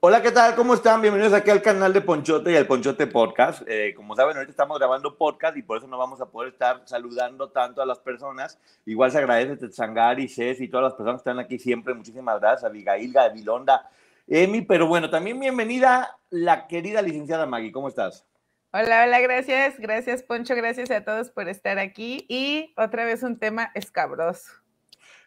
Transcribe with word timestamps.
Hola, 0.00 0.22
¿qué 0.22 0.30
tal? 0.30 0.54
¿Cómo 0.54 0.74
están? 0.74 1.02
Bienvenidos 1.02 1.32
aquí 1.32 1.50
al 1.50 1.60
canal 1.60 1.92
de 1.92 2.00
Ponchote 2.00 2.52
y 2.52 2.56
al 2.56 2.68
Ponchote 2.68 3.08
Podcast. 3.08 3.62
Eh, 3.66 3.94
como 3.96 4.14
saben, 4.14 4.36
ahorita 4.36 4.52
estamos 4.52 4.78
grabando 4.78 5.18
podcast 5.18 5.56
y 5.56 5.62
por 5.62 5.78
eso 5.78 5.88
no 5.88 5.98
vamos 5.98 6.20
a 6.20 6.26
poder 6.26 6.52
estar 6.52 6.82
saludando 6.84 7.50
tanto 7.50 7.82
a 7.82 7.86
las 7.86 7.98
personas. 7.98 8.60
Igual 8.86 9.10
se 9.10 9.18
agradece 9.18 9.56
Tetzangari, 9.56 10.28
Cés 10.28 10.60
y 10.60 10.68
todas 10.68 10.84
las 10.84 10.94
personas 10.94 11.20
que 11.20 11.30
están 11.30 11.40
aquí 11.40 11.58
siempre. 11.58 11.94
Muchísimas 11.94 12.38
gracias, 12.38 12.62
Abigail, 12.62 13.12
Gavilonda, 13.12 13.90
Emi. 14.28 14.62
Pero 14.62 14.86
bueno, 14.86 15.10
también 15.10 15.40
bienvenida 15.40 16.16
la 16.30 16.68
querida 16.68 17.02
licenciada 17.02 17.46
Maggie. 17.46 17.72
¿Cómo 17.72 17.88
estás? 17.88 18.24
Hola, 18.72 19.02
hola, 19.04 19.18
gracias. 19.18 19.80
Gracias, 19.80 20.22
Poncho. 20.22 20.54
Gracias 20.54 20.92
a 20.92 21.04
todos 21.04 21.30
por 21.30 21.48
estar 21.48 21.80
aquí. 21.80 22.24
Y 22.28 22.72
otra 22.76 23.04
vez 23.04 23.24
un 23.24 23.36
tema 23.36 23.72
escabroso. 23.74 24.48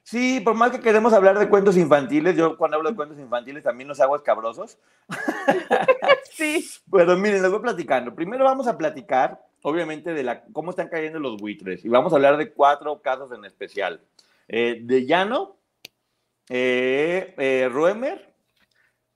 Sí, 0.03 0.39
por 0.39 0.55
más 0.55 0.71
que 0.71 0.79
queremos 0.79 1.13
hablar 1.13 1.37
de 1.37 1.47
cuentos 1.47 1.77
infantiles, 1.77 2.35
yo 2.35 2.57
cuando 2.57 2.77
hablo 2.77 2.89
de 2.89 2.95
cuentos 2.95 3.19
infantiles 3.19 3.63
también 3.63 3.87
los 3.87 3.99
hago 3.99 4.15
escabrosos. 4.15 4.77
sí. 6.31 6.67
Pero 6.91 7.15
miren, 7.17 7.41
les 7.41 7.51
voy 7.51 7.61
platicando. 7.61 8.13
Primero 8.13 8.43
vamos 8.43 8.67
a 8.67 8.77
platicar, 8.77 9.39
obviamente, 9.61 10.13
de 10.13 10.23
la, 10.23 10.43
cómo 10.45 10.71
están 10.71 10.89
cayendo 10.89 11.19
los 11.19 11.37
buitres. 11.37 11.85
Y 11.85 11.89
vamos 11.89 12.11
a 12.11 12.15
hablar 12.15 12.37
de 12.37 12.51
cuatro 12.51 13.01
casos 13.01 13.31
en 13.31 13.45
especial. 13.45 14.01
Eh, 14.47 14.79
de 14.81 15.05
Llano, 15.05 15.57
eh, 16.49 17.33
eh, 17.37 17.69
Ruemer, 17.71 18.33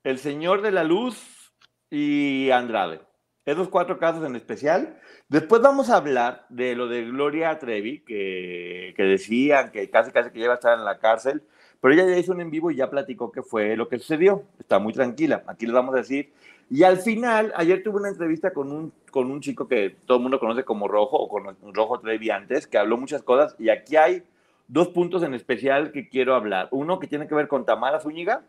El 0.04 0.20
Señor 0.20 0.62
de 0.62 0.72
la 0.72 0.84
Luz 0.84 1.52
y 1.90 2.52
Andrade. 2.52 3.02
Esos 3.46 3.70
cuatro 3.70 4.00
casos 4.00 4.26
en 4.26 4.36
especial. 4.36 5.00
Después 5.30 5.62
vamos 5.62 5.92
a 5.92 5.98
hablar 5.98 6.48
de 6.50 6.76
lo 6.76 6.88
de 6.88 7.04
Gloria 7.04 7.60
Trevi, 7.60 8.00
que, 8.00 8.96
decían 8.98 9.72
que 9.72 9.88
casi 9.92 10.12
casi 10.12 10.32
que 10.32 10.40
iba 10.40 10.54
a 10.54 10.56
estar 10.56 10.78
en 10.78 10.84
la 10.84 10.98
cárcel, 10.98 11.44
pero 11.80 11.94
ella 11.94 12.08
ya 12.08 12.18
hizo 12.18 12.32
un 12.32 12.42
en 12.42 12.50
vivo 12.50 12.72
y 12.72 12.76
ya 12.76 12.90
platicó 12.90 13.32
qué 13.32 13.44
fue 13.44 13.76
lo 13.76 13.88
que 13.88 14.00
sucedió. 14.00 14.44
Está 14.60 14.80
muy 14.80 14.94
tranquila. 14.94 15.44
Aquí 15.46 15.68
les 15.68 15.76
vamos 15.76 15.94
a 15.94 16.00
decir. 16.00 16.34
Y 16.72 16.82
al 16.82 16.98
final, 16.98 17.54
ayer 17.56 17.84
tuve 17.84 18.00
una 18.00 18.10
entrevista 18.10 18.52
con 18.52 18.72
un, 18.72 18.92
con 19.12 19.30
un 19.30 19.40
chico 19.42 19.68
que 19.68 19.96
todo 20.08 20.18
el 20.18 20.24
mundo 20.24 20.40
conoce 20.40 20.64
como 20.64 20.88
Rojo 20.88 21.18
o 21.18 21.30
con 21.30 21.56
Rojo 21.72 22.00
Trevi 22.00 22.32
antes, 22.32 22.66
que 22.66 22.80
habló 22.80 22.98
muchas 22.98 23.22
cosas 23.22 23.56
y 23.60 23.70
aquí 23.70 23.96
hay 23.96 24.24
dos 24.68 24.88
puntos 24.88 25.22
en 25.22 25.36
especial 25.36 25.92
que 25.92 26.10
quiero 26.10 26.34
hablar. 26.34 26.68
Uno 26.72 27.00
que 27.00 27.06
tiene 27.06 27.28
que 27.28 27.36
ver 27.36 27.48
con 27.48 27.64
Tamara 27.64 28.00
Zúñiga, 28.00 28.42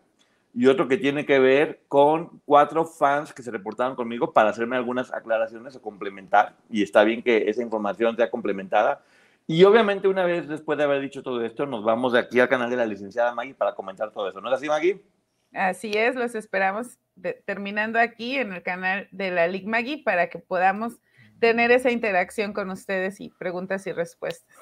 y 0.58 0.68
otro 0.68 0.88
que 0.88 0.96
tiene 0.96 1.26
que 1.26 1.38
ver 1.38 1.82
con 1.86 2.40
cuatro 2.46 2.86
fans 2.86 3.34
que 3.34 3.42
se 3.42 3.50
reportaron 3.50 3.94
conmigo 3.94 4.32
para 4.32 4.48
hacerme 4.48 4.76
algunas 4.76 5.12
aclaraciones 5.12 5.76
o 5.76 5.82
complementar. 5.82 6.56
Y 6.70 6.82
está 6.82 7.04
bien 7.04 7.22
que 7.22 7.50
esa 7.50 7.60
información 7.60 8.16
sea 8.16 8.30
complementada. 8.30 9.02
Y 9.46 9.62
obviamente 9.64 10.08
una 10.08 10.24
vez 10.24 10.48
después 10.48 10.78
de 10.78 10.84
haber 10.84 11.02
dicho 11.02 11.22
todo 11.22 11.44
esto, 11.44 11.66
nos 11.66 11.84
vamos 11.84 12.14
de 12.14 12.20
aquí 12.20 12.40
al 12.40 12.48
canal 12.48 12.70
de 12.70 12.76
la 12.76 12.86
licenciada 12.86 13.34
Maggie 13.34 13.52
para 13.52 13.74
comentar 13.74 14.10
todo 14.12 14.30
eso. 14.30 14.40
¿No 14.40 14.48
es 14.48 14.54
así, 14.54 14.66
Maggie? 14.66 15.04
Así 15.52 15.92
es, 15.92 16.14
los 16.14 16.34
esperamos 16.34 16.98
terminando 17.44 17.98
aquí 17.98 18.38
en 18.38 18.54
el 18.54 18.62
canal 18.62 19.08
de 19.10 19.30
la 19.32 19.48
Lig 19.48 19.66
Maggie 19.66 20.02
para 20.02 20.30
que 20.30 20.38
podamos 20.38 20.94
tener 21.38 21.70
esa 21.70 21.90
interacción 21.90 22.54
con 22.54 22.70
ustedes 22.70 23.20
y 23.20 23.28
preguntas 23.28 23.86
y 23.86 23.92
respuestas. 23.92 24.56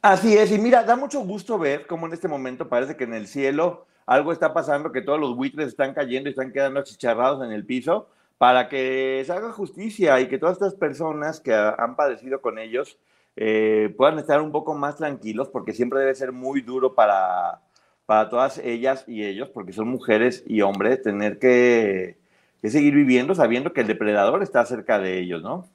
Así 0.00 0.38
es, 0.38 0.50
y 0.52 0.58
mira, 0.58 0.84
da 0.84 0.96
mucho 0.96 1.20
gusto 1.20 1.58
ver 1.58 1.86
cómo 1.86 2.06
en 2.06 2.14
este 2.14 2.28
momento 2.28 2.70
parece 2.70 2.96
que 2.96 3.04
en 3.04 3.12
el 3.12 3.26
cielo 3.26 3.86
algo 4.06 4.32
está 4.32 4.52
pasando, 4.52 4.92
que 4.92 5.02
todos 5.02 5.20
los 5.20 5.36
buitres 5.36 5.68
están 5.68 5.94
cayendo 5.94 6.28
y 6.28 6.32
están 6.32 6.52
quedando 6.52 6.80
achicharrados 6.80 7.44
en 7.44 7.52
el 7.52 7.64
piso, 7.64 8.08
para 8.38 8.68
que 8.68 9.22
se 9.24 9.32
haga 9.32 9.52
justicia 9.52 10.20
y 10.20 10.28
que 10.28 10.38
todas 10.38 10.54
estas 10.54 10.74
personas 10.74 11.40
que 11.40 11.54
han 11.54 11.96
padecido 11.96 12.40
con 12.40 12.58
ellos 12.58 12.98
eh, 13.36 13.94
puedan 13.96 14.18
estar 14.18 14.40
un 14.40 14.52
poco 14.52 14.74
más 14.74 14.96
tranquilos, 14.96 15.48
porque 15.48 15.72
siempre 15.72 16.00
debe 16.00 16.14
ser 16.14 16.32
muy 16.32 16.60
duro 16.60 16.94
para, 16.94 17.60
para 18.06 18.28
todas 18.28 18.58
ellas 18.58 19.04
y 19.06 19.24
ellos, 19.24 19.48
porque 19.48 19.72
son 19.72 19.88
mujeres 19.88 20.44
y 20.46 20.60
hombres, 20.62 21.02
tener 21.02 21.38
que, 21.38 22.18
que 22.60 22.70
seguir 22.70 22.94
viviendo 22.94 23.34
sabiendo 23.34 23.72
que 23.72 23.82
el 23.82 23.86
depredador 23.86 24.42
está 24.42 24.64
cerca 24.66 24.98
de 24.98 25.18
ellos, 25.18 25.42
¿no? 25.42 25.68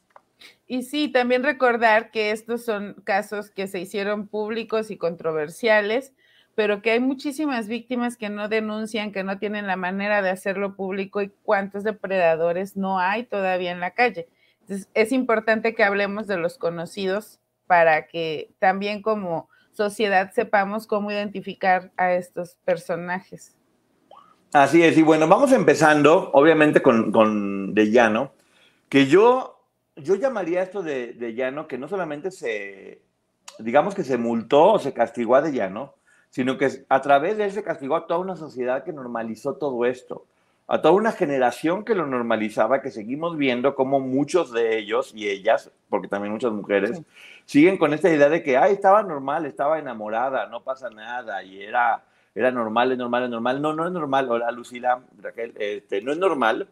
Y 0.68 0.84
sí, 0.84 1.08
también 1.08 1.44
recordar 1.44 2.12
que 2.12 2.32
estos 2.32 2.64
son 2.64 2.96
casos 3.06 3.50
que 3.50 3.68
se 3.68 3.80
hicieron 3.80 4.28
públicos 4.28 4.92
y 4.92 4.98
controversiales 4.98 6.14
pero 6.57 6.81
que 6.81 6.90
hay 6.90 7.00
muchísimas 7.00 7.68
víctimas 7.68 8.18
que 8.18 8.29
no 8.29 8.50
denuncian, 8.50 9.12
que 9.12 9.23
no 9.23 9.38
tienen 9.38 9.68
la 9.68 9.75
manera 9.75 10.23
de 10.23 10.31
hacerlo 10.31 10.75
público 10.75 11.22
y 11.22 11.31
cuántos 11.44 11.84
depredadores 11.84 12.75
no 12.75 12.97
hay 12.97 13.25
todavía 13.25 13.72
en 13.72 13.79
la 13.79 13.91
calle. 13.91 14.28
Entonces, 14.62 14.90
es 14.95 15.12
importante 15.12 15.75
que 15.75 15.84
hablemos 15.84 16.25
de 16.25 16.38
los 16.38 16.57
conocidos 16.57 17.40
para 17.68 18.07
que 18.07 18.56
también 18.57 19.03
como 19.03 19.50
sociedad 19.72 20.31
sepamos 20.34 20.88
cómo 20.88 21.12
identificar 21.12 21.91
a 21.95 22.13
estos 22.13 22.56
personajes. 22.66 23.56
Así 24.51 24.81
es, 24.81 24.97
y 24.97 25.03
bueno, 25.03 25.28
vamos 25.28 25.51
empezando, 25.51 26.31
obviamente, 26.34 26.81
con, 26.81 27.12
con 27.12 27.75
De 27.75 27.91
Llano, 27.91 28.31
que 28.89 29.06
yo, 29.06 29.63
yo 29.95 30.16
llamaría 30.16 30.63
esto 30.63 30.81
de, 30.81 31.13
de 31.13 31.35
Llano 31.35 31.68
que 31.68 31.78
no 31.78 31.88
solamente 31.88 32.31
se, 32.31 33.03
digamos 33.59 33.94
que 33.94 34.03
se 34.03 34.18
multó 34.18 34.74
o 34.74 34.79
se 34.79 34.91
castigó 34.91 35.35
a 35.35 35.44
De 35.44 35.51
Llano, 35.51 35.94
sino 36.30 36.58
que 36.58 36.70
a 36.90 37.02
través 37.02 37.38
de 37.38 37.46
él 37.46 37.52
se 37.52 37.64
castigó 37.64 37.96
a 37.96 38.08
toda 38.08 38.20
una 38.20 38.36
sociedad 38.36 38.84
que 38.84 38.94
normalizó 38.94 39.56
todo 39.56 39.86
esto, 39.86 40.26
a 40.68 40.82
toda 40.82 40.94
una 40.94 41.14
generación 41.14 41.86
que 41.86 41.96
lo 41.96 42.06
normalizaba, 42.06 42.82
que 42.82 42.92
seguimos 42.92 43.38
viendo 43.38 43.74
como 43.74 44.00
muchos 44.00 44.52
de 44.52 44.78
ellos 44.78 45.14
y 45.16 45.30
ellas, 45.30 45.72
porque 45.90 46.10
también 46.10 46.34
muchas 46.34 46.52
mujeres, 46.52 47.02
siguen 47.46 47.78
con 47.78 47.94
esta 47.94 48.10
idea 48.10 48.28
de 48.28 48.44
que, 48.44 48.58
ay, 48.58 48.74
estaba 48.74 49.02
normal, 49.04 49.46
estaba 49.46 49.80
enamorada, 49.80 50.48
no 50.48 50.64
pasa 50.64 50.90
nada, 50.90 51.42
y 51.44 51.64
era, 51.64 52.04
era 52.36 52.52
normal, 52.52 52.92
es 52.92 52.98
normal, 52.98 53.24
es 53.24 53.30
normal. 53.30 53.62
No, 53.62 53.74
no 53.74 53.88
es 53.88 53.92
normal. 53.92 54.30
Hola, 54.30 54.52
Lucila, 54.52 55.02
Raquel, 55.22 55.54
este, 55.58 56.02
no 56.02 56.12
es 56.12 56.18
normal. 56.18 56.68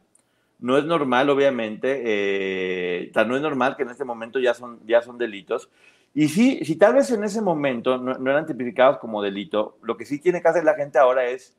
No 0.60 0.78
es 0.78 0.86
normal, 0.86 1.30
obviamente, 1.30 2.02
eh, 2.06 3.12
no 3.14 3.36
es 3.36 3.42
normal 3.42 3.76
que 3.76 3.84
en 3.84 3.90
este 3.90 4.06
momento 4.06 4.40
ya 4.40 4.54
son, 4.54 4.80
ya 4.86 5.02
son 5.02 5.18
delitos. 5.18 5.70
Y 6.18 6.30
sí, 6.30 6.64
si 6.64 6.78
tal 6.78 6.94
vez 6.94 7.12
en 7.12 7.26
ese 7.26 7.42
momento 7.42 7.98
no, 7.98 8.32
eran 8.32 8.46
tipificados 8.46 9.00
como 9.00 9.22
delito, 9.22 9.78
lo 9.82 9.98
que 9.98 10.06
sí 10.06 10.18
tiene 10.18 10.42
que 10.42 10.48
hacer 10.48 10.64
la 10.64 10.74
gente 10.74 10.98
ahora 10.98 11.26
es 11.26 11.58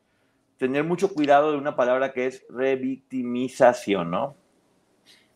tener 0.57 0.83
mucho 0.83 1.13
cuidado 1.13 1.51
de 1.51 1.59
una 1.59 1.75
palabra 1.75 2.11
que 2.11 2.25
es 2.25 2.43
revictimización, 2.49 4.09
¿no? 4.09 4.35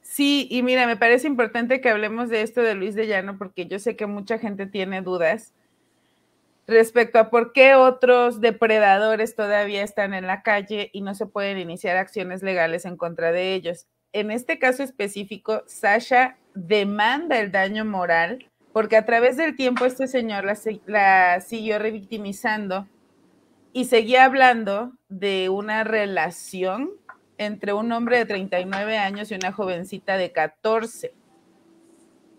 Sí, 0.02 0.48
y 0.50 0.64
mira, 0.64 0.88
me 0.88 0.98
parece 0.98 1.28
importante 1.28 1.82
que 1.82 1.90
hablemos 1.90 2.30
de 2.30 2.42
esto 2.42 2.62
de 2.62 2.74
Luis 2.74 2.96
de 2.96 3.06
Llano 3.06 3.38
porque 3.38 3.68
yo 3.68 3.78
sé 3.78 3.96
que 3.96 4.08
mucha 4.08 4.40
gente 4.40 4.66
tiene 4.66 5.04
dudas 5.04 5.54
respecto 6.66 7.20
a 7.20 7.30
por 7.30 7.54
qué 7.54 7.76
otros 7.76 8.42
depredadores 8.42 9.36
todavía 9.36 9.84
están 9.84 10.16
en 10.16 10.26
la 10.26 10.42
calle 10.42 10.90
y 10.94 11.02
no 11.02 11.14
se 11.14 11.28
pueden 11.28 11.60
iniciar 11.60 11.96
acciones 11.96 12.42
legales 12.42 12.86
en 12.86 12.98
contra 12.98 13.32
de 13.32 13.54
ellos. 13.54 13.86
En 14.14 14.32
este 14.32 14.58
caso 14.58 14.82
específico, 14.82 15.62
Sasha 15.68 16.38
demanda 16.56 17.40
el 17.40 17.52
daño 17.52 17.86
moral 17.86 18.51
porque 18.74 18.98
a 18.98 19.06
través 19.06 19.38
del 19.38 19.56
tiempo 19.56 19.86
este 19.86 20.08
señor 20.08 20.46
la, 20.86 21.42
siguió 21.42 21.80
revictimizando 21.80 22.88
y 23.74 23.86
seguía 23.86 24.26
hablando 24.26 24.94
de 25.10 25.50
una 25.50 25.84
relación 25.84 26.92
entre 27.38 27.74
un 27.74 27.92
hombre 27.92 28.18
de 28.18 28.26
39 28.26 28.98
años 28.98 29.32
y 29.32 29.36
una 29.36 29.52
jovencita 29.52 30.18
de 30.18 30.32
14. 30.32 31.14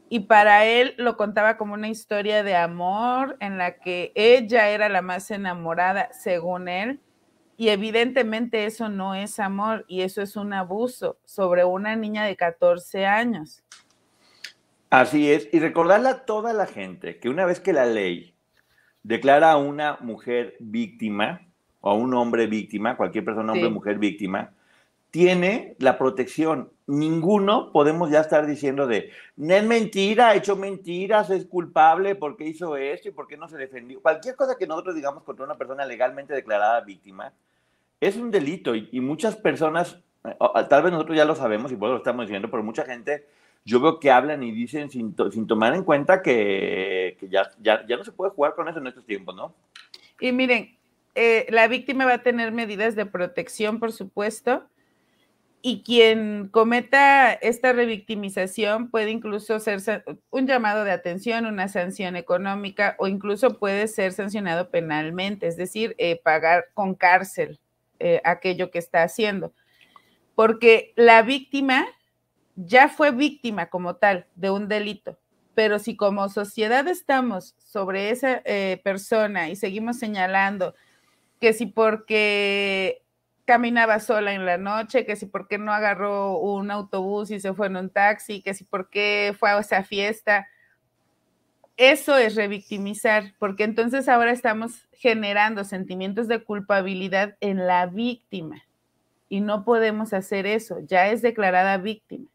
y 0.08 0.20
para 0.20 0.66
él 0.66 0.94
lo 0.98 1.16
contaba 1.16 1.56
como 1.56 1.74
una 1.74 1.88
historia 1.88 2.42
de 2.42 2.54
amor 2.54 3.36
en 3.40 3.56
la 3.56 3.78
que 3.78 4.12
ella 4.14 4.68
era 4.68 4.90
la 4.90 5.00
más 5.00 5.30
enamorada, 5.30 6.10
según 6.12 6.68
él, 6.68 7.00
y 7.56 7.68
evidentemente 7.68 8.66
eso 8.66 8.88
no 8.88 9.14
es 9.14 9.38
amor 9.38 9.84
y 9.88 10.02
eso 10.02 10.20
es 10.20 10.36
un 10.36 10.52
abuso 10.52 11.18
sobre 11.24 11.64
una 11.64 11.96
niña 11.96 12.24
de 12.24 12.36
14 12.36 13.06
años. 13.06 13.62
Así 14.92 15.32
es, 15.32 15.48
y 15.52 15.58
recordarle 15.58 16.10
a 16.10 16.26
toda 16.26 16.52
la 16.52 16.66
gente 16.66 17.18
que 17.18 17.30
una 17.30 17.46
vez 17.46 17.60
que 17.60 17.72
la 17.72 17.86
ley 17.86 18.34
declara 19.02 19.52
a 19.52 19.56
una 19.56 19.96
mujer 20.02 20.54
víctima 20.60 21.40
o 21.80 21.88
a 21.88 21.94
un 21.94 22.12
hombre 22.12 22.46
víctima, 22.46 22.98
cualquier 22.98 23.24
persona, 23.24 23.52
hombre 23.52 23.68
o 23.68 23.70
mujer 23.70 23.98
víctima, 23.98 24.52
tiene 25.10 25.76
la 25.78 25.96
protección. 25.96 26.72
Ninguno 26.86 27.72
podemos 27.72 28.10
ya 28.10 28.20
estar 28.20 28.46
diciendo 28.46 28.86
de, 28.86 29.10
no 29.36 29.54
es 29.54 29.64
mentira, 29.64 30.28
ha 30.28 30.34
hecho 30.34 30.56
mentiras, 30.56 31.30
es 31.30 31.46
culpable 31.46 32.14
porque 32.14 32.44
hizo 32.44 32.76
esto 32.76 33.08
y 33.08 33.12
porque 33.12 33.38
no 33.38 33.48
se 33.48 33.56
defendió. 33.56 34.02
Cualquier 34.02 34.36
cosa 34.36 34.58
que 34.58 34.66
nosotros 34.66 34.94
digamos 34.94 35.22
contra 35.22 35.46
una 35.46 35.56
persona 35.56 35.86
legalmente 35.86 36.34
declarada 36.34 36.82
víctima 36.82 37.32
es 37.98 38.16
un 38.16 38.30
delito 38.30 38.74
y, 38.74 39.00
muchas 39.00 39.36
personas, 39.36 39.98
tal 40.68 40.82
vez 40.82 40.92
nosotros 40.92 41.16
ya 41.16 41.24
lo 41.24 41.34
sabemos 41.34 41.72
y 41.72 41.76
por 41.76 41.88
eso 41.88 41.94
lo 41.94 41.98
estamos 42.00 42.26
diciendo, 42.26 42.50
pero 42.50 42.62
mucha 42.62 42.84
gente 42.84 43.26
yo 43.64 43.80
veo 43.80 44.00
que 44.00 44.10
hablan 44.10 44.42
y 44.42 44.50
dicen 44.50 44.90
sin, 44.90 45.14
tomar 45.14 45.74
en 45.74 45.84
cuenta 45.84 46.22
que, 46.22 47.16
ya, 47.30 47.50
ya, 47.60 47.96
no 47.96 48.04
se 48.04 48.12
puede 48.12 48.32
jugar 48.32 48.54
con 48.54 48.68
eso 48.68 48.78
en 48.78 48.88
estos 48.88 49.06
tiempos, 49.06 49.34
¿no? 49.34 49.54
Y 50.20 50.32
miren, 50.32 50.76
eh, 51.14 51.46
la 51.50 51.68
víctima 51.68 52.04
va 52.04 52.14
a 52.14 52.22
tener 52.22 52.52
medidas 52.52 52.96
de 52.96 53.06
protección, 53.06 53.78
por 53.78 53.92
supuesto, 53.92 54.64
y 55.64 55.82
quien 55.84 56.48
cometa 56.48 57.32
esta 57.32 57.72
revictimización 57.72 58.90
puede 58.90 59.10
incluso 59.10 59.60
ser 59.60 59.80
un 60.30 60.46
llamado 60.48 60.82
de 60.82 60.90
atención, 60.90 61.46
una 61.46 61.68
sanción 61.68 62.16
económica 62.16 62.96
o 62.98 63.06
incluso 63.06 63.58
puede 63.60 63.86
ser 63.86 64.12
sancionado 64.12 64.70
penalmente, 64.70 65.46
es 65.46 65.56
decir, 65.56 65.94
eh, 65.98 66.20
pagar 66.20 66.66
con 66.74 66.96
cárcel 66.96 67.60
eh, 68.00 68.20
aquello 68.24 68.72
que 68.72 68.80
está 68.80 69.04
haciendo. 69.04 69.52
Porque 70.34 70.92
la 70.96 71.22
víctima 71.22 71.86
ya 72.56 72.88
fue 72.88 73.10
víctima 73.10 73.66
como 73.66 73.96
tal 73.96 74.26
de 74.34 74.50
un 74.50 74.68
delito, 74.68 75.18
pero 75.54 75.78
si 75.78 75.96
como 75.96 76.28
sociedad 76.28 76.86
estamos 76.88 77.54
sobre 77.58 78.10
esa 78.10 78.42
eh, 78.44 78.80
persona 78.84 79.48
y 79.48 79.56
seguimos 79.56 79.98
señalando 79.98 80.74
que 81.40 81.52
si 81.52 81.66
porque 81.66 83.02
caminaba 83.44 83.98
sola 83.98 84.32
en 84.32 84.46
la 84.46 84.58
noche, 84.58 85.04
que 85.04 85.16
si 85.16 85.26
por 85.26 85.48
qué 85.48 85.58
no 85.58 85.72
agarró 85.72 86.38
un 86.38 86.70
autobús 86.70 87.30
y 87.30 87.40
se 87.40 87.54
fue 87.54 87.66
en 87.66 87.76
un 87.76 87.90
taxi, 87.90 88.42
que 88.42 88.54
si 88.54 88.64
por 88.64 88.88
qué 88.90 89.34
fue 89.38 89.50
a 89.50 89.58
esa 89.58 89.82
fiesta. 89.82 90.48
Eso 91.76 92.16
es 92.16 92.36
revictimizar, 92.36 93.34
porque 93.38 93.64
entonces 93.64 94.08
ahora 94.08 94.30
estamos 94.30 94.86
generando 94.92 95.64
sentimientos 95.64 96.28
de 96.28 96.44
culpabilidad 96.44 97.36
en 97.40 97.66
la 97.66 97.86
víctima 97.86 98.62
y 99.28 99.40
no 99.40 99.64
podemos 99.64 100.12
hacer 100.12 100.46
eso, 100.46 100.78
ya 100.86 101.08
es 101.08 101.22
declarada 101.22 101.78
víctima. 101.78 102.31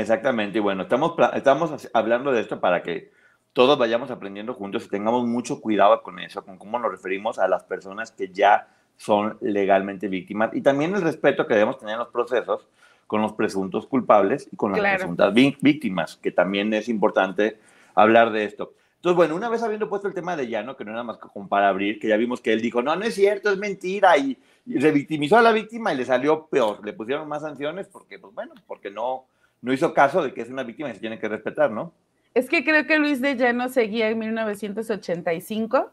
Exactamente, 0.00 0.58
y 0.58 0.60
bueno, 0.60 0.82
estamos, 0.82 1.14
estamos 1.34 1.90
hablando 1.94 2.30
de 2.30 2.40
esto 2.40 2.60
para 2.60 2.82
que 2.82 3.10
todos 3.54 3.78
vayamos 3.78 4.10
aprendiendo 4.10 4.52
juntos 4.52 4.84
y 4.84 4.88
tengamos 4.90 5.26
mucho 5.26 5.60
cuidado 5.60 6.02
con 6.02 6.18
eso, 6.18 6.44
con 6.44 6.58
cómo 6.58 6.78
nos 6.78 6.90
referimos 6.90 7.38
a 7.38 7.48
las 7.48 7.64
personas 7.64 8.10
que 8.10 8.28
ya 8.28 8.68
son 8.98 9.38
legalmente 9.40 10.08
víctimas 10.08 10.50
y 10.52 10.60
también 10.60 10.94
el 10.94 11.00
respeto 11.00 11.46
que 11.46 11.54
debemos 11.54 11.78
tener 11.78 11.94
en 11.94 12.00
los 12.00 12.08
procesos 12.08 12.66
con 13.06 13.22
los 13.22 13.32
presuntos 13.32 13.86
culpables 13.86 14.48
y 14.52 14.56
con 14.56 14.72
las 14.72 14.80
presuntas 14.80 15.32
víctimas, 15.32 16.16
que 16.16 16.30
también 16.30 16.74
es 16.74 16.88
importante 16.88 17.58
hablar 17.94 18.32
de 18.32 18.44
esto. 18.44 18.74
Entonces, 18.96 19.16
bueno, 19.16 19.36
una 19.36 19.48
vez 19.48 19.62
habiendo 19.62 19.88
puesto 19.88 20.08
el 20.08 20.14
tema 20.14 20.36
de 20.36 20.48
Llano, 20.48 20.76
que 20.76 20.84
no 20.84 20.90
era 20.90 21.04
más 21.04 21.18
que 21.18 21.28
como 21.28 21.48
para 21.48 21.68
abrir, 21.68 21.98
que 21.98 22.08
ya 22.08 22.16
vimos 22.16 22.40
que 22.40 22.52
él 22.52 22.60
dijo, 22.60 22.82
no, 22.82 22.96
no 22.96 23.04
es 23.04 23.14
cierto, 23.14 23.50
es 23.50 23.58
mentira, 23.58 24.18
y, 24.18 24.36
revictimizó 24.66 25.38
a 25.38 25.42
la 25.42 25.52
víctima 25.52 25.94
y 25.94 25.96
le 25.96 26.04
salió 26.04 26.46
peor, 26.48 26.84
le 26.84 26.92
pusieron 26.92 27.28
más 27.28 27.42
sanciones 27.42 27.86
porque, 27.86 28.18
pues 28.18 28.34
bueno, 28.34 28.52
porque 28.66 28.90
no, 28.90 29.26
no 29.66 29.72
hizo 29.72 29.92
caso 29.92 30.22
de 30.22 30.32
que 30.32 30.42
es 30.42 30.48
una 30.48 30.62
víctima 30.62 30.90
y 30.90 30.94
se 30.94 31.00
tiene 31.00 31.18
que 31.18 31.26
respetar, 31.26 31.72
¿no? 31.72 31.92
Es 32.34 32.48
que 32.48 32.62
creo 32.62 32.86
que 32.86 33.00
Luis 33.00 33.20
de 33.20 33.34
Llano 33.34 33.68
seguía 33.68 34.08
en 34.08 34.20
1985 34.20 35.90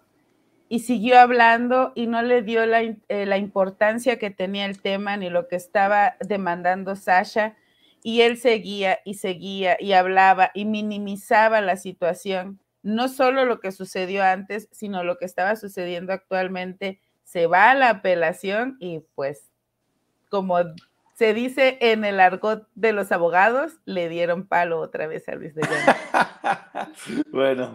y 0.69 0.81
siguió 0.81 1.19
hablando 1.19 1.91
y 1.95 2.05
no 2.05 2.21
le 2.21 2.43
dio 2.43 2.61
eh, 2.61 3.25
la, 3.25 3.37
importancia 3.39 4.19
que 4.19 4.29
tenía 4.29 4.67
el 4.67 4.79
tema 4.79 5.17
ni 5.17 5.31
lo 5.31 5.47
que 5.47 5.55
estaba 5.55 6.17
demandando 6.19 6.95
Sasha. 6.95 7.55
Y 8.03 8.21
él 8.21 8.37
seguía 8.37 8.99
y 9.05 9.15
seguía 9.15 9.75
y 9.79 9.93
hablaba 9.93 10.51
y 10.53 10.65
minimizaba 10.65 11.59
la 11.59 11.75
situación, 11.75 12.59
no 12.83 13.07
solo 13.07 13.43
lo 13.45 13.59
que 13.59 13.71
sucedió 13.71 14.23
antes, 14.23 14.69
sino 14.71 15.03
lo 15.03 15.17
que 15.17 15.25
estaba 15.25 15.55
sucediendo 15.55 16.13
actualmente. 16.13 17.01
Se 17.23 17.47
va 17.47 17.71
a 17.71 17.75
la 17.75 17.89
apelación 17.89 18.77
y 18.79 18.99
pues 19.15 19.49
como 20.29 20.59
se 21.13 21.33
dice 21.33 21.77
en 21.81 22.05
el 22.05 22.19
argot 22.19 22.67
de 22.75 22.91
los 22.91 23.11
abogados, 23.11 23.73
le 23.85 24.09
dieron 24.09 24.47
palo 24.47 24.79
otra 24.79 25.07
vez 25.07 25.27
a 25.29 25.35
Luis 25.35 25.53
de 25.53 25.61
bueno, 27.31 27.71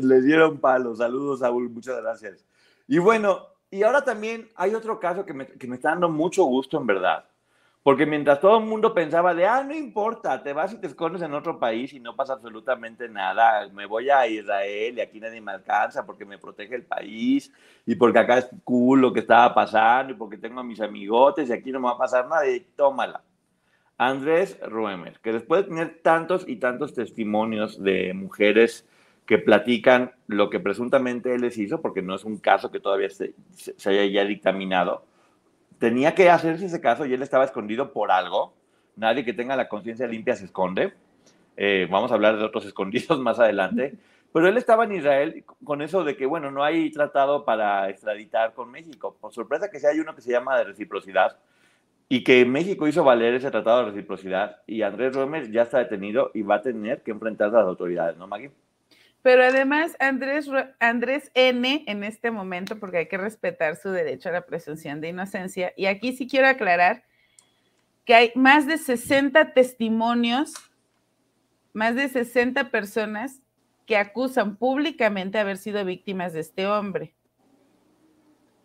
le 0.00 0.22
dieron 0.22 0.58
palo. 0.58 0.96
Saludos, 0.96 1.40
Saúl, 1.40 1.68
muchas 1.70 2.00
gracias. 2.00 2.44
Y 2.88 2.98
bueno, 2.98 3.46
y 3.70 3.82
ahora 3.82 4.02
también 4.02 4.48
hay 4.56 4.74
otro 4.74 4.98
caso 4.98 5.24
que 5.24 5.34
me, 5.34 5.46
que 5.46 5.66
me 5.66 5.76
está 5.76 5.90
dando 5.90 6.08
mucho 6.08 6.44
gusto, 6.44 6.78
en 6.78 6.86
verdad. 6.86 7.24
Porque 7.82 8.04
mientras 8.04 8.40
todo 8.40 8.58
el 8.58 8.66
mundo 8.66 8.92
pensaba 8.92 9.34
de, 9.34 9.46
ah, 9.46 9.64
no 9.64 9.74
importa, 9.74 10.42
te 10.42 10.52
vas 10.52 10.74
y 10.74 10.76
te 10.76 10.86
escondes 10.86 11.22
en 11.22 11.32
otro 11.32 11.58
país 11.58 11.94
y 11.94 12.00
no 12.00 12.14
pasa 12.14 12.34
absolutamente 12.34 13.08
nada, 13.08 13.66
me 13.70 13.86
voy 13.86 14.10
a 14.10 14.26
Israel 14.26 14.98
y 14.98 15.00
aquí 15.00 15.18
nadie 15.18 15.40
me 15.40 15.52
alcanza 15.52 16.04
porque 16.04 16.26
me 16.26 16.36
protege 16.36 16.74
el 16.74 16.84
país 16.84 17.50
y 17.86 17.94
porque 17.94 18.18
acá 18.18 18.36
es 18.36 18.50
cool 18.64 19.00
lo 19.00 19.12
que 19.14 19.20
estaba 19.20 19.54
pasando 19.54 20.12
y 20.12 20.16
porque 20.16 20.36
tengo 20.36 20.60
a 20.60 20.64
mis 20.64 20.80
amigotes 20.80 21.48
y 21.48 21.52
aquí 21.54 21.72
no 21.72 21.80
me 21.80 21.86
va 21.86 21.92
a 21.92 21.98
pasar 21.98 22.28
nada 22.28 22.46
y 22.46 22.60
tómala. 22.60 23.22
Andrés 23.96 24.58
Ruemer, 24.60 25.18
que 25.20 25.32
después 25.32 25.62
de 25.62 25.68
tener 25.68 26.00
tantos 26.02 26.46
y 26.46 26.56
tantos 26.56 26.92
testimonios 26.92 27.82
de 27.82 28.12
mujeres 28.12 28.86
que 29.24 29.38
platican 29.38 30.12
lo 30.26 30.50
que 30.50 30.60
presuntamente 30.60 31.34
él 31.34 31.42
les 31.42 31.56
hizo, 31.56 31.80
porque 31.80 32.02
no 32.02 32.14
es 32.14 32.24
un 32.24 32.38
caso 32.38 32.70
que 32.70 32.80
todavía 32.80 33.08
se, 33.08 33.34
se 33.54 33.90
haya 33.90 34.04
ya 34.04 34.24
dictaminado, 34.24 35.04
tenía 35.80 36.14
que 36.14 36.30
hacerse 36.30 36.66
ese 36.66 36.80
caso 36.80 37.06
y 37.06 37.14
él 37.14 37.22
estaba 37.22 37.44
escondido 37.44 37.92
por 37.92 38.12
algo. 38.12 38.52
Nadie 38.96 39.24
que 39.24 39.32
tenga 39.32 39.56
la 39.56 39.68
conciencia 39.68 40.06
limpia 40.06 40.36
se 40.36 40.44
esconde. 40.44 40.92
Eh, 41.56 41.88
vamos 41.90 42.12
a 42.12 42.14
hablar 42.14 42.36
de 42.36 42.44
otros 42.44 42.64
escondidos 42.66 43.18
más 43.18 43.40
adelante. 43.40 43.94
Pero 44.32 44.46
él 44.46 44.56
estaba 44.56 44.84
en 44.84 44.92
Israel 44.92 45.44
con 45.64 45.82
eso 45.82 46.04
de 46.04 46.16
que, 46.16 46.26
bueno, 46.26 46.52
no 46.52 46.62
hay 46.62 46.92
tratado 46.92 47.44
para 47.44 47.88
extraditar 47.88 48.52
con 48.52 48.70
México. 48.70 49.16
Por 49.20 49.32
sorpresa 49.32 49.70
que 49.70 49.80
sí 49.80 49.86
hay 49.86 49.98
uno 49.98 50.14
que 50.14 50.20
se 50.20 50.30
llama 50.30 50.56
de 50.56 50.64
reciprocidad 50.64 51.38
y 52.08 52.22
que 52.22 52.44
México 52.44 52.86
hizo 52.86 53.02
valer 53.02 53.34
ese 53.34 53.50
tratado 53.50 53.78
de 53.80 53.90
reciprocidad 53.92 54.58
y 54.66 54.82
Andrés 54.82 55.16
Romer 55.16 55.50
ya 55.50 55.62
está 55.62 55.78
detenido 55.78 56.30
y 56.34 56.42
va 56.42 56.56
a 56.56 56.62
tener 56.62 57.02
que 57.02 57.10
enfrentarse 57.10 57.56
a 57.56 57.60
las 57.60 57.68
autoridades, 57.68 58.16
¿no, 58.18 58.26
Maggie? 58.26 58.52
Pero 59.22 59.44
además, 59.44 59.96
Andrés, 59.98 60.48
Andrés 60.78 61.30
N 61.34 61.84
en 61.86 62.04
este 62.04 62.30
momento, 62.30 62.78
porque 62.78 62.98
hay 62.98 63.08
que 63.08 63.18
respetar 63.18 63.76
su 63.76 63.90
derecho 63.90 64.30
a 64.30 64.32
la 64.32 64.46
presunción 64.46 65.00
de 65.00 65.08
inocencia, 65.08 65.72
y 65.76 65.86
aquí 65.86 66.16
sí 66.16 66.26
quiero 66.26 66.48
aclarar 66.48 67.04
que 68.04 68.14
hay 68.14 68.32
más 68.34 68.66
de 68.66 68.78
60 68.78 69.52
testimonios, 69.52 70.54
más 71.72 71.94
de 71.94 72.08
60 72.08 72.70
personas 72.70 73.40
que 73.86 73.96
acusan 73.96 74.56
públicamente 74.56 75.38
haber 75.38 75.58
sido 75.58 75.84
víctimas 75.84 76.32
de 76.32 76.40
este 76.40 76.66
hombre. 76.66 77.14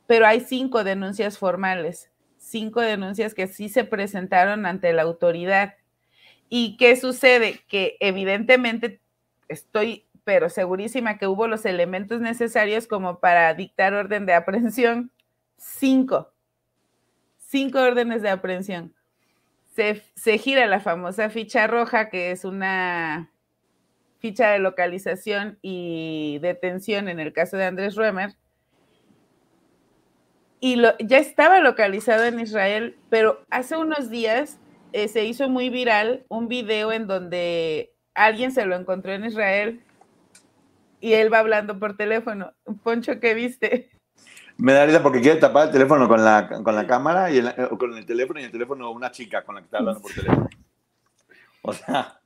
Pero 0.07 0.25
hay 0.25 0.39
cinco 0.39 0.83
denuncias 0.83 1.38
formales, 1.38 2.12
cinco 2.38 2.79
denuncias 2.79 3.33
que 3.33 3.47
sí 3.47 3.69
se 3.69 3.83
presentaron 3.83 4.65
ante 4.65 4.93
la 4.93 5.01
autoridad. 5.01 5.75
¿Y 6.47 6.77
qué 6.77 6.95
sucede? 6.95 7.59
Que 7.67 7.97
evidentemente 8.00 9.01
estoy 9.47 10.04
pero 10.25 10.50
segurísima 10.50 11.17
que 11.17 11.27
hubo 11.27 11.48
los 11.48 11.65
elementos 11.65 12.20
necesarios 12.20 12.88
como 12.88 13.20
para 13.20 13.53
dictar 13.53 13.94
orden 13.94 14.25
de 14.25 14.34
aprehensión. 14.34 15.12
Cinco. 15.58 16.34
Cinco 17.38 17.79
órdenes 17.79 18.24
de 18.24 18.29
aprehensión. 18.29 18.94
Se, 19.75 20.03
se, 20.15 20.38
gira 20.38 20.65
la 20.65 20.79
famosa 20.79 21.29
ficha 21.29 21.67
roja, 21.67 22.10
que 22.10 22.32
es 22.32 22.44
una 22.44 23.32
ficha 24.20 24.50
de 24.50 24.60
localización 24.60 25.60
y 25.62 26.39
detención 26.41 27.08
en 27.08 27.20
el 27.20 27.32
caso 27.32 27.55
de 27.58 27.65
Andrés 27.65 27.96
Ruemer. 27.96 28.36
Y 30.60 30.77
lo, 30.77 30.98
ya 30.98 31.20
estaba 31.20 31.60
localizado 31.60 32.24
en 32.24 32.39
Israel, 32.39 32.98
pero 33.10 33.46
hace 33.51 33.77
unos 33.77 34.10
días 34.10 34.58
eh, 34.94 35.08
se 35.08 35.25
hizo 35.25 35.50
muy 35.50 35.70
viral 35.70 36.25
un 36.29 36.48
video 36.48 36.91
en 36.91 37.05
donde 37.05 37.94
alguien 38.15 38.51
se 38.51 38.65
lo 38.65 38.75
encontró 38.75 39.13
en 39.13 39.25
Israel 39.25 39.84
y 41.05 41.13
él 41.13 41.31
va 41.31 41.38
hablando 41.38 41.77
por 41.77 41.95
teléfono. 41.95 42.51
Poncho, 42.83 43.19
¿qué 43.19 43.35
viste? 43.35 43.91
Me 44.57 44.74
da 44.74 44.88
risa 44.88 45.03
porque 45.03 45.21
quiere 45.21 45.39
tapar 45.39 45.67
el 45.67 45.71
teléfono 45.71 46.07
con 46.07 46.25
la, 46.25 46.50
con 46.63 46.75
la 46.75 46.88
cámara 46.88 47.29
y 47.29 47.38
el, 47.38 47.53
con 47.77 47.95
el 47.95 48.07
teléfono 48.07 48.39
y 48.39 48.45
el 48.45 48.51
teléfono 48.51 48.89
una 48.89 49.12
chica 49.12 49.43
con 49.43 49.53
la 49.53 49.62
que 49.62 49.65
está 49.65 49.77
hablando 49.77 50.01
por 50.01 50.12
teléfono. 50.12 50.50
O 51.62 51.74
sea, 51.74 52.19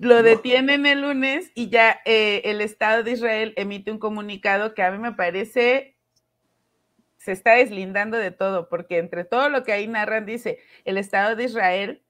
Lo 0.00 0.24
detienen 0.24 0.84
el 0.84 1.02
lunes 1.02 1.52
y 1.54 1.68
ya 1.68 2.00
eh, 2.04 2.42
el 2.44 2.60
Estado 2.60 3.04
de 3.04 3.12
Israel 3.12 3.54
emite 3.56 3.92
un 3.92 4.00
comunicado 4.00 4.74
que 4.74 4.82
a 4.82 4.90
mí 4.90 4.98
me 4.98 5.12
parece 5.12 5.96
se 7.18 7.30
está 7.30 7.52
deslindando 7.52 8.16
de 8.16 8.32
todo, 8.32 8.68
porque 8.68 8.98
entre 8.98 9.24
todo 9.24 9.48
lo 9.48 9.62
que 9.62 9.72
ahí 9.72 9.86
narran 9.86 10.26
dice, 10.26 10.58
el 10.84 10.98
Estado 10.98 11.36
de 11.36 11.44
Israel 11.44 12.02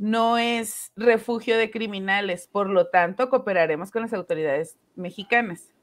no 0.00 0.38
es 0.38 0.92
refugio 0.96 1.58
de 1.58 1.70
criminales, 1.70 2.48
por 2.50 2.70
lo 2.70 2.88
tanto 2.88 3.28
cooperaremos 3.28 3.90
con 3.90 4.00
las 4.00 4.14
autoridades 4.14 4.78
mexicanas. 4.96 5.74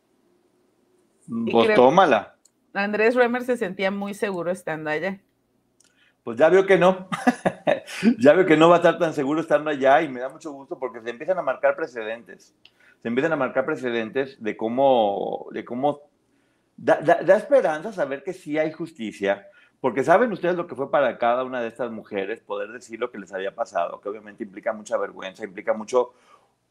Pues 1.52 1.76
tómala. 1.76 2.36
Andrés 2.74 3.14
Remer 3.14 3.44
se 3.44 3.58
sentía 3.58 3.92
muy 3.92 4.16
seguro 4.16 4.50
estando 4.50 4.90
allá. 4.90 5.22
Pues 6.24 6.36
ya 6.36 6.50
veo 6.50 6.66
que 6.66 6.80
no. 6.80 7.08
ya 8.18 8.34
veo 8.34 8.48
que 8.48 8.58
no 8.58 8.70
va 8.70 8.76
a 8.76 8.80
estar 8.80 8.98
tan 8.98 9.14
seguro 9.14 9.40
estando 9.40 9.70
allá 9.70 10.02
y 10.02 10.10
me 10.10 10.20
da 10.20 10.30
mucho 10.30 10.52
gusto 10.52 10.80
porque 10.80 11.00
se 11.02 11.12
empiezan 11.12 11.38
a 11.38 11.44
marcar 11.44 11.76
precedentes. 11.76 12.56
Se 13.04 13.08
empiezan 13.08 13.34
a 13.34 13.38
marcar 13.38 13.68
precedentes 13.68 14.42
de 14.42 14.58
cómo, 14.58 15.48
de 15.52 15.64
cómo 15.64 16.10
da, 16.76 17.02
da 17.02 17.38
esperanza 17.38 17.94
saber 17.94 18.24
que 18.24 18.34
sí 18.34 18.58
hay 18.58 18.72
justicia, 18.72 19.46
porque 19.80 20.04
saben 20.04 20.32
ustedes 20.32 20.56
lo 20.56 20.68
que 20.68 20.76
fue 20.76 20.90
para 20.90 21.18
cada 21.18 21.44
una 21.44 21.62
de 21.62 21.68
estas 21.68 21.92
mujeres 21.92 22.40
poder 22.42 22.72
decir 22.72 23.00
lo 23.00 23.12
que 23.12 23.20
les 23.20 23.34
había 23.34 23.54
pasado, 23.54 24.02
que 24.02 24.10
obviamente 24.10 24.44
implica 24.44 24.74
mucha 24.74 24.98
vergüenza, 24.98 25.44
implica 25.44 25.74
mucho 25.74 26.14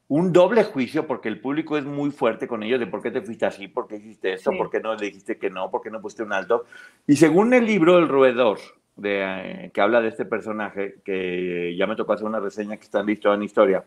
un 0.08 0.32
doble 0.32 0.64
juicio 0.64 1.06
porque 1.06 1.28
el 1.28 1.40
público 1.40 1.76
es 1.76 1.84
muy 1.84 2.10
fuerte 2.10 2.46
con 2.46 2.62
ellos 2.62 2.78
de 2.78 2.86
por 2.86 3.02
qué 3.02 3.10
te 3.10 3.22
fuiste 3.22 3.46
así, 3.46 3.68
por 3.68 3.88
qué 3.88 3.96
hiciste 3.96 4.34
esto, 4.34 4.52
por 4.56 4.70
qué 4.70 4.80
no 4.80 4.94
le 4.94 5.06
dijiste 5.06 5.36
que 5.36 5.50
no, 5.50 5.70
por 5.70 5.82
qué 5.82 5.90
no 5.90 6.00
pusiste 6.00 6.22
un 6.22 6.32
alto. 6.32 6.64
Y 7.06 7.16
según 7.16 7.52
el 7.54 7.66
libro 7.66 7.98
El 7.98 8.08
Roedor, 8.08 8.58
de, 8.96 9.22
eh, 9.22 9.70
que 9.74 9.80
habla 9.80 10.00
de 10.00 10.08
este 10.08 10.24
personaje, 10.24 10.96
que 11.04 11.74
ya 11.76 11.86
me 11.86 11.96
tocó 11.96 12.12
hacer 12.12 12.26
una 12.26 12.40
reseña 12.40 12.76
que 12.76 12.84
está 12.84 13.02
listo 13.02 13.32
en 13.34 13.42
historia, 13.42 13.84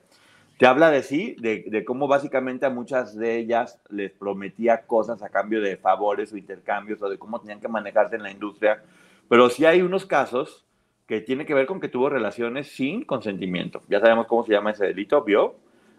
te 0.58 0.66
habla 0.66 0.92
de 0.92 1.04
sí, 1.04 1.38
de, 1.40 1.64
de, 1.68 1.86
cómo 1.86 2.10
básicamente 2.10 2.66
a 2.66 2.70
muchas 2.70 3.16
de 3.16 3.38
ellas 3.38 3.80
les 3.90 4.12
prometía 4.12 4.82
cosas 4.86 5.24
a 5.24 5.30
cambio 5.30 5.62
de 5.62 5.78
favores 5.78 6.34
o 6.34 6.38
intercambios 6.38 7.02
o 7.02 7.10
de 7.10 7.18
cómo 7.18 7.40
tenían 7.40 7.62
que 7.62 7.70
manejarse 7.70 8.18
en 8.18 8.24
la 8.24 8.32
industria. 8.32 8.84
Pero 9.30 9.50
sí 9.50 9.66
hay 9.66 9.82
unos 9.82 10.06
casos 10.06 10.66
que 11.08 11.22
tiene 11.22 11.46
que 11.46 11.54
ver 11.54 11.66
con 11.66 11.80
que 11.80 11.88
tuvo 11.88 12.10
relaciones 12.10 12.68
sin 12.68 13.06
consentimiento. 13.06 13.84
Ya 13.88 14.00
sabemos 14.00 14.28
cómo 14.28 14.44
se 14.44 14.52
llama 14.52 14.72
ese 14.72 14.88
delito, 14.88 15.24
¿vio? 15.24 15.56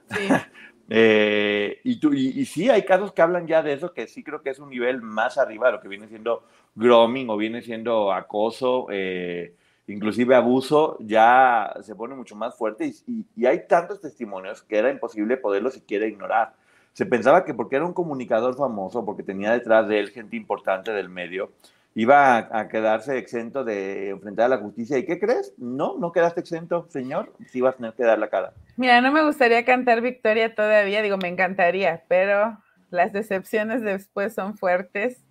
Eh, 0.92 1.78
y, 1.84 2.00
tú, 2.00 2.12
y, 2.12 2.44
sí, 2.46 2.68
hay 2.68 2.82
casos 2.82 3.12
que 3.12 3.22
hablan 3.22 3.46
ya 3.46 3.62
de 3.62 3.74
eso, 3.74 3.94
que 3.94 4.08
sí 4.08 4.24
creo 4.24 4.42
que 4.42 4.50
es 4.50 4.58
un 4.58 4.70
nivel 4.70 5.00
más 5.00 5.38
arriba 5.38 5.68
de 5.68 5.74
lo 5.74 5.80
que 5.80 5.86
viene 5.86 6.08
siendo 6.08 6.42
grooming 6.74 7.30
o 7.30 7.36
viene 7.36 7.62
siendo 7.62 8.12
acoso, 8.12 8.88
eh, 8.90 9.54
inclusive 9.86 10.34
abuso, 10.34 10.96
ya 10.98 11.76
se 11.82 11.94
pone 11.94 12.16
mucho 12.16 12.34
más 12.34 12.56
fuerte 12.56 12.92
y, 13.06 13.24
y, 13.36 13.46
hay 13.46 13.68
tantos 13.68 14.00
testimonios 14.00 14.64
que 14.64 14.78
era 14.78 14.90
imposible 14.90 15.36
poderlo 15.36 15.70
siquiera 15.70 16.08
ignorar. 16.08 16.54
Se 16.92 17.06
pensaba 17.06 17.44
que 17.44 17.54
porque 17.54 17.76
era 17.76 17.86
un 17.86 17.92
comunicador 17.92 18.56
famoso, 18.56 19.04
porque 19.04 19.22
tenía 19.22 19.52
detrás 19.52 19.86
de 19.86 20.00
él 20.00 20.10
gente 20.10 20.36
importante 20.36 20.90
del 20.90 21.08
medio, 21.08 21.52
iba 21.94 22.48
a, 22.56 22.68
quedarse 22.68 23.18
exento 23.18 23.64
de 23.64 24.10
enfrentar 24.10 24.46
a 24.46 24.56
la 24.56 24.58
justicia. 24.58 24.98
¿Y 24.98 25.04
qué 25.04 25.18
crees? 25.18 25.52
No, 25.58 25.96
no 25.98 26.12
quedaste 26.12 26.40
exento, 26.40 26.86
señor. 26.88 27.32
Sí 27.48 27.60
vas 27.60 27.74
a 27.74 27.76
tener 27.78 27.94
que 27.94 28.04
dar 28.04 28.18
la 28.18 28.30
cara. 28.30 28.52
Mira, 28.76 29.00
no 29.00 29.10
me 29.12 29.24
gustaría 29.24 29.64
cantar 29.64 30.00
victoria 30.00 30.54
todavía, 30.54 31.02
digo, 31.02 31.16
me 31.18 31.28
encantaría, 31.28 32.04
pero 32.08 32.58
las 32.90 33.12
decepciones 33.12 33.82
después 33.82 34.34
son 34.34 34.56
fuertes. 34.56 35.22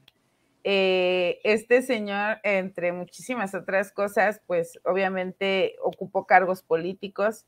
Eh, 0.64 1.40
este 1.44 1.82
señor, 1.82 2.40
entre 2.44 2.92
muchísimas 2.92 3.56
otras 3.56 3.92
cosas, 3.92 4.42
pues 4.46 4.78
obviamente 4.84 5.76
ocupó 5.82 6.26
cargos 6.26 6.62
políticos, 6.62 7.46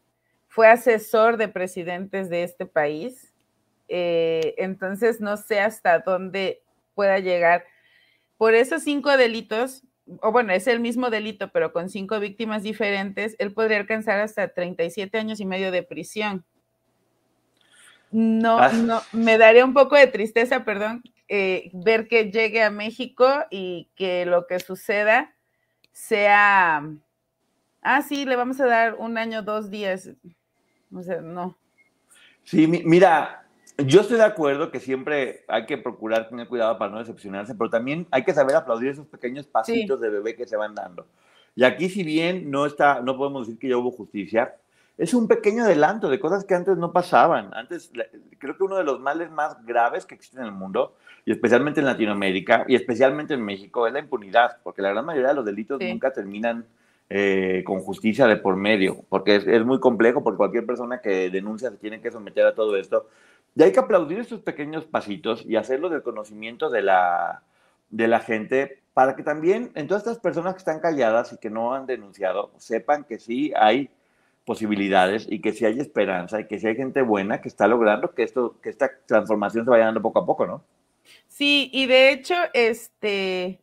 fue 0.47 0.67
asesor 0.67 1.37
de 1.37 1.49
presidentes 1.49 2.29
de 2.29 2.43
este 2.43 2.65
país, 2.65 3.33
eh, 3.89 4.55
entonces 4.57 5.19
no 5.19 5.35
sé 5.35 5.59
hasta 5.59 5.99
dónde 5.99 6.63
pueda 6.95 7.19
llegar 7.19 7.65
por 8.41 8.55
esos 8.55 8.81
cinco 8.81 9.15
delitos, 9.17 9.83
o 10.23 10.31
bueno, 10.31 10.51
es 10.51 10.65
el 10.65 10.79
mismo 10.79 11.11
delito, 11.11 11.51
pero 11.51 11.71
con 11.71 11.91
cinco 11.91 12.19
víctimas 12.19 12.63
diferentes, 12.63 13.35
él 13.37 13.53
podría 13.53 13.77
alcanzar 13.77 14.19
hasta 14.19 14.47
37 14.47 15.15
años 15.15 15.39
y 15.39 15.45
medio 15.45 15.69
de 15.69 15.83
prisión. 15.83 16.43
No, 18.09 18.57
ah. 18.57 18.71
no, 18.73 18.99
me 19.11 19.37
daría 19.37 19.63
un 19.63 19.75
poco 19.75 19.95
de 19.95 20.07
tristeza, 20.07 20.65
perdón, 20.65 21.03
eh, 21.27 21.69
ver 21.71 22.07
que 22.07 22.31
llegue 22.31 22.63
a 22.63 22.71
México 22.71 23.27
y 23.51 23.91
que 23.95 24.25
lo 24.25 24.47
que 24.47 24.59
suceda 24.59 25.35
sea, 25.91 26.83
ah, 27.83 28.01
sí, 28.01 28.25
le 28.25 28.37
vamos 28.37 28.59
a 28.59 28.65
dar 28.65 28.95
un 28.95 29.19
año, 29.19 29.43
dos 29.43 29.69
días. 29.69 30.09
O 30.91 31.03
sea, 31.03 31.21
no. 31.21 31.59
Sí, 32.43 32.65
mira, 32.65 33.40
yo 33.77 34.01
estoy 34.01 34.17
de 34.17 34.23
acuerdo 34.23 34.71
que 34.71 34.79
siempre 34.79 35.43
hay 35.47 35.65
que 35.65 35.77
procurar 35.77 36.29
tener 36.29 36.47
cuidado 36.47 36.77
para 36.77 36.91
no 36.91 36.99
decepcionarse, 36.99 37.55
pero 37.55 37.69
también 37.69 38.07
hay 38.11 38.23
que 38.23 38.33
saber 38.33 38.55
aplaudir 38.55 38.89
esos 38.89 39.07
pequeños 39.07 39.47
pasitos 39.47 39.99
de 39.99 40.09
bebé 40.09 40.35
que 40.35 40.47
se 40.47 40.57
van 40.57 40.75
dando. 40.75 41.05
Y 41.55 41.63
aquí, 41.63 41.89
si 41.89 42.03
bien 42.03 42.49
no 42.49 42.65
está, 42.65 43.01
no 43.01 43.17
podemos 43.17 43.47
decir 43.47 43.59
que 43.59 43.69
ya 43.69 43.77
hubo 43.77 43.91
justicia, 43.91 44.55
es 44.97 45.13
un 45.13 45.27
pequeño 45.27 45.63
adelanto 45.63 46.09
de 46.09 46.19
cosas 46.19 46.45
que 46.45 46.53
antes 46.53 46.77
no 46.77 46.91
pasaban. 46.93 47.49
Antes, 47.53 47.91
creo 48.37 48.55
que 48.55 48.63
uno 48.63 48.77
de 48.77 48.83
los 48.83 48.99
males 48.99 49.31
más 49.31 49.65
graves 49.65 50.05
que 50.05 50.15
existen 50.15 50.41
en 50.41 50.47
el 50.47 50.53
mundo, 50.53 50.95
y 51.25 51.31
especialmente 51.31 51.79
en 51.79 51.87
Latinoamérica, 51.87 52.65
y 52.67 52.75
especialmente 52.75 53.33
en 53.33 53.43
México, 53.43 53.87
es 53.87 53.93
la 53.93 53.99
impunidad, 53.99 54.57
porque 54.63 54.81
la 54.81 54.89
gran 54.89 55.05
mayoría 55.05 55.29
de 55.29 55.35
los 55.35 55.45
delitos 55.45 55.79
nunca 55.81 56.11
terminan 56.11 56.65
eh, 57.09 57.63
con 57.65 57.79
justicia 57.81 58.27
de 58.27 58.37
por 58.37 58.55
medio, 58.55 59.03
porque 59.09 59.35
es, 59.35 59.47
es, 59.47 59.65
muy 59.65 59.79
complejo, 59.79 60.23
porque 60.23 60.37
cualquier 60.37 60.65
persona 60.65 61.01
que 61.01 61.29
denuncia 61.29 61.69
se 61.69 61.77
tiene 61.77 61.99
que 61.99 62.11
someter 62.11 62.45
a 62.45 62.55
todo 62.55 62.77
esto. 62.77 63.07
Y 63.55 63.63
hay 63.63 63.71
que 63.71 63.79
aplaudir 63.79 64.19
estos 64.19 64.41
pequeños 64.41 64.85
pasitos 64.85 65.43
y 65.45 65.55
hacerlo 65.55 65.89
del 65.89 66.03
conocimiento 66.03 66.69
de 66.69 66.81
la, 66.81 67.43
de 67.89 68.07
la 68.07 68.19
gente 68.19 68.81
para 68.93 69.15
que 69.15 69.23
también 69.23 69.71
en 69.75 69.87
todas 69.87 70.03
estas 70.03 70.19
personas 70.19 70.53
que 70.53 70.59
están 70.59 70.79
calladas 70.79 71.33
y 71.33 71.37
que 71.37 71.49
no 71.49 71.73
han 71.73 71.85
denunciado 71.85 72.51
sepan 72.57 73.03
que 73.03 73.19
sí 73.19 73.53
hay 73.55 73.89
posibilidades 74.45 75.27
y 75.29 75.39
que 75.39 75.53
sí 75.53 75.65
hay 75.65 75.79
esperanza 75.79 76.39
y 76.39 76.47
que 76.47 76.59
sí 76.59 76.67
hay 76.67 76.75
gente 76.75 77.01
buena 77.01 77.41
que 77.41 77.47
está 77.47 77.67
logrando 77.67 78.13
que 78.13 78.23
esto 78.23 78.55
que 78.61 78.69
esta 78.69 78.89
transformación 79.05 79.65
se 79.65 79.71
vaya 79.71 79.85
dando 79.85 80.01
poco 80.01 80.19
a 80.19 80.25
poco, 80.25 80.47
¿no? 80.47 80.63
Sí, 81.27 81.69
y 81.73 81.85
de 81.85 82.11
hecho, 82.11 82.35
este 82.53 83.59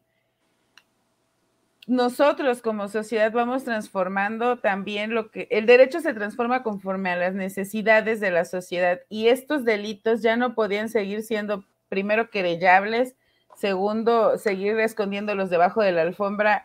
nosotros 1.88 2.60
como 2.60 2.88
sociedad 2.88 3.32
vamos 3.32 3.64
transformando 3.64 4.58
también 4.58 5.14
lo 5.14 5.30
que 5.30 5.48
el 5.50 5.64
derecho 5.64 6.00
se 6.00 6.12
transforma 6.12 6.62
conforme 6.62 7.10
a 7.10 7.16
las 7.16 7.34
necesidades 7.34 8.20
de 8.20 8.30
la 8.30 8.44
sociedad 8.44 9.00
y 9.08 9.28
estos 9.28 9.64
delitos 9.64 10.20
ya 10.20 10.36
no 10.36 10.54
podían 10.54 10.90
seguir 10.90 11.22
siendo 11.22 11.64
primero 11.88 12.28
querellables, 12.28 13.16
segundo 13.56 14.36
seguir 14.36 14.78
escondiéndolos 14.78 15.48
debajo 15.48 15.80
de 15.80 15.92
la 15.92 16.02
alfombra, 16.02 16.62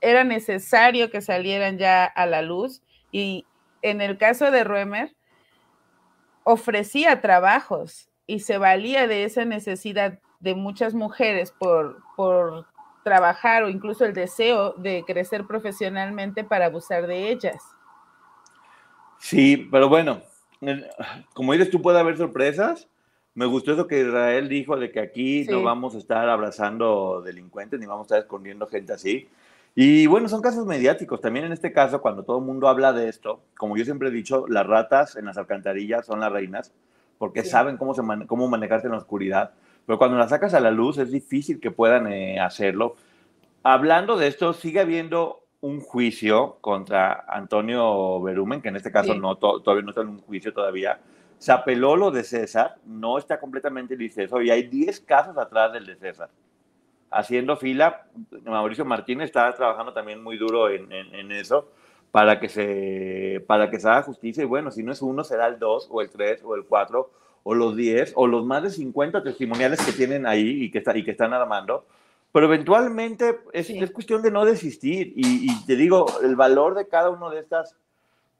era 0.00 0.22
necesario 0.22 1.10
que 1.10 1.22
salieran 1.22 1.76
ya 1.76 2.04
a 2.04 2.24
la 2.26 2.40
luz 2.40 2.82
y 3.10 3.44
en 3.82 4.00
el 4.00 4.16
caso 4.16 4.52
de 4.52 4.62
Ruemer 4.62 5.12
ofrecía 6.44 7.20
trabajos 7.20 8.08
y 8.28 8.38
se 8.40 8.58
valía 8.58 9.08
de 9.08 9.24
esa 9.24 9.44
necesidad 9.44 10.20
de 10.38 10.54
muchas 10.54 10.94
mujeres 10.94 11.50
por, 11.50 12.00
por 12.14 12.71
trabajar 13.02 13.62
o 13.64 13.68
incluso 13.68 14.04
el 14.04 14.14
deseo 14.14 14.72
de 14.74 15.04
crecer 15.06 15.46
profesionalmente 15.46 16.44
para 16.44 16.66
abusar 16.66 17.06
de 17.06 17.30
ellas. 17.30 17.62
Sí, 19.18 19.68
pero 19.70 19.88
bueno, 19.88 20.20
como 21.34 21.52
dices 21.52 21.70
tú, 21.70 21.80
puede 21.80 22.00
haber 22.00 22.16
sorpresas. 22.16 22.88
Me 23.34 23.46
gustó 23.46 23.72
eso 23.72 23.86
que 23.86 24.00
Israel 24.00 24.48
dijo 24.48 24.76
de 24.76 24.90
que 24.90 25.00
aquí 25.00 25.46
no 25.48 25.62
vamos 25.62 25.94
a 25.94 25.98
estar 25.98 26.28
abrazando 26.28 27.22
delincuentes 27.22 27.80
ni 27.80 27.86
vamos 27.86 28.04
a 28.04 28.06
estar 28.06 28.18
escondiendo 28.20 28.66
gente 28.66 28.92
así. 28.92 29.28
Y 29.74 30.06
bueno, 30.06 30.28
son 30.28 30.42
casos 30.42 30.66
mediáticos. 30.66 31.20
También 31.20 31.46
en 31.46 31.52
este 31.52 31.72
caso, 31.72 32.02
cuando 32.02 32.24
todo 32.24 32.38
el 32.38 32.44
mundo 32.44 32.68
habla 32.68 32.92
de 32.92 33.08
esto, 33.08 33.40
como 33.56 33.76
yo 33.76 33.84
siempre 33.84 34.08
he 34.08 34.12
dicho, 34.12 34.46
las 34.48 34.66
ratas 34.66 35.16
en 35.16 35.24
las 35.24 35.38
alcantarillas 35.38 36.04
son 36.04 36.20
las 36.20 36.30
reinas 36.30 36.72
porque 37.16 37.44
saben 37.44 37.76
cómo, 37.76 37.94
se 37.94 38.02
cómo 38.26 38.48
manejarse 38.48 38.88
en 38.88 38.92
la 38.92 38.98
oscuridad 38.98 39.52
pero 39.86 39.98
cuando 39.98 40.16
la 40.16 40.28
sacas 40.28 40.54
a 40.54 40.60
la 40.60 40.70
luz 40.70 40.98
es 40.98 41.10
difícil 41.10 41.60
que 41.60 41.70
puedan 41.70 42.12
eh, 42.12 42.40
hacerlo. 42.40 42.96
Hablando 43.62 44.16
de 44.16 44.28
esto, 44.28 44.52
sigue 44.52 44.80
habiendo 44.80 45.42
un 45.60 45.80
juicio 45.80 46.58
contra 46.60 47.24
Antonio 47.28 48.20
Berumen, 48.20 48.60
que 48.60 48.68
en 48.68 48.76
este 48.76 48.90
caso 48.90 49.14
no, 49.14 49.36
todavía 49.36 49.82
no 49.82 49.90
está 49.90 50.02
en 50.02 50.08
un 50.08 50.20
juicio 50.20 50.52
todavía. 50.52 50.98
Se 51.38 51.52
apeló 51.52 51.96
lo 51.96 52.10
de 52.10 52.24
César, 52.24 52.76
no 52.84 53.18
está 53.18 53.38
completamente 53.38 53.96
liceso 53.96 54.42
y 54.42 54.50
hay 54.50 54.64
10 54.64 55.00
casos 55.00 55.36
atrás 55.38 55.72
del 55.72 55.86
de 55.86 55.96
César. 55.96 56.30
Haciendo 57.10 57.56
fila, 57.56 58.06
Mauricio 58.44 58.84
Martínez 58.84 59.26
está 59.26 59.52
trabajando 59.54 59.92
también 59.92 60.22
muy 60.22 60.36
duro 60.36 60.68
en, 60.68 60.90
en, 60.90 61.30
eso 61.30 61.68
para 62.10 62.40
que, 62.40 62.48
se, 62.48 63.44
para 63.46 63.70
que 63.70 63.78
se 63.78 63.88
haga 63.88 64.02
justicia. 64.02 64.42
Y 64.42 64.46
bueno, 64.46 64.70
si 64.70 64.82
no 64.82 64.92
es 64.92 65.02
uno, 65.02 65.22
será 65.22 65.46
el 65.46 65.58
2 65.58 65.88
o 65.90 66.00
el 66.00 66.10
3 66.10 66.42
o 66.44 66.56
el 66.56 66.64
4 66.64 67.10
o 67.44 67.54
los 67.54 67.76
10 67.76 68.12
o 68.16 68.26
los 68.26 68.44
más 68.44 68.62
de 68.62 68.70
50 68.70 69.22
testimoniales 69.22 69.84
que 69.84 69.92
tienen 69.92 70.26
ahí 70.26 70.64
y 70.64 70.70
que, 70.70 70.78
está, 70.78 70.96
y 70.96 71.04
que 71.04 71.12
están 71.12 71.32
armando. 71.32 71.86
Pero 72.32 72.46
eventualmente 72.46 73.40
es, 73.52 73.68
es 73.68 73.90
cuestión 73.90 74.22
de 74.22 74.30
no 74.30 74.44
desistir. 74.44 75.12
Y, 75.14 75.64
te 75.66 75.76
digo, 75.76 76.06
el 76.22 76.34
valor 76.34 76.74
de 76.74 76.88
cada 76.88 77.10
uno 77.10 77.30
de 77.30 77.40
estas 77.40 77.76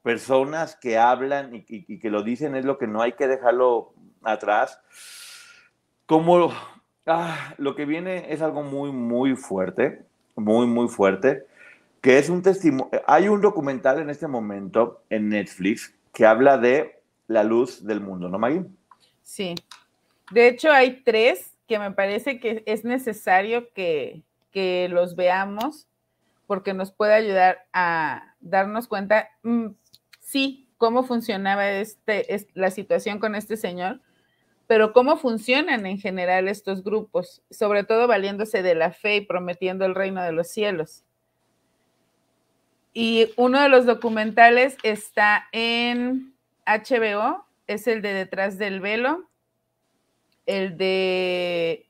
personas 0.03 0.77
que 0.77 0.99
hablan 0.99 1.65
y, 1.69 1.99
que 1.99 2.11
lo 2.11 2.23
dicen 2.23 2.57
es 2.57 2.65
lo 2.65 2.79
que 2.79 2.87
no 2.87 3.03
hay 3.03 3.13
que 3.13 3.29
dejarlo 3.29 3.93
atrás. 4.23 4.81
Como 6.07 6.53
ah, 7.07 7.55
lo 7.59 7.75
que 7.75 7.85
viene 7.85 8.33
es 8.33 8.41
algo 8.41 8.63
muy, 8.63 8.93
muy 8.93 9.37
fuerte, 9.37 10.05
muy, 10.37 10.67
muy 10.67 10.89
fuerte, 10.89 11.45
que 12.01 12.19
es 12.19 12.31
un 12.31 12.43
testimonio. 12.43 12.89
Hay 13.07 13.29
un 13.29 13.43
documental 13.43 14.01
en 14.01 14.09
este 14.09 14.27
momento 14.27 15.03
en 15.11 15.29
Netflix 15.29 15.95
que 16.15 16.25
habla 16.25 16.57
de 16.57 16.99
la 17.29 17.45
luz 17.45 17.85
del 17.85 18.01
mundo, 18.01 18.29
¿no, 18.29 18.39
Maggie? 18.39 18.65
Sí. 19.23 19.55
De 20.31 20.49
hecho, 20.49 20.71
hay 20.71 21.03
tres 21.03 21.53
que 21.69 21.79
me 21.79 21.91
parece 21.93 22.41
que 22.41 22.63
es 22.67 22.85
necesario 22.85 23.73
que, 23.73 24.23
que 24.51 24.89
los 24.91 25.17
veamos 25.17 25.87
porque 26.47 26.75
nos 26.75 26.93
puede 26.93 27.15
ayudar 27.15 27.67
a 27.73 28.35
darnos 28.41 28.87
cuenta, 28.87 29.31
mm, 29.43 29.69
sí, 30.21 30.69
cómo 30.77 31.03
funcionaba 31.05 31.71
este, 31.71 32.47
la 32.55 32.71
situación 32.71 33.21
con 33.21 33.35
este 33.35 33.57
señor, 33.57 34.01
pero 34.67 34.93
cómo 34.93 35.17
funcionan 35.17 35.87
en 35.87 35.99
general 35.99 36.49
estos 36.49 36.83
grupos, 36.83 37.43
sobre 37.51 37.85
todo 37.85 38.07
valiéndose 38.07 38.63
de 38.63 38.75
la 38.75 38.91
fe 38.91 39.17
y 39.17 39.21
prometiendo 39.21 39.85
el 39.85 39.95
reino 39.95 40.23
de 40.23 40.33
los 40.33 40.49
cielos. 40.49 41.05
Y 42.93 43.33
uno 43.37 43.61
de 43.61 43.69
los 43.69 43.87
documentales 43.87 44.77
está 44.83 45.47
en 45.53 46.35
HBO, 46.67 47.47
es 47.73 47.87
el 47.87 48.03
de 48.03 48.13
Detrás 48.13 48.59
del 48.59 48.81
Velo, 48.81 49.29
el 50.47 50.77
de 50.77 51.89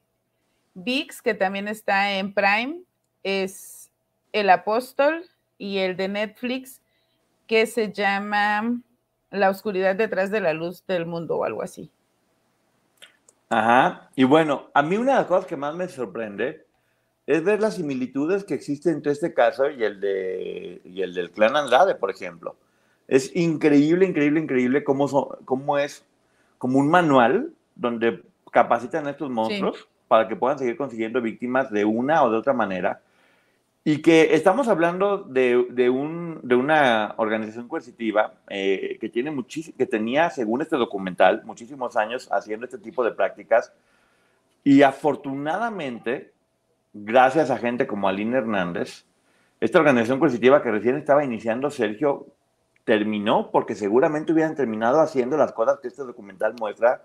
VIX, 0.74 1.22
que 1.22 1.34
también 1.34 1.68
está 1.68 2.12
en 2.12 2.34
Prime, 2.34 2.82
es 3.22 3.90
El 4.32 4.50
Apóstol, 4.50 5.24
y 5.62 5.78
el 5.78 5.96
de 5.96 6.08
Netflix, 6.08 6.80
que 7.46 7.66
se 7.66 7.92
llama 7.92 8.80
La 9.30 9.48
oscuridad 9.48 9.94
detrás 9.94 10.32
de 10.32 10.40
la 10.40 10.54
luz 10.54 10.84
del 10.88 11.06
mundo 11.06 11.36
o 11.36 11.44
algo 11.44 11.62
así. 11.62 11.88
Ajá, 13.48 14.10
y 14.16 14.24
bueno, 14.24 14.70
a 14.74 14.82
mí 14.82 14.96
una 14.96 15.12
de 15.12 15.18
las 15.18 15.26
cosas 15.26 15.46
que 15.46 15.56
más 15.56 15.76
me 15.76 15.86
sorprende 15.86 16.66
es 17.26 17.44
ver 17.44 17.60
las 17.60 17.76
similitudes 17.76 18.42
que 18.42 18.54
existen 18.54 18.94
entre 18.94 19.12
este 19.12 19.32
caso 19.32 19.70
y 19.70 19.84
el, 19.84 20.00
de, 20.00 20.80
y 20.84 21.02
el 21.02 21.14
del 21.14 21.30
clan 21.30 21.54
Andrade, 21.54 21.94
por 21.94 22.10
ejemplo. 22.10 22.56
Es 23.12 23.30
increíble, 23.36 24.06
increíble, 24.06 24.40
increíble 24.40 24.84
cómo, 24.84 25.36
cómo 25.44 25.76
es 25.76 26.02
como 26.56 26.78
un 26.78 26.88
manual 26.88 27.52
donde 27.74 28.22
capacitan 28.50 29.06
a 29.06 29.10
estos 29.10 29.28
monstruos 29.28 29.86
para 30.08 30.28
que 30.28 30.34
puedan 30.34 30.58
seguir 30.58 30.78
consiguiendo 30.78 31.20
víctimas 31.20 31.70
de 31.70 31.84
una 31.84 32.24
o 32.24 32.30
de 32.30 32.38
otra 32.38 32.54
manera. 32.54 33.02
Y 33.84 34.00
que 34.00 34.34
estamos 34.34 34.66
hablando 34.66 35.18
de, 35.18 35.66
de, 35.68 35.90
un, 35.90 36.40
de 36.42 36.54
una 36.54 37.12
organización 37.18 37.68
coercitiva 37.68 38.32
eh, 38.48 38.96
que, 38.98 39.10
tiene 39.10 39.30
que 39.76 39.86
tenía, 39.86 40.30
según 40.30 40.62
este 40.62 40.76
documental, 40.76 41.42
muchísimos 41.44 41.98
años 41.98 42.30
haciendo 42.32 42.64
este 42.64 42.78
tipo 42.78 43.04
de 43.04 43.12
prácticas. 43.12 43.74
Y 44.64 44.80
afortunadamente, 44.80 46.32
gracias 46.94 47.50
a 47.50 47.58
gente 47.58 47.86
como 47.86 48.08
Aline 48.08 48.38
Hernández, 48.38 49.04
esta 49.60 49.80
organización 49.80 50.18
coercitiva 50.18 50.62
que 50.62 50.70
recién 50.70 50.96
estaba 50.96 51.22
iniciando 51.26 51.70
Sergio 51.70 52.28
terminó 52.84 53.50
porque 53.50 53.74
seguramente 53.74 54.32
hubieran 54.32 54.54
terminado 54.56 55.00
haciendo 55.00 55.36
las 55.36 55.52
cosas 55.52 55.78
que 55.80 55.88
este 55.88 56.02
documental 56.02 56.54
muestra 56.58 57.04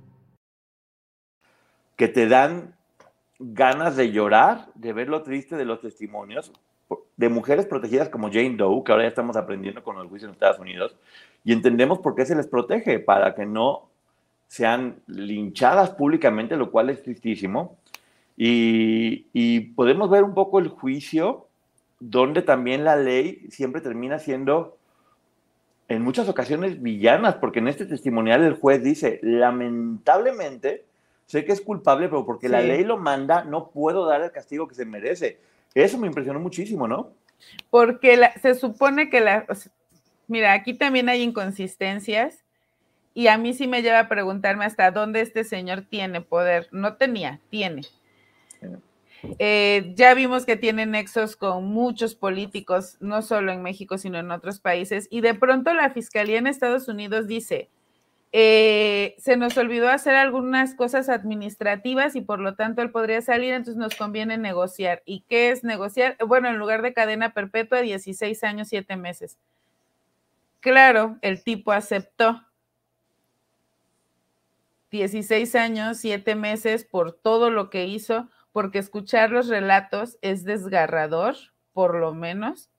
que 2.01 2.07
te 2.07 2.27
dan 2.27 2.73
ganas 3.37 3.95
de 3.95 4.11
llorar, 4.11 4.69
de 4.73 4.91
ver 4.91 5.07
lo 5.07 5.21
triste 5.21 5.55
de 5.55 5.65
los 5.65 5.81
testimonios 5.81 6.51
de 7.15 7.29
mujeres 7.29 7.67
protegidas 7.67 8.09
como 8.09 8.31
Jane 8.31 8.55
Doe, 8.57 8.83
que 8.83 8.91
ahora 8.91 9.03
ya 9.03 9.09
estamos 9.09 9.37
aprendiendo 9.37 9.83
con 9.83 9.97
los 9.97 10.07
juicios 10.07 10.29
en 10.29 10.33
Estados 10.33 10.57
Unidos, 10.57 10.95
y 11.43 11.53
entendemos 11.53 11.99
por 11.99 12.15
qué 12.15 12.25
se 12.25 12.35
les 12.35 12.47
protege, 12.47 12.97
para 12.97 13.35
que 13.35 13.45
no 13.45 13.87
sean 14.47 14.95
linchadas 15.05 15.91
públicamente, 15.91 16.57
lo 16.57 16.71
cual 16.71 16.89
es 16.89 17.03
tristísimo. 17.03 17.77
Y, 18.35 19.59
podemos 19.75 20.09
ver 20.09 20.23
un 20.23 20.33
poco 20.33 20.57
el 20.57 20.69
juicio, 20.69 21.49
donde 21.99 22.41
también 22.41 22.83
la 22.83 22.95
ley 22.95 23.45
siempre 23.51 23.79
termina 23.79 24.17
siendo 24.17 24.75
en 25.87 26.01
muchas 26.01 26.27
ocasiones 26.27 26.81
villanas, 26.81 27.35
porque 27.35 27.59
en 27.59 27.67
este 27.67 27.85
testimonial 27.85 28.41
el 28.41 28.55
juez 28.55 28.81
dice, 28.81 29.19
lamentablemente, 29.21 30.85
sé 31.31 31.45
que 31.45 31.53
es 31.53 31.61
culpable, 31.61 32.09
pero 32.09 32.25
porque 32.25 32.49
la 32.49 32.59
ley 32.59 32.83
lo 32.83 32.97
manda, 32.97 33.45
no 33.45 33.69
puedo 33.69 34.05
dar 34.05 34.21
el 34.21 34.33
castigo 34.33 34.67
que 34.67 34.75
se 34.75 34.83
merece. 34.83 35.39
Eso 35.73 35.97
me 35.97 36.07
impresionó 36.07 36.41
muchísimo, 36.41 36.89
¿no? 36.89 37.13
Porque 37.69 38.19
se 38.41 38.53
supone 38.53 39.09
que 39.09 39.21
la... 39.21 39.45
mira, 40.27 40.51
aquí 40.51 40.73
también 40.73 41.07
hay 41.07 41.21
inconsistencias 41.21 42.43
y 43.13 43.27
a 43.27 43.37
mí 43.37 43.53
sí 43.53 43.65
me 43.65 43.81
lleva 43.81 43.99
a 43.99 44.09
preguntarme 44.09 44.65
hasta 44.65 44.91
dónde 44.91 45.21
este 45.21 45.45
señor 45.45 45.85
tiene 45.89 46.19
poder. 46.19 46.67
No 46.73 46.97
tenía, 46.97 47.39
tiene. 47.49 47.83
Eh, 49.39 49.93
ya 49.95 50.13
vimos 50.13 50.45
que 50.45 50.57
tiene 50.57 50.85
nexos 50.85 51.37
con 51.37 51.63
muchos 51.63 52.13
políticos, 52.13 52.97
no 52.99 53.21
solo 53.21 53.53
en 53.53 53.61
México, 53.61 53.97
sino 53.97 54.19
en 54.19 54.31
otros 54.31 54.59
países. 54.59 55.07
Y 55.09 55.21
de 55.21 55.33
pronto 55.33 55.73
la 55.73 55.91
Fiscalía 55.91 56.39
en 56.39 56.47
Estados 56.47 56.89
Unidos 56.89 57.25
dice, 57.27 57.69
eh, 58.33 59.15
se 59.17 59.35
nos 59.35 59.57
olvidó 59.57 59.89
hacer 59.89 60.15
algunas 60.15 60.73
cosas 60.73 61.09
administrativas 61.09 62.15
y 62.15 62.21
por 62.21 62.39
lo 62.39 62.55
tanto 62.55 62.81
él 62.81 62.89
podría 62.89 63.21
salir, 63.21 63.53
entonces 63.53 63.77
nos 63.77 63.95
conviene 63.95 64.37
negociar. 64.37 65.03
¿Y 65.05 65.21
qué 65.27 65.51
es 65.51 65.63
negociar? 65.63 66.15
Bueno, 66.25 66.47
en 66.47 66.57
lugar 66.57 66.81
de 66.81 66.93
cadena 66.93 67.33
perpetua, 67.33 67.81
16 67.81 68.43
años, 68.43 68.69
7 68.69 68.95
meses. 68.95 69.37
Claro, 70.61 71.17
el 71.21 71.43
tipo 71.43 71.73
aceptó. 71.73 72.41
16 74.91 75.55
años, 75.55 75.97
7 75.97 76.35
meses 76.35 76.85
por 76.85 77.13
todo 77.13 77.49
lo 77.49 77.69
que 77.69 77.85
hizo, 77.85 78.29
porque 78.53 78.79
escuchar 78.79 79.31
los 79.31 79.47
relatos 79.47 80.17
es 80.21 80.43
desgarrador, 80.45 81.35
por 81.73 81.95
lo 81.95 82.13
menos 82.13 82.70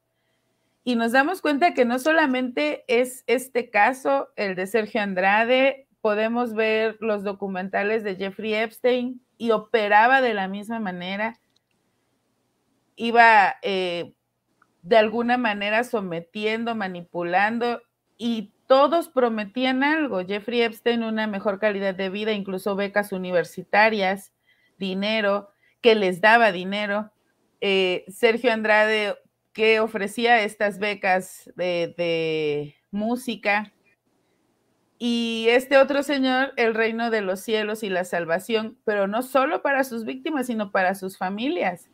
y 0.85 0.97
nos 0.97 1.13
damos 1.13 1.41
cuenta 1.41 1.75
que 1.75 1.85
no 1.85 1.99
solamente 1.99 2.85
es 2.89 3.23
este 3.27 3.71
caso, 3.71 4.29
el 4.37 4.57
de 4.57 4.67
Sergio 4.67 5.01
Andrade, 5.01 5.87
podemos 6.01 6.55
ver 6.55 6.97
los 7.01 7.23
documentales 7.23 8.03
de 8.03 8.17
Jeffrey 8.17 8.55
Epstein 8.55 9.23
y 9.39 9.53
operaba 9.53 10.21
de 10.21 10.35
la 10.35 10.49
misma 10.49 10.81
manera, 10.81 11.39
iba 12.97 13.55
eh, 13.63 14.15
de 14.83 14.97
alguna 14.97 15.39
manera 15.39 15.85
sometiendo, 15.85 16.75
manipulando 16.75 17.81
y 18.19 18.53
todos 18.67 19.09
prometían 19.09 19.85
algo. 19.85 20.25
Jeffrey 20.27 20.63
Epstein 20.63 21.05
una 21.05 21.29
mejor 21.29 21.61
calidad 21.61 21.95
de 21.95 22.11
vida, 22.11 22.33
incluso 22.33 22.75
becas 22.75 23.13
universitarias, 23.13 24.33
dinero, 24.79 25.51
que 25.81 25.95
les 25.95 26.21
daba 26.21 26.51
dinero. 26.51 27.13
Eh, 27.61 28.05
Sergio 28.09 28.53
Andrade 28.53 29.15
que 29.53 29.81
ofrecía 29.81 30.43
estas 30.43 30.79
becas 30.79 31.51
de, 31.57 32.75
música. 32.91 33.73
Y 34.99 35.47
este 35.49 35.79
otro 35.79 36.03
señor, 36.03 36.53
el 36.57 36.75
reino 36.75 37.11
de 37.11 37.23
los 37.23 37.41
cielos 37.41 37.83
y 37.83 37.89
la 37.89 38.05
salvación, 38.05 38.79
pero 38.85 39.09
no 39.09 39.23
solo 39.23 39.63
para 39.63 39.83
sus 39.83 40.05
víctimas, 40.05 40.47
sino 40.47 40.71
para 40.71 40.95
sus 40.95 41.19
familias. 41.19 41.89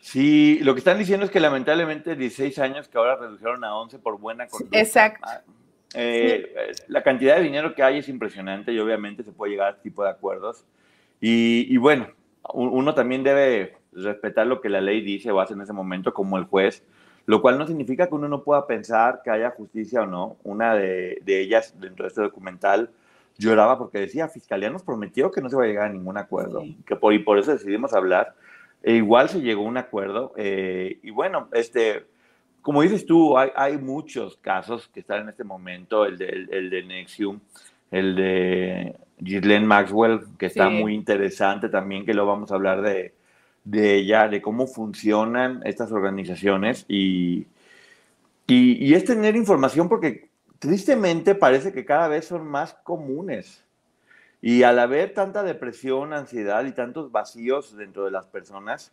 Sí, 0.00 0.58
lo 0.62 0.74
que 0.74 0.78
están 0.78 0.98
diciendo 0.98 1.26
es 1.26 1.32
que 1.32 1.40
lamentablemente 1.40 2.14
16 2.14 2.58
años 2.60 2.88
que 2.88 2.96
ahora 2.96 3.16
redujeron 3.16 3.64
a 3.64 3.76
11 3.76 3.98
por 3.98 4.18
buena 4.18 4.46
conducta. 4.46 4.78
Exacto. 4.78 5.26
Ah, 5.28 5.42
eh, 5.94 6.72
la 6.88 7.02
cantidad 7.02 7.36
de 7.36 7.42
dinero 7.42 7.74
que 7.74 7.82
hay 7.82 7.98
es 7.98 8.08
impresionante 8.08 8.72
y 8.72 8.78
obviamente 8.78 9.22
se 9.22 9.32
puede 9.32 9.52
llegar 9.52 9.68
a 9.68 9.70
este 9.70 9.82
tipo 9.82 10.02
de 10.04 10.10
acuerdos. 10.10 10.64
Y, 11.20 11.66
y 11.68 11.76
bueno, 11.76 12.08
uno 12.52 12.94
también 12.94 13.22
debe 13.22 13.76
respetar 13.94 14.46
lo 14.46 14.60
que 14.60 14.68
la 14.68 14.80
ley 14.80 15.00
dice 15.00 15.30
o 15.30 15.40
hace 15.40 15.54
en 15.54 15.60
ese 15.60 15.72
momento 15.72 16.12
como 16.12 16.38
el 16.38 16.44
juez, 16.44 16.84
lo 17.26 17.40
cual 17.40 17.58
no 17.58 17.66
significa 17.66 18.06
que 18.06 18.14
uno 18.14 18.28
no 18.28 18.42
pueda 18.42 18.66
pensar 18.66 19.22
que 19.24 19.30
haya 19.30 19.50
justicia 19.50 20.02
o 20.02 20.06
no. 20.06 20.36
Una 20.44 20.74
de, 20.74 21.22
ellas 21.26 21.74
dentro 21.78 22.04
de 22.04 22.08
este 22.08 22.22
documental 22.22 22.90
lloraba 23.38 23.78
porque 23.78 23.98
decía, 23.98 24.28
Fiscalía 24.28 24.70
nos 24.70 24.82
prometió 24.82 25.30
que 25.30 25.40
no 25.40 25.48
se 25.48 25.56
va 25.56 25.64
a 25.64 25.66
llegar 25.66 25.86
a 25.86 25.92
ningún 25.92 26.18
acuerdo, 26.18 26.62
que 26.86 26.96
por, 26.96 27.14
y 27.14 27.18
por 27.18 27.38
eso 27.38 27.52
decidimos 27.52 27.94
hablar. 27.94 28.34
E 28.82 28.94
igual 28.94 29.30
se 29.30 29.40
llegó 29.40 29.64
a 29.64 29.68
un 29.68 29.78
acuerdo. 29.78 30.34
Eh, 30.36 30.98
y 31.02 31.10
bueno, 31.10 31.48
este, 31.52 32.04
como 32.60 32.82
dices 32.82 33.06
tú, 33.06 33.38
hay, 33.38 33.50
hay, 33.56 33.78
muchos 33.78 34.36
casos 34.36 34.88
que 34.88 35.00
están 35.00 35.22
en 35.22 35.30
este 35.30 35.42
momento, 35.42 36.04
el 36.04 36.18
de, 36.18 36.46
el, 36.50 36.68
de 36.68 36.82
Nexium, 36.82 37.40
el 37.90 38.14
de 38.14 38.96
Ghislaine 39.18 39.66
Maxwell, 39.66 40.20
que 40.38 40.46
está 40.46 40.68
muy 40.68 40.94
interesante 40.94 41.70
también, 41.70 42.04
que 42.04 42.12
lo 42.12 42.26
vamos 42.26 42.52
a 42.52 42.56
hablar 42.56 42.82
de, 42.82 43.14
de 43.64 43.96
ella, 43.96 44.28
de 44.28 44.42
cómo 44.42 44.66
funcionan 44.66 45.62
estas 45.64 45.90
organizaciones 45.90 46.84
y, 46.88 47.46
y, 48.46 48.94
es 48.94 49.04
tener 49.04 49.36
información 49.36 49.88
porque 49.88 50.28
tristemente 50.58 51.34
parece 51.34 51.72
que 51.72 51.84
cada 51.84 52.08
vez 52.08 52.26
son 52.26 52.46
más 52.46 52.74
comunes. 52.84 53.64
Y 54.42 54.62
al 54.62 54.78
haber 54.78 55.14
tanta 55.14 55.42
depresión, 55.42 56.12
ansiedad 56.12 56.64
y 56.66 56.72
tantos 56.72 57.10
vacíos 57.10 57.74
dentro 57.76 58.04
de 58.04 58.10
las 58.10 58.26
personas, 58.26 58.92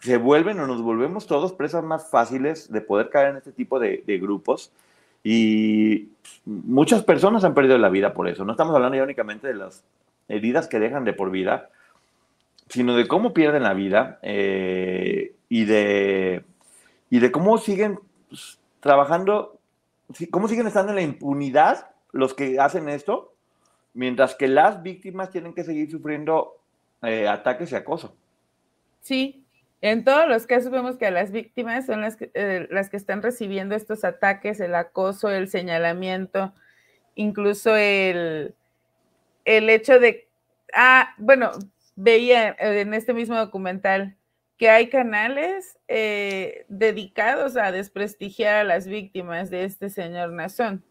se 0.00 0.16
vuelven 0.16 0.60
o 0.60 0.66
nos 0.66 0.80
volvemos 0.82 1.26
todos 1.26 1.52
presas 1.52 1.82
más 1.82 2.08
fáciles 2.08 2.70
de 2.70 2.80
poder 2.80 3.10
caer 3.10 3.30
en 3.30 3.36
este 3.38 3.52
tipo 3.52 3.80
de, 3.80 4.02
grupos 4.20 4.70
y 5.24 6.10
muchas 6.44 7.02
personas 7.02 7.42
han 7.42 7.54
perdido 7.54 7.78
la 7.78 7.88
vida 7.88 8.14
por 8.14 8.28
eso. 8.28 8.44
No 8.44 8.52
estamos 8.52 8.74
hablando 8.74 8.96
ya 8.96 9.02
únicamente 9.02 9.48
de 9.48 9.54
las 9.54 9.82
heridas 10.28 10.68
que 10.68 10.78
dejan 10.78 11.04
de 11.04 11.14
por 11.14 11.30
vida, 11.30 11.70
sino 12.68 12.94
de 12.96 13.06
cómo 13.06 13.32
pierden 13.32 13.62
la 13.62 13.74
vida 13.74 14.18
eh, 14.22 15.34
y, 15.48 15.64
de, 15.64 16.44
y 17.10 17.18
de 17.18 17.32
cómo 17.32 17.58
siguen 17.58 17.98
pues, 18.28 18.58
trabajando, 18.80 19.58
cómo 20.30 20.48
siguen 20.48 20.66
estando 20.66 20.92
en 20.92 20.96
la 20.96 21.02
impunidad 21.02 21.90
los 22.12 22.34
que 22.34 22.58
hacen 22.60 22.88
esto, 22.88 23.34
mientras 23.94 24.34
que 24.34 24.48
las 24.48 24.82
víctimas 24.82 25.30
tienen 25.30 25.54
que 25.54 25.64
seguir 25.64 25.90
sufriendo 25.90 26.58
eh, 27.02 27.28
ataques 27.28 27.72
y 27.72 27.76
acoso. 27.76 28.14
Sí, 29.00 29.44
en 29.80 30.04
todos 30.04 30.28
los 30.28 30.46
casos 30.46 30.70
vemos 30.70 30.96
que 30.96 31.10
las 31.10 31.30
víctimas 31.30 31.86
son 31.86 32.00
las 32.00 32.16
que, 32.16 32.30
eh, 32.34 32.66
las 32.70 32.90
que 32.90 32.96
están 32.96 33.22
recibiendo 33.22 33.74
estos 33.74 34.04
ataques, 34.04 34.60
el 34.60 34.74
acoso, 34.74 35.30
el 35.30 35.48
señalamiento, 35.48 36.52
incluso 37.14 37.76
el, 37.76 38.54
el 39.44 39.70
hecho 39.70 40.00
de, 40.00 40.28
ah, 40.74 41.14
bueno, 41.18 41.52
veía 42.00 42.54
en 42.60 42.94
este 42.94 43.12
mismo 43.12 43.36
documental 43.36 44.16
que 44.56 44.70
hay 44.70 44.88
canales 44.88 45.78
eh, 45.88 46.64
dedicados 46.68 47.56
a 47.56 47.72
desprestigiar 47.72 48.54
a 48.56 48.64
las 48.64 48.86
víctimas 48.86 49.50
de 49.50 49.64
este 49.64 49.90
señor 49.90 50.30
Nazón. 50.32 50.84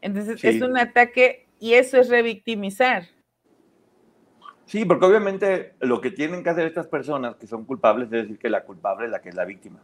Entonces 0.00 0.42
es 0.44 0.62
un 0.62 0.78
ataque 0.78 1.48
y 1.58 1.74
eso 1.74 1.98
es 1.98 2.08
revictimizar. 2.08 3.04
Sí, 4.66 4.84
porque 4.84 5.06
obviamente 5.06 5.74
lo 5.80 6.00
que 6.00 6.12
tienen 6.12 6.44
que 6.44 6.50
hacer 6.50 6.66
estas 6.66 6.86
personas 6.86 7.34
que 7.36 7.48
son 7.48 7.64
culpables 7.64 8.06
es 8.06 8.22
decir 8.22 8.38
que 8.38 8.50
la 8.50 8.62
culpable 8.64 9.06
es 9.06 9.10
la 9.10 9.20
que 9.20 9.30
es 9.30 9.34
la 9.34 9.44
víctima. 9.44 9.80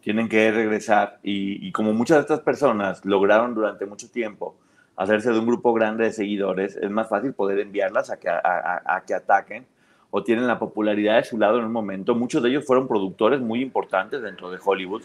Tienen 0.00 0.28
que 0.30 0.50
regresar 0.50 1.18
y, 1.22 1.70
como 1.72 1.92
muchas 1.92 2.18
de 2.18 2.22
estas 2.22 2.40
personas 2.40 3.04
lograron 3.04 3.54
durante 3.54 3.84
mucho 3.84 4.10
tiempo 4.10 4.56
hacerse 4.96 5.32
de 5.32 5.38
un 5.38 5.46
grupo 5.46 5.72
grande 5.72 6.04
de 6.04 6.12
seguidores, 6.12 6.76
es 6.76 6.90
más 6.90 7.08
fácil 7.08 7.32
poder 7.32 7.58
enviarlas 7.58 8.10
a 8.10 8.18
que, 8.18 8.28
a, 8.28 9.02
que 9.06 9.14
ataquen 9.14 9.66
o 10.10 10.22
tienen 10.22 10.46
la 10.46 10.58
popularidad 10.58 11.16
de 11.16 11.24
su 11.24 11.36
lado 11.38 11.58
en 11.58 11.64
un 11.64 11.72
momento. 11.72 12.14
Muchos 12.14 12.42
de 12.42 12.50
ellos 12.50 12.64
fueron 12.64 12.86
productores 12.86 13.40
muy 13.40 13.60
importantes 13.60 14.22
dentro 14.22 14.50
de 14.50 14.58
Hollywood, 14.64 15.02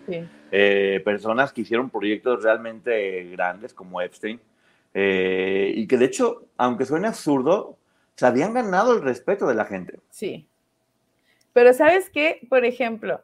eh, 0.52 1.02
personas 1.04 1.52
que 1.52 1.62
hicieron 1.62 1.90
proyectos 1.90 2.44
realmente 2.44 3.24
grandes 3.32 3.74
como 3.74 4.02
Epstein, 4.02 4.40
eh, 4.94 5.74
y 5.76 5.88
que 5.88 5.98
de 5.98 6.06
hecho, 6.06 6.44
aunque 6.58 6.86
suene 6.86 7.08
absurdo, 7.08 7.76
se 8.16 8.26
habían 8.26 8.54
ganado 8.54 8.94
el 8.94 9.02
respeto 9.02 9.48
de 9.48 9.56
la 9.56 9.66
gente. 9.66 10.00
Sí. 10.10 10.46
Pero 11.54 11.74
sabes 11.74 12.10
qué, 12.10 12.46
por 12.48 12.66
ejemplo, 12.66 13.22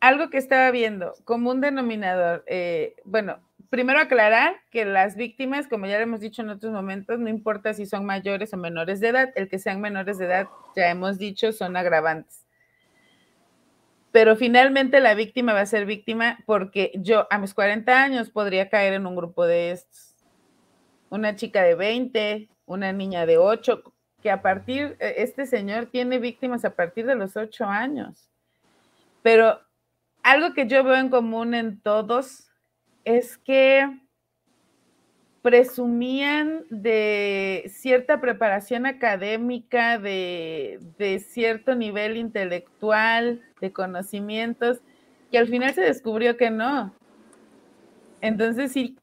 algo 0.00 0.30
que 0.30 0.38
estaba 0.38 0.70
viendo 0.70 1.14
como 1.24 1.50
un 1.50 1.60
denominador, 1.60 2.44
eh, 2.46 2.94
bueno, 3.04 3.38
primero 3.70 3.98
aclarar 4.00 4.56
que 4.70 4.84
las 4.84 5.16
víctimas, 5.16 5.68
como 5.68 5.86
ya 5.86 5.96
lo 5.96 6.02
hemos 6.02 6.20
dicho 6.20 6.42
en 6.42 6.50
otros 6.50 6.72
momentos, 6.72 7.18
no 7.18 7.28
importa 7.28 7.74
si 7.74 7.86
son 7.86 8.04
mayores 8.04 8.52
o 8.52 8.56
menores 8.56 9.00
de 9.00 9.08
edad, 9.08 9.32
el 9.34 9.48
que 9.48 9.58
sean 9.58 9.80
menores 9.80 10.18
de 10.18 10.26
edad, 10.26 10.48
ya 10.76 10.90
hemos 10.90 11.18
dicho, 11.18 11.52
son 11.52 11.76
agravantes. 11.76 12.44
Pero 14.12 14.36
finalmente 14.36 15.00
la 15.00 15.14
víctima 15.14 15.52
va 15.52 15.60
a 15.60 15.66
ser 15.66 15.86
víctima 15.86 16.38
porque 16.46 16.92
yo 16.94 17.26
a 17.30 17.38
mis 17.38 17.52
40 17.52 18.02
años 18.02 18.30
podría 18.30 18.68
caer 18.68 18.92
en 18.92 19.06
un 19.06 19.16
grupo 19.16 19.44
de 19.44 19.72
estos. 19.72 20.14
Una 21.10 21.34
chica 21.34 21.62
de 21.62 21.74
20, 21.74 22.48
una 22.66 22.92
niña 22.92 23.26
de 23.26 23.38
8, 23.38 23.82
que 24.22 24.30
a 24.30 24.40
partir, 24.40 24.96
e, 25.00 25.16
este 25.18 25.46
señor 25.46 25.86
tiene 25.86 26.18
víctimas 26.18 26.64
a 26.64 26.74
partir 26.74 27.06
de 27.06 27.14
los 27.14 27.36
ocho 27.36 27.66
años. 27.66 28.30
Pero 29.22 29.60
algo 30.22 30.54
que 30.54 30.66
yo 30.66 30.82
veo 30.84 30.94
en 30.94 31.10
común 31.10 31.54
en 31.54 31.80
todos 31.80 32.48
es 33.04 33.38
que 33.38 34.00
presumían 35.42 36.64
de 36.70 37.64
cierta 37.68 38.20
preparación 38.20 38.86
académica, 38.86 39.98
de, 39.98 40.80
de, 40.96 41.18
cierto 41.18 41.74
nivel 41.74 42.16
intelectual, 42.16 43.42
de 43.60 43.72
conocimientos, 43.72 44.80
que 45.30 45.36
al 45.36 45.48
final 45.48 45.74
se 45.74 45.82
descubrió 45.82 46.38
que 46.38 46.50
no. 46.50 46.94
Entonces 48.22 48.72
sí, 48.72 48.96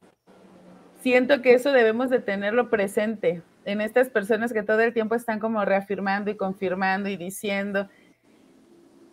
siento 1.00 1.44
que 1.44 1.54
eso 1.54 1.72
debemos 1.72 2.10
de 2.10 2.20
tenerlo 2.20 2.72
presente 2.72 3.44
en 3.66 3.82
estas 3.82 4.10
personas 4.10 4.54
que 4.54 4.64
todo 4.64 4.80
el 4.82 4.94
tiempo 4.94 5.16
están 5.16 5.40
como 5.40 5.64
reafirmando 5.64 6.32
y 6.32 6.38
confirmando 6.38 7.10
y 7.10 7.18
diciendo, 7.18 7.88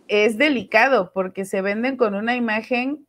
es 0.09 0.38
delicado 0.38 1.12
porque 1.12 1.44
se 1.44 1.61
venden 1.61 1.96
con 1.96 2.14
una 2.14 2.35
imagen 2.37 3.07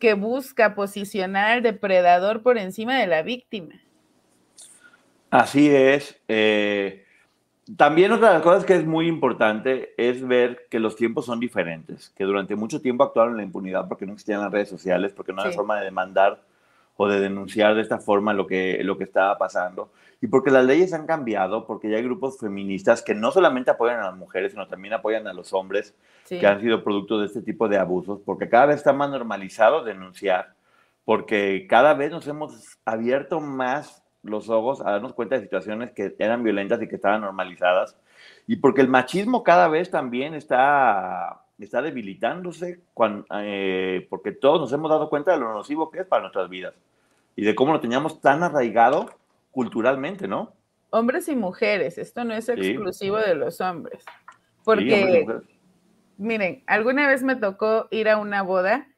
que 0.00 0.14
busca 0.14 0.74
posicionar 0.74 1.52
al 1.52 1.62
depredador 1.62 2.42
por 2.42 2.58
encima 2.58 2.98
de 2.98 3.06
la 3.06 3.22
víctima. 3.22 3.74
Así 5.30 5.70
es. 5.70 6.20
Eh, 6.26 7.04
también 7.76 8.10
otra 8.10 8.28
de 8.28 8.34
las 8.34 8.42
cosas 8.42 8.64
que 8.64 8.74
es 8.74 8.84
muy 8.84 9.06
importante 9.06 9.94
es 9.96 10.26
ver 10.26 10.66
que 10.68 10.80
los 10.80 10.96
tiempos 10.96 11.26
son 11.26 11.38
diferentes, 11.38 12.10
que 12.16 12.24
durante 12.24 12.56
mucho 12.56 12.80
tiempo 12.80 13.04
actuaron 13.04 13.34
en 13.34 13.36
la 13.36 13.42
impunidad 13.44 13.86
porque 13.86 14.06
no 14.06 14.14
existían 14.14 14.40
las 14.40 14.50
redes 14.50 14.68
sociales, 14.68 15.12
porque 15.12 15.32
no 15.32 15.42
había 15.42 15.54
forma 15.54 15.78
de 15.78 15.84
demandar 15.84 16.42
o 17.02 17.08
de 17.08 17.18
denunciar 17.18 17.74
de 17.74 17.80
esta 17.80 17.98
forma 17.98 18.34
lo 18.34 18.46
que, 18.46 18.84
lo 18.84 18.98
que 18.98 19.04
estaba 19.04 19.38
pasando. 19.38 19.90
Y 20.20 20.26
porque 20.26 20.50
las 20.50 20.66
leyes 20.66 20.92
han 20.92 21.06
cambiado, 21.06 21.66
porque 21.66 21.88
ya 21.88 21.96
hay 21.96 22.02
grupos 22.02 22.38
feministas 22.38 23.00
que 23.00 23.14
no 23.14 23.30
solamente 23.30 23.70
apoyan 23.70 24.00
a 24.00 24.10
las 24.10 24.16
mujeres, 24.16 24.52
sino 24.52 24.68
también 24.68 24.92
apoyan 24.92 25.26
a 25.26 25.32
los 25.32 25.54
hombres 25.54 25.94
que 26.28 26.46
han 26.46 26.60
sido 26.60 26.84
producto 26.84 27.18
de 27.18 27.24
este 27.24 27.40
tipo 27.40 27.68
de 27.68 27.78
abusos, 27.78 28.20
porque 28.22 28.50
cada 28.50 28.66
vez 28.66 28.76
está 28.76 28.92
más 28.92 29.08
normalizado 29.08 29.82
denunciar, 29.82 30.52
porque 31.06 31.66
cada 31.70 31.94
vez 31.94 32.10
nos 32.10 32.28
hemos 32.28 32.78
abierto 32.84 33.40
más 33.40 34.04
los 34.22 34.50
ojos 34.50 34.82
a 34.82 34.90
darnos 34.90 35.14
cuenta 35.14 35.36
de 35.36 35.42
situaciones 35.42 35.92
que 35.92 36.14
eran 36.18 36.42
violentas 36.44 36.82
y 36.82 36.86
que 36.86 36.96
estaban 36.96 37.22
normalizadas, 37.22 37.96
y 38.46 38.56
porque 38.56 38.82
el 38.82 38.88
machismo 38.88 39.42
cada 39.42 39.68
vez 39.68 39.90
también 39.90 40.34
está, 40.34 41.44
está 41.58 41.80
debilitándose, 41.80 42.82
cuando, 42.92 43.24
eh, 43.36 44.06
porque 44.10 44.32
todos 44.32 44.60
nos 44.60 44.72
hemos 44.74 44.90
dado 44.90 45.08
cuenta 45.08 45.32
de 45.32 45.38
lo 45.38 45.50
nocivo 45.54 45.90
que 45.90 46.00
es 46.00 46.06
para 46.06 46.20
nuestras 46.20 46.50
vidas 46.50 46.74
y 47.40 47.44
de 47.44 47.54
cómo 47.54 47.72
lo 47.72 47.80
teníamos 47.80 48.20
tan 48.20 48.42
arraigado 48.42 49.08
culturalmente, 49.50 50.28
¿no? 50.28 50.52
Hombres 50.90 51.26
y 51.26 51.36
mujeres, 51.36 51.96
esto 51.96 52.22
no 52.22 52.34
es 52.34 52.50
exclusivo 52.50 53.16
de 53.16 53.34
los 53.34 53.62
hombres. 53.62 54.04
Porque, 54.62 55.26
miren, 56.18 56.62
alguna 56.66 57.08
vez 57.08 57.22
me 57.22 57.36
tocó 57.36 57.88
ir 57.90 58.10
a 58.10 58.18
una 58.18 58.42
boda 58.42 58.88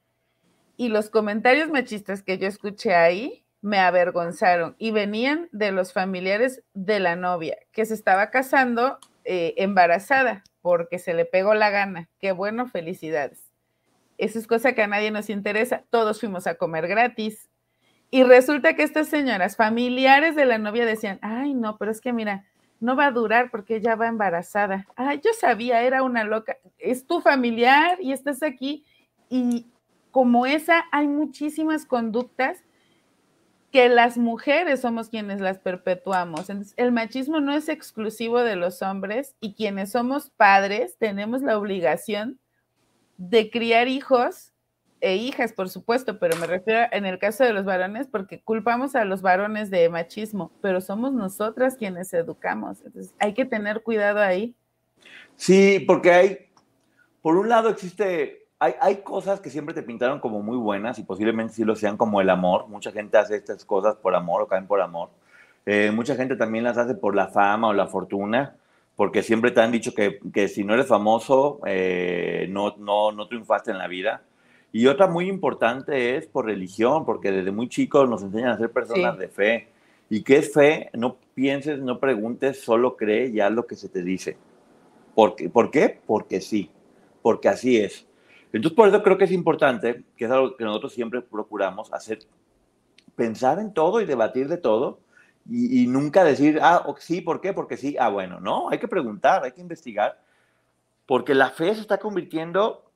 y 0.76 0.88
los 0.88 1.08
comentarios 1.08 1.70
machistas 1.70 2.24
que 2.24 2.36
yo 2.36 2.48
escuché 2.48 2.96
ahí 2.96 3.46
me 3.60 3.78
avergonzaron 3.78 4.74
y 4.76 4.90
venían 4.90 5.48
de 5.52 5.70
los 5.70 5.92
familiares 5.92 6.64
de 6.74 6.98
la 6.98 7.14
novia 7.14 7.58
que 7.70 7.86
se 7.86 7.94
estaba 7.94 8.30
casando 8.30 8.98
eh, 9.24 9.54
embarazada 9.58 10.42
porque 10.62 10.98
se 10.98 11.14
le 11.14 11.26
pegó 11.26 11.54
la 11.54 11.70
gana. 11.70 12.08
Qué 12.18 12.32
bueno, 12.32 12.66
felicidades. 12.66 13.52
Eso 14.18 14.40
es 14.40 14.48
cosa 14.48 14.72
que 14.72 14.82
a 14.82 14.88
nadie 14.88 15.12
nos 15.12 15.30
interesa. 15.30 15.84
Todos 15.90 16.18
fuimos 16.18 16.48
a 16.48 16.56
comer 16.56 16.88
gratis, 16.88 17.48
y 18.14 18.24
resulta 18.24 18.76
que 18.76 18.82
estas 18.82 19.08
señoras 19.08 19.56
familiares 19.56 20.36
de 20.36 20.44
la 20.44 20.58
novia 20.58 20.84
decían, 20.84 21.18
ay, 21.22 21.54
no, 21.54 21.78
pero 21.78 21.90
es 21.90 22.02
que 22.02 22.12
mira, 22.12 22.44
no 22.78 22.94
va 22.94 23.06
a 23.06 23.10
durar 23.10 23.50
porque 23.50 23.76
ella 23.76 23.96
va 23.96 24.06
embarazada. 24.06 24.86
Ay, 24.96 25.22
yo 25.24 25.30
sabía, 25.32 25.80
era 25.80 26.02
una 26.02 26.22
loca. 26.22 26.58
Es 26.78 27.06
tu 27.06 27.22
familiar 27.22 27.96
y 28.02 28.12
estás 28.12 28.42
aquí. 28.42 28.84
Y 29.30 29.66
como 30.10 30.44
esa, 30.44 30.84
hay 30.92 31.08
muchísimas 31.08 31.86
conductas 31.86 32.62
que 33.70 33.88
las 33.88 34.18
mujeres 34.18 34.82
somos 34.82 35.08
quienes 35.08 35.40
las 35.40 35.58
perpetuamos. 35.58 36.48
El 36.76 36.92
machismo 36.92 37.40
no 37.40 37.54
es 37.54 37.70
exclusivo 37.70 38.40
de 38.40 38.56
los 38.56 38.82
hombres 38.82 39.36
y 39.40 39.54
quienes 39.54 39.92
somos 39.92 40.28
padres 40.28 40.98
tenemos 40.98 41.40
la 41.40 41.56
obligación 41.56 42.38
de 43.16 43.48
criar 43.50 43.88
hijos 43.88 44.51
e 45.02 45.16
hijas, 45.16 45.52
por 45.52 45.68
supuesto, 45.68 46.18
pero 46.18 46.36
me 46.36 46.46
refiero 46.46 46.86
en 46.92 47.04
el 47.04 47.18
caso 47.18 47.44
de 47.44 47.52
los 47.52 47.64
varones 47.64 48.06
porque 48.06 48.40
culpamos 48.40 48.94
a 48.94 49.04
los 49.04 49.20
varones 49.20 49.68
de 49.68 49.88
machismo, 49.88 50.52
pero 50.62 50.80
somos 50.80 51.12
nosotras 51.12 51.76
quienes 51.76 52.14
educamos. 52.14 52.80
Entonces, 52.86 53.12
hay 53.18 53.34
que 53.34 53.44
tener 53.44 53.82
cuidado 53.82 54.20
ahí. 54.20 54.54
Sí, 55.36 55.80
porque 55.86 56.12
hay, 56.12 56.38
por 57.20 57.36
un 57.36 57.48
lado 57.48 57.68
existe 57.68 58.46
hay, 58.60 58.74
hay, 58.80 58.96
cosas 58.98 59.40
que 59.40 59.50
siempre 59.50 59.74
te 59.74 59.82
pintaron 59.82 60.20
como 60.20 60.40
muy 60.40 60.56
buenas 60.56 60.96
y 61.00 61.02
posiblemente 61.02 61.52
sí 61.52 61.64
lo 61.64 61.74
sean 61.74 61.96
como 61.96 62.20
el 62.20 62.30
amor. 62.30 62.68
Mucha 62.68 62.92
gente 62.92 63.18
hace 63.18 63.34
estas 63.34 63.64
cosas 63.64 63.96
por 63.96 64.14
amor 64.14 64.42
o 64.42 64.46
caen 64.46 64.68
por 64.68 64.80
amor. 64.80 65.10
Eh, 65.66 65.90
mucha 65.92 66.14
gente 66.14 66.36
también 66.36 66.62
las 66.62 66.78
hace 66.78 66.94
por 66.94 67.16
la 67.16 67.26
fama 67.26 67.68
o 67.68 67.72
la 67.72 67.88
fortuna, 67.88 68.54
porque 68.94 69.24
siempre 69.24 69.50
te 69.50 69.60
han 69.60 69.72
dicho 69.72 69.94
que, 69.94 70.20
que 70.32 70.46
si 70.46 70.62
no 70.62 70.74
eres 70.74 70.86
famoso, 70.86 71.60
eh, 71.66 72.46
no, 72.50 72.76
no, 72.78 73.10
no 73.10 73.26
triunfaste 73.26 73.72
en 73.72 73.78
la 73.78 73.88
vida. 73.88 74.22
Y 74.72 74.86
otra 74.86 75.06
muy 75.06 75.28
importante 75.28 76.16
es 76.16 76.26
por 76.26 76.46
religión, 76.46 77.04
porque 77.04 77.30
desde 77.30 77.52
muy 77.52 77.68
chicos 77.68 78.08
nos 78.08 78.22
enseñan 78.22 78.52
a 78.52 78.58
ser 78.58 78.72
personas 78.72 79.14
sí. 79.14 79.20
de 79.20 79.28
fe. 79.28 79.68
¿Y 80.08 80.22
qué 80.22 80.38
es 80.38 80.52
fe? 80.52 80.90
No 80.94 81.18
pienses, 81.34 81.78
no 81.78 82.00
preguntes, 82.00 82.62
solo 82.62 82.96
cree 82.96 83.28
y 83.28 83.40
haz 83.40 83.52
lo 83.52 83.66
que 83.66 83.76
se 83.76 83.90
te 83.90 84.02
dice. 84.02 84.38
¿Por 85.14 85.36
qué? 85.36 85.50
¿Por 85.50 85.70
qué? 85.70 86.00
Porque 86.06 86.40
sí, 86.40 86.70
porque 87.20 87.48
así 87.48 87.78
es. 87.78 88.06
Entonces, 88.52 88.76
por 88.76 88.88
eso 88.88 89.02
creo 89.02 89.18
que 89.18 89.24
es 89.24 89.32
importante, 89.32 90.04
que 90.16 90.24
es 90.24 90.30
algo 90.30 90.56
que 90.56 90.64
nosotros 90.64 90.92
siempre 90.92 91.20
procuramos 91.20 91.92
hacer, 91.92 92.20
pensar 93.14 93.58
en 93.58 93.74
todo 93.74 94.00
y 94.00 94.06
debatir 94.06 94.48
de 94.48 94.56
todo 94.56 95.00
y, 95.48 95.82
y 95.82 95.86
nunca 95.86 96.24
decir, 96.24 96.60
ah, 96.62 96.84
sí, 96.98 97.20
¿por 97.20 97.40
qué? 97.40 97.52
Porque 97.52 97.76
sí, 97.76 97.96
ah, 97.98 98.08
bueno, 98.08 98.40
no, 98.40 98.70
hay 98.70 98.78
que 98.78 98.88
preguntar, 98.88 99.44
hay 99.44 99.52
que 99.52 99.60
investigar, 99.60 100.18
porque 101.06 101.34
la 101.34 101.50
fe 101.50 101.74
se 101.74 101.80
está 101.80 101.98
convirtiendo 101.98 102.91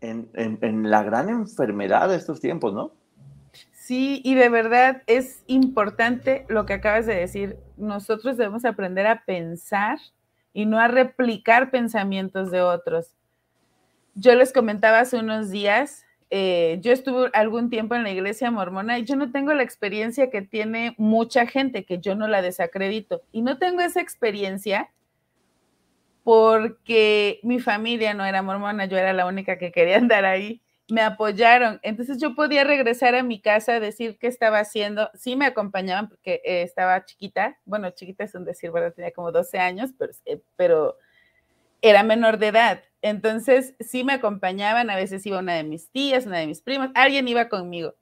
en, 0.00 0.90
la 0.90 1.02
gran 1.02 1.28
enfermedad 1.28 2.08
de 2.08 2.16
estos 2.16 2.40
tiempos, 2.40 2.72
¿no? 2.72 2.92
Sí, 3.72 4.20
y 4.24 4.34
de 4.34 4.48
verdad 4.48 5.02
es 5.06 5.42
importante 5.46 6.44
lo 6.48 6.64
que 6.64 6.74
acabas 6.74 7.06
de 7.06 7.16
decir. 7.16 7.58
Nosotros 7.76 8.36
debemos 8.36 8.64
aprender 8.64 9.06
a 9.06 9.24
pensar 9.24 9.98
y 10.52 10.66
no 10.66 10.78
a 10.78 10.88
replicar 10.88 11.70
pensamientos 11.70 12.50
de 12.50 12.62
otros. 12.62 13.14
Yo 14.14 14.34
les 14.34 14.52
comentaba 14.52 15.00
hace 15.00 15.18
unos 15.18 15.50
días, 15.50 16.04
eh, 16.30 16.78
yo 16.80 16.92
estuve 16.92 17.30
algún 17.32 17.70
tiempo 17.70 17.94
en 17.94 18.04
la 18.04 18.10
iglesia 18.10 18.50
mormona 18.50 18.98
y 18.98 19.04
yo 19.04 19.16
no 19.16 19.32
tengo 19.32 19.52
la 19.52 19.64
experiencia 19.64 20.30
que 20.30 20.42
tiene 20.42 20.94
mucha 20.96 21.46
gente, 21.46 21.84
que 21.84 21.98
yo 21.98 22.14
no 22.14 22.28
la 22.28 22.42
desacredito. 22.42 23.22
Y 23.32 23.42
no 23.42 23.58
tengo 23.58 23.80
esa 23.80 24.00
experiencia 24.00 24.90
porque 26.30 27.40
mi 27.42 27.58
familia 27.58 28.14
no 28.14 28.24
era 28.24 28.40
mormona, 28.40 28.84
yo 28.84 28.96
era 28.96 29.12
la 29.12 29.26
única 29.26 29.58
que 29.58 29.72
quería 29.72 29.96
andar 29.96 30.24
ahí 30.24 30.62
me 30.88 31.00
apoyaron. 31.00 31.80
Entonces 31.82 32.18
yo 32.18 32.36
podía 32.36 32.62
regresar 32.62 33.16
a 33.16 33.24
mi 33.24 33.40
casa 33.40 33.80
decir 33.80 34.16
qué 34.16 34.28
estaba 34.28 34.60
haciendo. 34.60 35.10
Sí 35.12 35.34
me 35.34 35.44
acompañaban 35.44 36.08
porque 36.08 36.40
eh, 36.44 36.62
estaba 36.62 37.04
chiquita. 37.04 37.58
Bueno, 37.64 37.90
chiquita 37.90 38.22
es 38.22 38.36
un 38.36 38.44
decir, 38.44 38.70
¿verdad? 38.70 38.94
Tenía 38.94 39.10
como 39.10 39.32
12 39.32 39.58
años, 39.58 39.90
pero, 39.98 40.12
eh, 40.24 40.40
pero 40.54 40.98
era 41.82 42.04
menor 42.04 42.38
de 42.38 42.46
edad. 42.46 42.84
Entonces 43.02 43.74
sí 43.80 44.04
me 44.04 44.12
acompañaban. 44.12 44.88
A 44.88 44.94
veces 44.94 45.26
iba 45.26 45.40
una 45.40 45.54
de 45.54 45.64
mis 45.64 45.90
tías, 45.90 46.26
una 46.26 46.38
de 46.38 46.46
mis 46.46 46.62
primas, 46.62 46.92
alguien 46.94 47.26
iba 47.26 47.48
conmigo. 47.48 47.96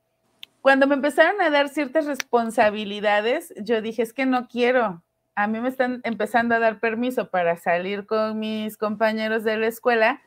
Cuando 0.60 0.86
me 0.86 0.96
empezaron 0.96 1.40
a 1.40 1.48
dar 1.48 1.70
ciertas 1.70 2.04
responsabilidades, 2.04 3.54
yo 3.56 3.80
dije, 3.80 4.02
es 4.02 4.12
que 4.12 4.26
no 4.26 4.48
quiero. 4.48 5.02
A 5.38 5.46
mí 5.46 5.60
me 5.60 5.68
están 5.68 6.00
empezando 6.02 6.56
a 6.56 6.58
dar 6.58 6.80
permiso 6.80 7.30
para 7.30 7.56
salir 7.56 8.06
con 8.06 8.40
mis 8.40 8.76
compañeros 8.76 9.44
de 9.44 9.56
la 9.56 9.68
escuela 9.68 10.20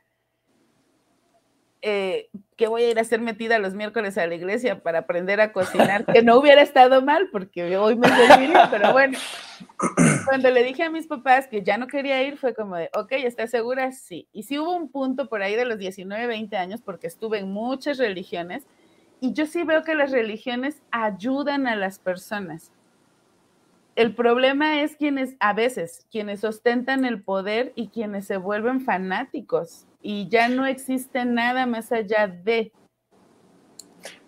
eh, 1.82 2.30
que 2.56 2.68
voy 2.68 2.84
a 2.84 2.92
ir 2.92 2.98
a 2.98 3.04
ser 3.04 3.20
metida 3.20 3.60
los 3.60 3.74
miércoles 3.74 4.18
a 4.18 4.26
la 4.26 4.36
iglesia 4.36 4.82
para 4.82 5.00
aprender 5.00 5.42
a 5.42 5.52
cocinar, 5.52 6.06
que 6.06 6.24
no 6.24 6.38
hubiera 6.38 6.62
estado 6.62 7.02
mal 7.02 7.28
porque 7.30 7.76
hoy 7.76 7.98
me 7.98 8.08
serviría, 8.08 8.70
pero 8.72 8.94
bueno, 8.94 9.18
cuando 10.30 10.50
le 10.50 10.64
dije 10.64 10.84
a 10.84 10.90
mis 10.90 11.08
papás 11.08 11.46
que 11.46 11.62
ya 11.62 11.78
no 11.78 11.88
quería 11.88 12.24
ir, 12.24 12.38
fue 12.38 12.54
como 12.54 12.78
de, 12.78 12.90
ok, 12.94 13.12
¿estás 13.12 13.52
segura? 13.52 13.92
Sí. 13.92 14.30
Y 14.32 14.44
sí 14.44 14.60
hubo 14.60 14.74
un 14.74 14.90
punto 14.90 15.28
por 15.28 15.42
ahí 15.42 15.58
de 15.58 15.66
los 15.66 15.78
19, 15.78 16.26
20 16.26 16.56
años, 16.56 16.82
porque 16.82 17.08
estuve 17.08 17.40
en 17.40 17.52
muchas 17.52 17.98
religiones, 17.98 18.64
y 19.20 19.34
yo 19.34 19.46
sí 19.46 19.66
veo 19.66 19.84
que 19.84 19.94
las 19.94 20.12
religiones 20.12 20.82
ayudan 20.90 21.68
a 21.68 21.76
las 21.76 22.00
personas. 22.00 22.72
El 24.02 24.16
problema 24.16 24.82
es 24.82 24.96
quienes, 24.96 25.36
a 25.40 25.54
veces, 25.54 26.08
quienes 26.10 26.44
ostentan 26.44 27.06
el 27.06 27.22
poder 27.22 27.72
y 27.76 27.90
quienes 27.90 28.26
se 28.26 28.38
vuelven 28.38 28.82
fanáticos 28.82 29.86
y 30.02 30.28
ya 30.28 30.50
no 30.50 30.66
existe 30.66 31.24
nada 31.24 31.68
más 31.68 31.92
allá 31.92 32.26
de. 32.28 32.72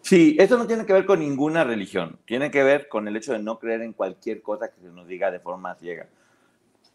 Sí, 0.02 0.38
eso 0.40 0.60
no 0.60 0.68
tiene 0.68 0.86
que 0.86 0.94
ver 0.94 1.08
con 1.08 1.22
ninguna 1.22 1.64
religión, 1.64 2.20
tiene 2.28 2.52
que 2.52 2.62
ver 2.62 2.88
con 2.88 3.08
el 3.08 3.16
hecho 3.16 3.34
de 3.34 3.40
no 3.40 3.58
creer 3.58 3.82
en 3.82 3.94
cualquier 3.94 4.44
cosa 4.44 4.72
que 4.72 4.80
se 4.80 4.90
nos 4.90 5.08
diga 5.08 5.32
de 5.32 5.40
forma 5.40 5.74
ciega. 5.74 6.08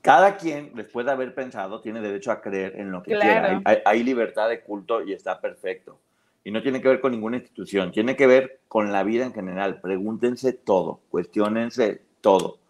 Cada 0.01 0.37
quien, 0.37 0.73
después 0.77 1.05
de 1.05 1.11
haber 1.11 1.35
pensado, 1.35 1.81
tiene 1.81 2.01
derecho 2.01 2.31
a 2.31 2.41
creer 2.41 2.79
en 2.79 2.93
lo 2.93 3.03
que 3.03 3.14
claro. 3.14 3.25
quiera. 3.25 3.62
Hay, 3.64 3.79
hay, 3.85 4.05
libertad 4.05 4.49
de 4.49 4.61
culto 4.61 5.03
y 5.03 5.14
está 5.14 5.41
perfecto. 5.41 5.99
Y 6.45 6.53
no 6.53 6.62
tiene 6.62 6.81
que 6.81 6.87
ver 6.87 7.01
con 7.01 7.11
ninguna 7.11 7.38
institución, 7.38 7.91
tiene 7.91 8.14
que 8.14 8.29
ver 8.29 8.61
con 8.69 8.93
la 8.93 9.03
vida 9.03 9.25
en 9.25 9.35
general. 9.35 9.81
Pregúntense 9.81 10.53
todo, 10.53 11.01
cuestionense 11.11 12.03
todo. 12.21 12.61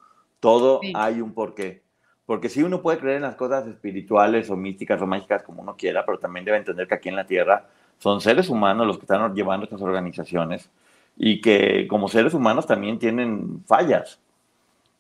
Todo 0.41 0.81
sí. 0.83 0.93
hay 0.95 1.21
un 1.21 1.33
porqué. 1.33 1.83
Porque 2.27 2.49
sí, 2.49 2.63
uno 2.63 2.83
puede 2.83 2.99
creer 2.99 3.17
en 3.17 3.23
las 3.23 3.37
cosas 3.37 3.67
espirituales 3.67 4.51
o 4.51 4.57
místicas 4.57 5.01
o 5.01 5.07
mágicas 5.07 5.43
como 5.43 5.63
uno 5.63 5.77
quiera, 5.77 6.05
pero 6.05 6.19
también 6.19 6.45
debe 6.45 6.59
entender 6.59 6.87
que 6.87 6.95
aquí 6.95 7.09
en 7.09 7.17
la 7.17 7.27
Tierra 7.27 7.67
son 7.99 8.21
seres 8.21 8.49
humanos 8.49 8.87
los 8.87 8.99
que 8.99 9.05
están 9.05 9.35
llevando 9.35 9.65
estas 9.65 9.81
organizaciones 9.81 10.71
y 11.17 11.41
que 11.41 11.87
como 11.89 12.09
seres 12.09 12.35
humanos 12.35 12.67
también 12.67 12.99
tienen 12.99 13.65
fallas 13.67 14.21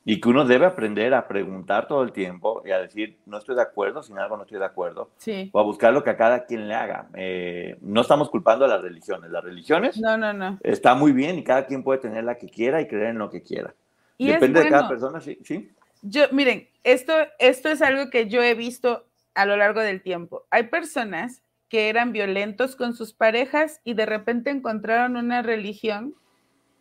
y 0.05 0.23
que 0.23 0.29
uno 0.31 0.47
debe 0.47 0.65
aprender 0.65 1.13
a 1.13 1.29
preguntar 1.29 1.87
todo 1.87 2.03
el 2.03 2.13
tiempo 2.13 2.63
y 2.65 2.71
a 2.71 2.79
decir, 2.79 3.19
no 3.27 3.37
estoy 3.37 3.55
de 3.57 3.61
acuerdo, 3.61 4.03
sin 4.03 4.19
algo 4.19 4.39
no 4.39 4.45
estoy 4.45 4.59
de 4.59 4.65
acuerdo, 4.65 5.11
sí. 5.19 5.51
o 5.53 5.61
a 5.61 5.63
buscar 5.63 5.93
lo 5.93 6.03
que 6.03 6.09
a 6.09 6.17
cada 6.17 6.47
quien 6.47 6.67
le 6.67 6.75
haga. 6.75 7.09
Eh, 7.13 7.77
no 7.83 8.01
estamos 8.01 8.31
culpando 8.31 8.65
a 8.65 8.69
las 8.69 8.81
religiones, 8.81 9.31
las 9.31 9.45
religiones 9.45 10.01
no, 10.01 10.17
no, 10.17 10.33
no. 10.33 10.59
está 10.63 10.95
muy 10.95 11.13
bien 11.13 11.39
y 11.39 11.45
cada 11.45 11.67
quien 11.67 11.83
puede 11.83 11.99
tener 11.99 12.25
la 12.25 12.39
que 12.39 12.49
quiera 12.49 12.81
y 12.81 12.89
creer 12.89 13.09
en 13.09 13.19
lo 13.19 13.29
que 13.29 13.43
quiera. 13.43 13.75
Y 14.19 14.27
Depende 14.27 14.61
bueno. 14.61 14.65
de 14.65 14.71
cada 14.71 14.89
persona, 14.89 15.21
sí. 15.21 15.39
¿sí? 15.45 15.71
Yo, 16.03 16.25
miren, 16.33 16.69
esto, 16.85 17.15
esto 17.39 17.71
es 17.71 17.83
algo 17.83 18.11
que 18.11 18.29
yo 18.29 18.43
he 18.43 18.55
visto 18.55 19.07
a 19.35 19.47
lo 19.47 19.57
largo 19.57 19.81
del 19.81 20.03
tiempo. 20.03 20.47
Hay 20.51 20.65
personas 20.65 21.43
que 21.69 21.89
eran 21.89 22.13
violentos 22.13 22.77
con 22.77 22.95
sus 22.95 23.13
parejas 23.13 23.81
y 23.85 23.95
de 23.95 24.07
repente 24.07 24.51
encontraron 24.51 25.17
una 25.17 25.43
religión, 25.43 26.15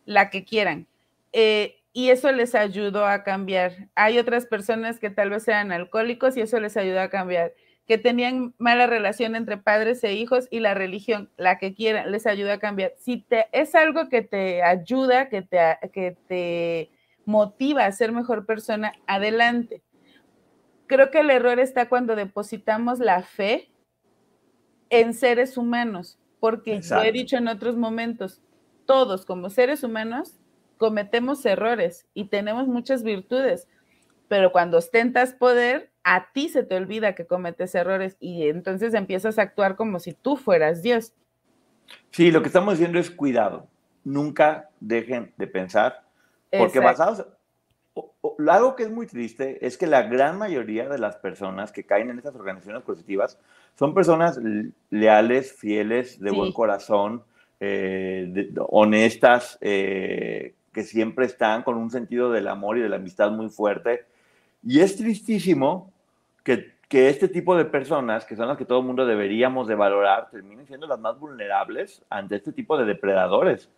la 0.04 0.30
que 0.30 0.44
quieran, 0.44 0.86
eh, 1.32 1.76
y 1.92 2.10
eso 2.10 2.32
les 2.32 2.54
ayudó 2.54 3.06
a 3.06 3.22
cambiar. 3.22 3.88
Hay 3.94 4.18
otras 4.18 4.46
personas 4.46 4.98
que 4.98 5.10
tal 5.10 5.30
vez 5.30 5.46
eran 5.48 5.72
alcohólicos 5.72 6.36
y 6.36 6.40
eso 6.40 6.58
les 6.60 6.76
ayudó 6.76 7.00
a 7.00 7.10
cambiar, 7.10 7.54
que 7.86 7.98
tenían 7.98 8.54
mala 8.58 8.86
relación 8.86 9.36
entre 9.36 9.56
padres 9.56 10.02
e 10.04 10.14
hijos 10.14 10.46
y 10.50 10.60
la 10.60 10.74
religión, 10.74 11.30
la 11.36 11.58
que 11.58 11.74
quieran, 11.74 12.10
les 12.10 12.26
ayuda 12.26 12.54
a 12.54 12.58
cambiar. 12.58 12.92
Si 12.98 13.18
te, 13.18 13.46
es 13.52 13.74
algo 13.74 14.08
que 14.08 14.22
te 14.22 14.62
ayuda, 14.62 15.28
que 15.28 15.42
te, 15.42 15.58
que 15.92 16.16
te 16.28 16.90
motiva 17.28 17.84
a 17.84 17.92
ser 17.92 18.10
mejor 18.10 18.46
persona, 18.46 18.94
adelante. 19.06 19.82
Creo 20.86 21.10
que 21.10 21.20
el 21.20 21.28
error 21.28 21.60
está 21.60 21.90
cuando 21.90 22.16
depositamos 22.16 23.00
la 23.00 23.22
fe 23.22 23.70
en 24.88 25.12
seres 25.12 25.58
humanos, 25.58 26.18
porque 26.40 26.76
Exacto. 26.76 27.04
yo 27.04 27.10
he 27.10 27.12
dicho 27.12 27.36
en 27.36 27.48
otros 27.48 27.76
momentos, 27.76 28.40
todos 28.86 29.26
como 29.26 29.50
seres 29.50 29.84
humanos 29.84 30.40
cometemos 30.78 31.44
errores 31.44 32.06
y 32.14 32.28
tenemos 32.28 32.66
muchas 32.66 33.02
virtudes, 33.02 33.68
pero 34.28 34.50
cuando 34.50 34.78
ostentas 34.78 35.34
poder, 35.34 35.92
a 36.04 36.32
ti 36.32 36.48
se 36.48 36.62
te 36.62 36.76
olvida 36.76 37.14
que 37.14 37.26
cometes 37.26 37.74
errores 37.74 38.16
y 38.20 38.48
entonces 38.48 38.94
empiezas 38.94 39.38
a 39.38 39.42
actuar 39.42 39.76
como 39.76 39.98
si 39.98 40.14
tú 40.14 40.38
fueras 40.38 40.80
Dios. 40.80 41.12
Sí, 42.10 42.30
lo 42.30 42.40
que 42.40 42.46
estamos 42.46 42.78
diciendo 42.78 42.98
es 42.98 43.10
cuidado. 43.10 43.68
Nunca 44.02 44.70
dejen 44.80 45.34
de 45.36 45.46
pensar 45.46 46.07
porque 46.50 46.78
Exacto. 46.78 46.82
basados, 46.82 47.26
algo 48.48 48.76
que 48.76 48.84
es 48.84 48.90
muy 48.90 49.06
triste 49.06 49.64
es 49.66 49.76
que 49.76 49.86
la 49.86 50.02
gran 50.02 50.38
mayoría 50.38 50.88
de 50.88 50.98
las 50.98 51.16
personas 51.16 51.72
que 51.72 51.84
caen 51.84 52.10
en 52.10 52.18
estas 52.18 52.34
organizaciones 52.34 52.82
positivas 52.82 53.38
son 53.74 53.94
personas 53.94 54.40
leales, 54.90 55.52
fieles, 55.52 56.20
de 56.20 56.30
sí. 56.30 56.36
buen 56.36 56.52
corazón, 56.52 57.22
eh, 57.60 58.26
de, 58.28 58.52
honestas, 58.68 59.58
eh, 59.60 60.54
que 60.72 60.84
siempre 60.84 61.26
están 61.26 61.62
con 61.62 61.76
un 61.76 61.90
sentido 61.90 62.30
del 62.30 62.48
amor 62.48 62.78
y 62.78 62.82
de 62.82 62.88
la 62.88 62.96
amistad 62.96 63.30
muy 63.30 63.48
fuerte. 63.48 64.06
Y 64.62 64.80
es 64.80 64.96
tristísimo 64.96 65.92
que, 66.44 66.74
que 66.88 67.08
este 67.08 67.28
tipo 67.28 67.56
de 67.56 67.64
personas, 67.64 68.24
que 68.24 68.36
son 68.36 68.48
las 68.48 68.56
que 68.56 68.64
todo 68.64 68.80
el 68.80 68.86
mundo 68.86 69.06
deberíamos 69.06 69.66
de 69.66 69.74
valorar, 69.74 70.30
terminen 70.30 70.66
siendo 70.66 70.86
las 70.86 70.98
más 70.98 71.18
vulnerables 71.18 72.02
ante 72.10 72.36
este 72.36 72.52
tipo 72.52 72.76
de 72.76 72.84
depredadores 72.84 73.68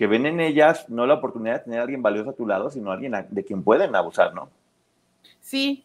que 0.00 0.06
ven 0.06 0.24
en 0.24 0.40
ellas 0.40 0.88
no 0.88 1.06
la 1.06 1.12
oportunidad 1.12 1.58
de 1.58 1.64
tener 1.64 1.78
a 1.78 1.82
alguien 1.82 2.00
valioso 2.00 2.30
a 2.30 2.32
tu 2.34 2.46
lado, 2.46 2.70
sino 2.70 2.90
a 2.90 2.94
alguien 2.94 3.12
de 3.28 3.44
quien 3.44 3.62
pueden 3.62 3.94
abusar, 3.94 4.32
¿no? 4.32 4.48
Sí, 5.40 5.84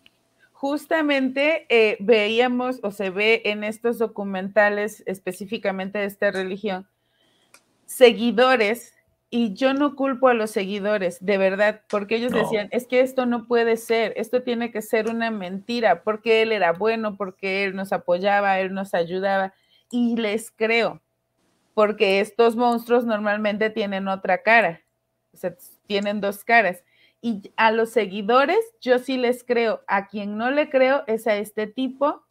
justamente 0.53 1.65
eh, 1.67 1.97
veíamos 1.99 2.79
o 2.81 2.91
se 2.91 3.09
ve 3.09 3.41
en 3.43 3.65
estos 3.65 3.97
documentales 3.97 5.03
específicamente 5.05 5.99
de 5.99 6.05
esta 6.05 6.31
religión, 6.31 6.87
seguidores, 7.87 8.93
y 9.29 9.53
yo 9.53 9.73
no 9.73 9.97
culpo 9.97 10.29
a 10.29 10.33
los 10.33 10.49
seguidores, 10.49 11.17
de 11.19 11.37
verdad, 11.37 11.81
porque 11.89 12.15
ellos 12.15 12.31
no. 12.31 12.37
decían, 12.37 12.69
es 12.71 12.87
que 12.87 13.01
esto 13.01 13.25
no 13.25 13.47
puede 13.47 13.75
ser, 13.75 14.13
esto 14.15 14.43
tiene 14.43 14.71
que 14.71 14.81
ser 14.81 15.09
una 15.09 15.29
mentira, 15.29 16.03
porque 16.03 16.41
él 16.41 16.53
era 16.53 16.71
bueno, 16.71 17.17
porque 17.17 17.65
él 17.65 17.75
nos 17.75 17.91
apoyaba, 17.91 18.61
él 18.61 18.73
nos 18.73 18.93
ayudaba. 18.93 19.53
y 19.91 20.15
les 20.15 20.51
creo, 20.51 21.01
porque 21.75 22.21
estos 22.21 22.55
monstruos 22.55 23.05
normalmente 23.05 23.69
tienen 23.69 24.07
otra 24.07 24.41
cara, 24.41 24.81
o 25.31 25.37
sea, 25.37 25.55
tienen 25.85 26.21
dos 26.21 26.43
caras. 26.43 26.83
Y 27.21 27.51
a 27.57 27.71
los 27.71 27.89
seguidores 27.89 28.59
yo 28.81 28.97
sí 28.97 29.17
les 29.17 29.43
creo, 29.43 29.81
a 29.85 30.07
quien 30.07 30.37
no 30.37 30.49
le 30.49 30.69
creo 30.69 31.03
es 31.05 31.27
a 31.27 31.35
este 31.35 31.67
tipo. 31.67 32.23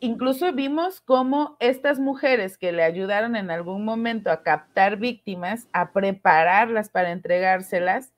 Incluso 0.00 0.52
vimos 0.52 1.00
cómo 1.00 1.56
estas 1.58 1.98
mujeres 1.98 2.58
que 2.58 2.70
le 2.70 2.84
ayudaron 2.84 3.34
en 3.34 3.50
algún 3.50 3.84
momento 3.84 4.30
a 4.30 4.42
captar 4.42 4.98
víctimas, 4.98 5.66
a 5.72 5.92
prepararlas 5.92 6.90
para 6.90 7.10
entregárselas, 7.10 8.12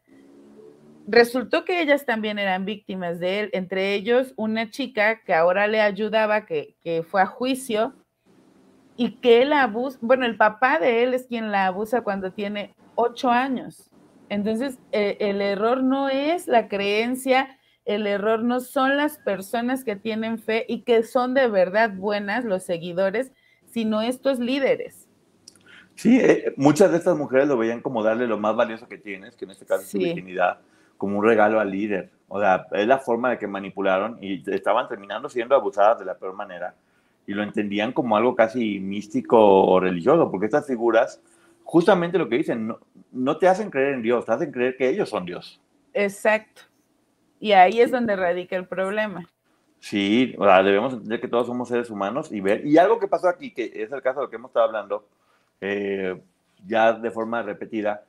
resultó 1.06 1.64
que 1.64 1.80
ellas 1.80 2.04
también 2.04 2.38
eran 2.38 2.64
víctimas 2.64 3.20
de 3.20 3.40
él, 3.40 3.50
entre 3.52 3.94
ellos 3.94 4.34
una 4.36 4.70
chica 4.70 5.22
que 5.22 5.34
ahora 5.34 5.68
le 5.68 5.80
ayudaba, 5.80 6.46
que, 6.46 6.74
fue 7.08 7.22
a 7.22 7.26
juicio 7.26 7.94
y 8.96 9.12
que 9.16 9.42
él 9.42 9.52
abusa, 9.52 9.98
bueno, 10.00 10.26
el 10.26 10.36
papá 10.36 10.78
de 10.78 11.02
él 11.02 11.14
es 11.14 11.26
quien 11.26 11.50
la 11.50 11.66
abusa 11.66 12.02
cuando 12.02 12.32
tiene 12.32 12.74
ocho 12.94 13.30
años. 13.30 13.90
Entonces, 14.28 14.78
eh, 14.92 15.16
el 15.20 15.40
error 15.40 15.82
no 15.82 16.08
es 16.08 16.46
la 16.46 16.68
creencia, 16.68 17.58
el 17.84 18.06
error 18.06 18.42
no 18.42 18.60
son 18.60 18.96
las 18.96 19.18
personas 19.18 19.84
que 19.84 19.96
tienen 19.96 20.38
fe 20.38 20.64
y 20.68 20.82
que 20.82 21.02
son 21.02 21.34
de 21.34 21.48
verdad 21.48 21.90
buenas, 21.94 22.44
los 22.44 22.62
seguidores, 22.62 23.32
sino 23.66 24.02
estos 24.02 24.38
líderes. 24.38 25.08
Sí, 25.94 26.18
eh, 26.18 26.54
muchas 26.56 26.92
de 26.92 26.98
estas 26.98 27.16
mujeres 27.16 27.48
lo 27.48 27.56
veían 27.58 27.80
como 27.80 28.02
darle 28.02 28.26
lo 28.26 28.38
más 28.38 28.54
valioso 28.54 28.88
que 28.88 28.98
tienes, 28.98 29.36
que 29.36 29.44
en 29.44 29.50
este 29.50 29.66
caso 29.66 29.82
es 29.82 29.90
su 29.90 29.98
virginidad 29.98 30.60
como 30.96 31.18
un 31.18 31.24
regalo 31.24 31.58
al 31.58 31.70
líder. 31.70 32.10
O 32.28 32.38
sea, 32.38 32.66
es 32.72 32.86
la 32.86 32.98
forma 32.98 33.30
de 33.30 33.38
que 33.38 33.46
manipularon 33.46 34.18
y 34.20 34.48
estaban 34.52 34.86
terminando 34.86 35.28
siendo 35.28 35.54
abusadas 35.54 35.98
de 35.98 36.04
la 36.04 36.16
peor 36.16 36.34
manera. 36.34 36.74
Y 37.30 37.32
lo 37.32 37.44
entendían 37.44 37.92
como 37.92 38.16
algo 38.16 38.34
casi 38.34 38.80
místico 38.80 39.38
o 39.38 39.78
religioso, 39.78 40.32
porque 40.32 40.46
estas 40.46 40.66
figuras, 40.66 41.22
justamente 41.62 42.18
lo 42.18 42.28
que 42.28 42.38
dicen, 42.38 42.66
no, 42.66 42.80
no 43.12 43.38
te 43.38 43.46
hacen 43.46 43.70
creer 43.70 43.94
en 43.94 44.02
Dios, 44.02 44.24
te 44.24 44.32
hacen 44.32 44.50
creer 44.50 44.76
que 44.76 44.88
ellos 44.88 45.08
son 45.08 45.24
Dios. 45.24 45.60
Exacto. 45.94 46.62
Y 47.38 47.52
ahí 47.52 47.80
es 47.80 47.92
donde 47.92 48.16
radica 48.16 48.56
el 48.56 48.66
problema. 48.66 49.28
Sí, 49.78 50.34
o 50.38 50.44
sea, 50.44 50.60
debemos 50.64 50.94
entender 50.94 51.20
que 51.20 51.28
todos 51.28 51.46
somos 51.46 51.68
seres 51.68 51.88
humanos 51.88 52.32
y 52.32 52.40
ver. 52.40 52.66
Y 52.66 52.78
algo 52.78 52.98
que 52.98 53.06
pasó 53.06 53.28
aquí, 53.28 53.52
que 53.52 53.70
es 53.76 53.92
el 53.92 54.02
caso 54.02 54.18
de 54.18 54.26
lo 54.26 54.30
que 54.30 54.34
hemos 54.34 54.48
estado 54.48 54.66
hablando, 54.66 55.06
eh, 55.60 56.20
ya 56.66 56.94
de 56.94 57.12
forma 57.12 57.44
repetida, 57.44 58.02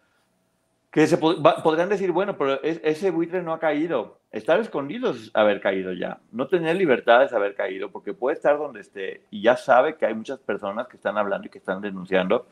que 0.91 1.07
se 1.07 1.17
podrían 1.17 1.87
decir, 1.87 2.11
bueno, 2.11 2.37
pero 2.37 2.61
ese 2.63 3.11
buitre 3.11 3.41
no 3.41 3.53
ha 3.53 3.59
caído. 3.59 4.19
Estar 4.29 4.59
escondido 4.59 5.11
es 5.11 5.31
haber 5.33 5.61
caído 5.61 5.93
ya. 5.93 6.19
No 6.31 6.47
tener 6.47 6.75
libertad 6.75 7.23
es 7.23 7.31
haber 7.31 7.55
caído, 7.55 7.89
porque 7.91 8.13
puede 8.13 8.35
estar 8.35 8.57
donde 8.57 8.81
esté 8.81 9.21
y 9.31 9.41
ya 9.41 9.55
sabe 9.55 9.95
que 9.95 10.05
hay 10.05 10.13
muchas 10.13 10.39
personas 10.39 10.87
que 10.87 10.97
están 10.97 11.17
hablando 11.17 11.47
y 11.47 11.49
que 11.49 11.59
están 11.59 11.81
denunciando. 11.81 12.45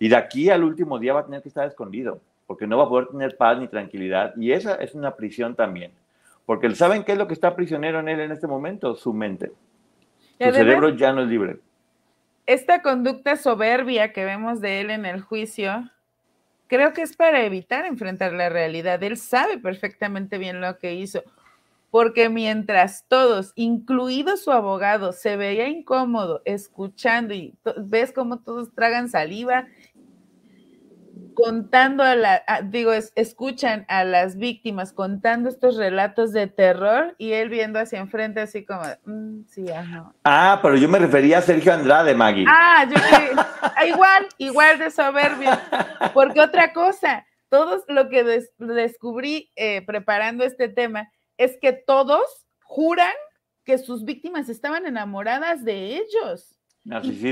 Y 0.00 0.08
de 0.08 0.16
aquí 0.16 0.50
al 0.50 0.64
último 0.64 0.98
día 0.98 1.14
va 1.14 1.20
a 1.20 1.24
tener 1.24 1.40
que 1.40 1.48
estar 1.48 1.68
escondido, 1.68 2.20
porque 2.48 2.66
no 2.66 2.78
va 2.78 2.84
a 2.84 2.88
poder 2.88 3.06
tener 3.08 3.36
paz 3.36 3.58
ni 3.58 3.68
tranquilidad. 3.68 4.34
Y 4.36 4.50
esa 4.50 4.74
es 4.74 4.96
una 4.96 5.14
prisión 5.14 5.54
también. 5.54 5.92
Porque 6.46 6.68
¿saben 6.74 7.04
qué 7.04 7.12
es 7.12 7.18
lo 7.18 7.28
que 7.28 7.34
está 7.34 7.54
prisionero 7.54 8.00
en 8.00 8.08
él 8.08 8.18
en 8.18 8.32
este 8.32 8.48
momento? 8.48 8.96
Su 8.96 9.12
mente. 9.12 9.52
Su 10.40 10.50
cerebro 10.50 10.88
ya 10.88 11.12
no 11.12 11.22
es 11.22 11.28
libre. 11.28 11.60
Esta 12.46 12.82
conducta 12.82 13.36
soberbia 13.36 14.12
que 14.12 14.24
vemos 14.24 14.60
de 14.60 14.80
él 14.80 14.90
en 14.90 15.06
el 15.06 15.20
juicio 15.22 15.90
creo 16.66 16.92
que 16.92 17.02
es 17.02 17.16
para 17.16 17.44
evitar 17.44 17.86
enfrentar 17.86 18.32
la 18.32 18.48
realidad. 18.48 19.02
Él 19.02 19.16
sabe 19.16 19.58
perfectamente 19.58 20.38
bien 20.38 20.60
lo 20.60 20.78
que 20.78 20.94
hizo, 20.94 21.22
porque 21.90 22.28
mientras 22.28 23.04
todos, 23.06 23.52
incluido 23.54 24.36
su 24.36 24.50
abogado, 24.50 25.12
se 25.12 25.36
veía 25.36 25.68
incómodo 25.68 26.42
escuchando 26.44 27.34
y 27.34 27.54
ves 27.76 28.12
cómo 28.12 28.40
todos 28.40 28.74
tragan 28.74 29.08
saliva 29.08 29.68
contando 31.34 32.02
a 32.02 32.14
la, 32.14 32.42
digo, 32.64 32.92
escuchan 32.92 33.84
a 33.88 34.04
las 34.04 34.36
víctimas 34.36 34.92
contando 34.92 35.48
estos 35.48 35.76
relatos 35.76 36.32
de 36.32 36.46
terror 36.46 37.14
y 37.18 37.32
él 37.32 37.48
viendo 37.48 37.78
hacia 37.78 38.00
enfrente 38.00 38.40
así 38.40 38.64
como, 38.64 38.82
mm, 39.04 39.44
sí, 39.48 39.66
no. 39.90 40.14
Ah, 40.24 40.60
pero 40.62 40.76
yo 40.76 40.88
me 40.88 40.98
refería 40.98 41.38
a 41.38 41.42
Sergio 41.42 41.72
Andrade, 41.72 42.14
Maggie. 42.14 42.46
Ah, 42.48 42.86
yo 42.88 42.96
ah, 43.62 43.86
igual, 43.86 44.28
igual 44.38 44.78
de 44.78 44.90
soberbio. 44.90 45.50
Porque 46.12 46.40
otra 46.40 46.72
cosa, 46.72 47.26
todos 47.48 47.82
lo 47.88 48.08
que 48.08 48.24
descubrí 48.58 49.50
eh, 49.56 49.82
preparando 49.82 50.44
este 50.44 50.68
tema 50.68 51.10
es 51.36 51.58
que 51.60 51.72
todos 51.72 52.46
juran 52.62 53.12
que 53.64 53.78
sus 53.78 54.04
víctimas 54.04 54.48
estaban 54.48 54.86
enamoradas 54.86 55.64
de 55.64 55.96
ellos 55.96 56.53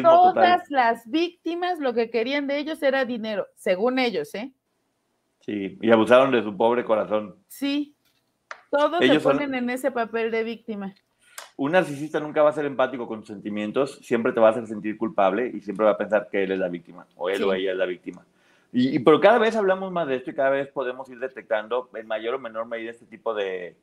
todas 0.03 0.71
las 0.71 1.09
víctimas 1.11 1.79
lo 1.79 1.93
que 1.93 2.11
querían 2.11 2.47
de 2.47 2.59
ellos 2.59 2.83
era 2.83 3.05
dinero, 3.05 3.47
según 3.55 3.99
ellos, 3.99 4.35
¿eh? 4.35 4.53
Sí, 5.41 5.79
y 5.81 5.91
abusaron 5.91 6.31
de 6.31 6.43
su 6.43 6.57
pobre 6.57 6.85
corazón. 6.85 7.37
Sí, 7.49 7.95
todos 8.71 9.05
se 9.05 9.21
ponen 9.21 9.55
en 9.55 9.71
ese 9.71 9.91
papel 9.91 10.31
de 10.31 10.45
víctima. 10.45 10.95
Un 11.57 11.73
narcisista 11.73 12.19
nunca 12.19 12.43
va 12.43 12.51
a 12.51 12.55
ser 12.55 12.65
empático 12.65 13.07
con 13.07 13.21
sus 13.21 13.29
sentimientos, 13.29 13.99
siempre 14.03 14.33
te 14.33 14.41
va 14.41 14.49
a 14.49 14.51
hacer 14.53 14.67
sentir 14.67 14.97
culpable 14.97 15.51
y 15.53 15.61
siempre 15.61 15.85
va 15.85 15.93
a 15.93 15.99
pensar 15.99 16.29
que 16.31 16.45
él 16.45 16.53
es 16.53 16.59
la 16.59 16.69
víctima, 16.69 17.07
o 17.17 17.29
él 17.29 17.43
o 17.43 17.53
ella 17.53 17.73
es 17.73 17.77
la 17.77 17.87
víctima. 17.87 18.25
Y, 18.73 18.97
y, 18.97 18.99
pero 19.01 19.21
cada 19.21 19.39
vez 19.39 19.55
hablamos 19.55 19.93
más 19.93 20.09
de 20.09 20.17
esto 20.17 20.31
y 20.31 20.35
cada 20.35 20.49
vez 20.49 20.69
podemos 20.69 21.09
ir 21.11 21.19
detectando 21.19 21.91
en 21.95 22.07
mayor 22.07 22.37
o 22.37 22.39
menor 22.39 22.67
medida 22.67 22.91
este 22.91 23.05
tipo 23.05 23.35
de, 23.35 23.77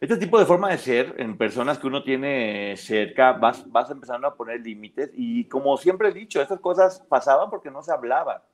este 0.00 0.16
tipo 0.16 0.38
de 0.38 0.46
forma 0.46 0.70
de 0.70 0.78
ser 0.78 1.14
en 1.18 1.36
personas 1.36 1.78
que 1.78 1.88
uno 1.88 2.04
tiene 2.04 2.76
cerca, 2.76 3.32
vas, 3.32 3.68
vas 3.70 3.90
empezando 3.90 4.28
a 4.28 4.34
poner 4.36 4.60
límites 4.60 5.10
y 5.12 5.44
como 5.46 5.76
siempre 5.76 6.08
he 6.08 6.12
dicho, 6.12 6.40
estas 6.40 6.60
cosas 6.60 7.04
pasaban 7.08 7.50
porque 7.50 7.70
no 7.70 7.82
se 7.82 7.92
hablaba. 7.92 8.44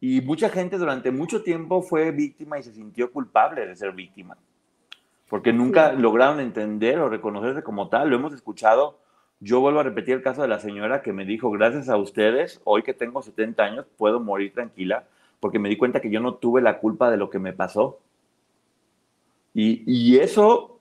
Y 0.00 0.20
mucha 0.20 0.50
gente 0.50 0.76
durante 0.76 1.10
mucho 1.10 1.42
tiempo 1.42 1.80
fue 1.80 2.10
víctima 2.10 2.58
y 2.58 2.62
se 2.62 2.74
sintió 2.74 3.10
culpable 3.10 3.66
de 3.66 3.74
ser 3.74 3.92
víctima, 3.92 4.36
porque 5.30 5.50
nunca 5.50 5.92
lograron 5.92 6.40
entender 6.40 6.98
o 6.98 7.08
reconocerse 7.08 7.62
como 7.62 7.88
tal. 7.88 8.10
Lo 8.10 8.16
hemos 8.16 8.34
escuchado. 8.34 8.98
Yo 9.40 9.60
vuelvo 9.60 9.80
a 9.80 9.84
repetir 9.84 10.14
el 10.14 10.22
caso 10.22 10.42
de 10.42 10.48
la 10.48 10.60
señora 10.60 11.00
que 11.00 11.14
me 11.14 11.24
dijo, 11.24 11.50
gracias 11.50 11.88
a 11.88 11.96
ustedes, 11.96 12.60
hoy 12.64 12.82
que 12.82 12.92
tengo 12.92 13.22
70 13.22 13.62
años, 13.62 13.86
puedo 13.96 14.20
morir 14.20 14.52
tranquila, 14.52 15.04
porque 15.40 15.58
me 15.58 15.70
di 15.70 15.78
cuenta 15.78 16.00
que 16.00 16.10
yo 16.10 16.20
no 16.20 16.34
tuve 16.34 16.60
la 16.60 16.78
culpa 16.80 17.10
de 17.10 17.16
lo 17.16 17.30
que 17.30 17.38
me 17.38 17.54
pasó 17.54 18.00
y, 19.54 20.18
eso 20.18 20.80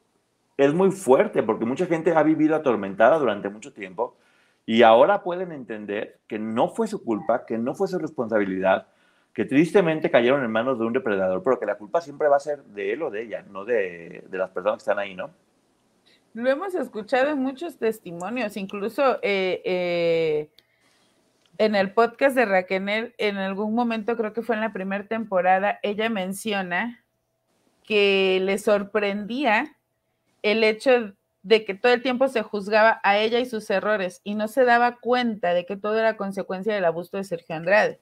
es 0.58 0.74
muy 0.74 0.92
fuerte 0.92 1.44
porque 1.44 1.66
mucha 1.66 1.86
gente 1.86 2.12
ha 2.14 2.24
vivido 2.24 2.56
atormentada 2.56 3.20
durante 3.20 3.50
mucho 3.50 3.72
tiempo 3.72 4.18
y 4.66 4.82
ahora 4.82 5.22
pueden 5.22 5.52
entender 5.52 6.20
que 6.28 6.40
no 6.40 6.70
fue 6.70 6.88
su 6.88 7.04
culpa, 7.04 7.46
que 7.46 7.58
no 7.58 7.76
fue 7.76 7.88
su 7.88 8.00
responsabilidad, 8.00 8.88
que 9.34 9.46
tristemente 9.46 10.10
cayeron 10.10 10.44
en 10.44 10.52
manos 10.52 10.80
de 10.80 10.86
un 10.86 10.94
depredador, 10.94 11.44
pero 11.44 11.60
que 11.60 11.66
la 11.66 11.78
culpa 11.78 12.02
siempre 12.02 12.28
va 12.28 12.38
a 12.38 12.40
ser 12.40 12.64
de 12.64 12.94
él 12.94 13.04
o 13.04 13.12
de 13.12 13.24
ella, 13.24 13.44
no 13.44 13.64
de, 13.66 14.24
las 14.32 14.50
personas 14.50 14.78
que 14.78 14.90
están 14.90 15.00
ahí, 15.00 15.16
¿no? 15.16 15.30
Lo 16.34 16.50
hemos 16.50 16.74
escuchado 16.74 17.30
en 17.30 17.40
muchos 17.40 17.78
testimonios, 17.78 18.58
incluso 18.58 19.20
eh, 19.22 19.62
eh, 19.66 20.50
en 21.60 21.76
el 21.76 21.94
podcast 21.94 22.36
de 22.36 22.46
Raquel, 22.46 23.14
en 23.18 23.38
algún 23.38 23.76
momento, 23.76 24.18
creo 24.18 24.34
que 24.34 24.42
fue 24.42 24.56
en 24.56 24.62
la 24.62 24.74
primera 24.74 25.06
temporada, 25.06 25.80
ella 25.84 26.10
menciona 26.10 27.03
que 27.84 28.40
le 28.42 28.58
sorprendía 28.58 29.76
el 30.42 30.64
hecho 30.64 31.14
de 31.42 31.66
que 31.66 31.74
todo 31.74 31.94
el 31.94 32.02
tiempo 32.02 32.28
se 32.30 32.42
juzgaba 32.42 33.02
a 33.04 33.18
ella 33.18 33.40
y 33.40 33.46
sus 33.46 33.70
errores 33.70 34.22
y 34.24 34.36
no 34.36 34.48
se 34.48 34.64
daba 34.64 34.98
cuenta 34.98 35.54
de 35.54 35.66
que 35.66 35.76
todo 35.76 35.98
era 35.98 36.16
consecuencia 36.16 36.74
del 36.74 36.86
abuso 36.86 37.18
de 37.18 37.24
Sergio 37.24 37.56
Andrade. 37.56 38.00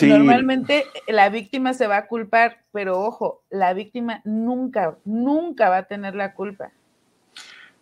Normalmente 0.00 0.84
la 1.06 1.28
víctima 1.28 1.74
se 1.74 1.86
va 1.86 1.98
a 1.98 2.06
culpar, 2.06 2.64
pero 2.72 3.00
ojo, 3.00 3.42
la 3.50 3.74
víctima 3.74 4.22
nunca, 4.24 4.96
nunca 5.04 5.68
va 5.68 5.78
a 5.78 5.82
tener 5.86 6.14
la 6.14 6.34
culpa. 6.34 6.72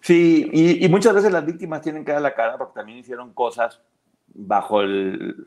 Sí, 0.00 0.48
y, 0.52 0.84
y 0.84 0.88
muchas 0.88 1.14
veces 1.14 1.30
las 1.30 1.44
víctimas 1.44 1.82
tienen 1.82 2.04
que 2.04 2.12
dar 2.12 2.22
la 2.22 2.34
cara 2.34 2.58
porque 2.58 2.74
también 2.74 2.98
hicieron 2.98 3.32
cosas 3.32 3.80
bajo 4.34 4.80
el, 4.80 5.46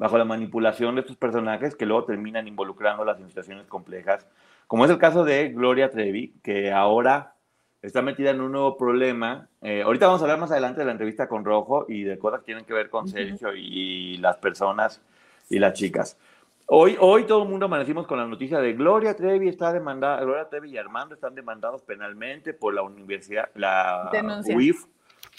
bajo 0.00 0.16
la 0.16 0.24
manipulación 0.24 0.94
de 0.94 1.02
estos 1.02 1.18
personajes 1.18 1.76
que 1.76 1.84
luego 1.84 2.04
terminan 2.04 2.48
involucrándolas 2.48 3.20
en 3.20 3.28
situaciones 3.28 3.66
complejas, 3.66 4.26
como 4.66 4.86
es 4.86 4.90
el 4.90 4.96
caso 4.96 5.24
de 5.24 5.50
Gloria 5.50 5.90
Trevi, 5.90 6.32
que 6.42 6.72
ahora 6.72 7.34
está 7.82 8.00
metida 8.00 8.30
en 8.30 8.40
un 8.40 8.52
nuevo 8.52 8.78
problema. 8.78 9.48
Eh, 9.60 9.82
ahorita 9.82 10.06
vamos 10.06 10.22
a 10.22 10.24
hablar 10.24 10.40
más 10.40 10.50
adelante 10.52 10.80
de 10.80 10.86
la 10.86 10.92
entrevista 10.92 11.28
con 11.28 11.44
Rojo 11.44 11.84
y 11.86 12.04
de 12.04 12.18
cosas 12.18 12.40
que 12.40 12.46
tienen 12.46 12.64
que 12.64 12.72
ver 12.72 12.88
con 12.88 13.08
Sergio 13.08 13.54
y, 13.54 14.16
las 14.16 14.38
personas 14.38 15.02
y 15.50 15.58
las 15.58 15.74
chicas. 15.74 16.16
Hoy, 16.64 16.96
hoy 16.98 17.24
todo 17.24 17.42
el 17.42 17.50
mundo 17.50 17.66
amanecimos 17.66 18.06
con 18.06 18.16
la 18.16 18.26
noticia 18.26 18.58
de 18.58 18.72
Gloria 18.72 19.14
Trevi 19.14 19.50
está 19.50 19.70
demandada, 19.70 20.22
Gloria 20.22 20.48
Trevi 20.48 20.70
y 20.70 20.78
Armando 20.78 21.14
están 21.14 21.34
demandados 21.34 21.82
penalmente 21.82 22.54
por 22.54 22.72
la 22.72 22.80
universidad, 22.80 23.50
la 23.54 24.10
UIF, 24.46 24.86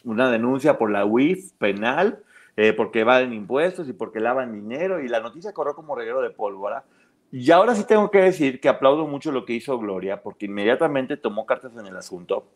una 0.03 0.29
denuncia 0.29 0.77
por 0.77 0.91
la 0.91 1.03
UIF 1.03 1.53
penal 1.53 2.21
eh, 2.57 2.73
porque 2.73 3.01
evaden 3.01 3.33
impuestos 3.33 3.87
y 3.87 3.93
porque 3.93 4.19
lavan 4.19 4.53
dinero, 4.53 5.01
y 5.01 5.07
la 5.07 5.19
noticia 5.19 5.53
corrió 5.53 5.75
como 5.75 5.95
reguero 5.95 6.21
de 6.21 6.31
pólvora. 6.31 6.83
Y 7.31 7.49
ahora 7.51 7.75
sí 7.75 7.85
tengo 7.85 8.11
que 8.11 8.19
decir 8.19 8.59
que 8.59 8.67
aplaudo 8.67 9.07
mucho 9.07 9.31
lo 9.31 9.45
que 9.45 9.53
hizo 9.53 9.79
Gloria, 9.79 10.21
porque 10.21 10.47
inmediatamente 10.47 11.15
tomó 11.15 11.45
cartas 11.45 11.71
en 11.77 11.85
el 11.85 11.95
asunto. 11.95 12.47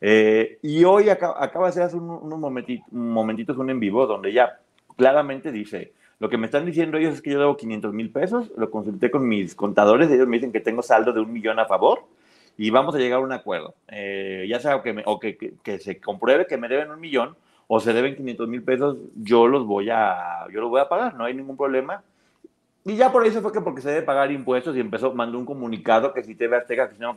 Eh, 0.00 0.58
y 0.62 0.84
hoy 0.84 1.10
acaba, 1.10 1.42
acaba, 1.42 1.66
de 1.66 1.70
hacer 1.70 1.82
hace 1.82 1.96
unos 1.96 2.38
momentitos, 2.38 3.56
un 3.56 3.70
en 3.70 3.80
vivo 3.80 4.06
donde 4.06 4.32
ya 4.32 4.60
claramente 4.96 5.52
dice, 5.52 5.92
lo 6.18 6.28
que 6.28 6.38
me 6.38 6.46
están 6.46 6.66
diciendo 6.66 6.96
ellos 6.96 7.14
es 7.14 7.22
que 7.22 7.30
yo 7.30 7.38
debo 7.38 7.56
500 7.56 7.92
mil 7.92 8.10
pesos, 8.10 8.50
lo 8.56 8.70
consulté 8.70 9.10
con 9.10 9.26
mis 9.28 9.54
contadores, 9.54 10.10
ellos 10.10 10.26
me 10.26 10.36
dicen 10.36 10.52
que 10.52 10.60
tengo 10.60 10.82
saldo 10.82 11.12
de 11.12 11.20
un 11.20 11.32
millón 11.32 11.58
a 11.58 11.66
favor 11.66 12.04
y 12.56 12.70
vamos 12.70 12.94
a 12.94 12.98
llegar 12.98 13.20
a 13.20 13.22
un 13.22 13.32
acuerdo. 13.32 13.74
Eh, 13.88 14.46
ya 14.48 14.60
sea 14.60 14.82
que, 14.82 15.02
o 15.04 15.18
que, 15.18 15.36
que, 15.36 15.78
se 15.78 16.00
compruebe 16.00 16.46
que 16.46 16.56
me 16.56 16.68
deben 16.68 16.90
un 16.90 17.00
millón 17.00 17.36
o 17.66 17.80
se 17.80 17.92
deben 17.92 18.16
500 18.16 18.48
mil 18.48 18.62
pesos, 18.62 18.98
yo 19.16 19.46
los 19.46 19.66
voy 19.66 19.90
a, 19.90 20.46
yo 20.52 20.60
los 20.60 20.70
voy 20.70 20.80
a 20.80 20.88
pagar, 20.88 21.14
no 21.14 21.24
hay 21.24 21.34
ningún 21.34 21.56
problema. 21.56 22.02
Y 22.84 22.96
ya 22.96 23.10
por 23.10 23.26
eso 23.26 23.40
fue 23.40 23.52
que 23.52 23.60
porque 23.60 23.80
se 23.80 23.88
debe 23.88 24.02
pagar 24.02 24.30
impuestos 24.30 24.76
y 24.76 24.80
empezó, 24.80 25.14
mandó 25.14 25.38
un 25.38 25.46
comunicado 25.46 26.12
que 26.12 26.22
si 26.22 26.34
te 26.34 26.48
ve 26.48 26.58
Azteca, 26.58 26.90
que 26.90 26.98
no, 26.98 27.16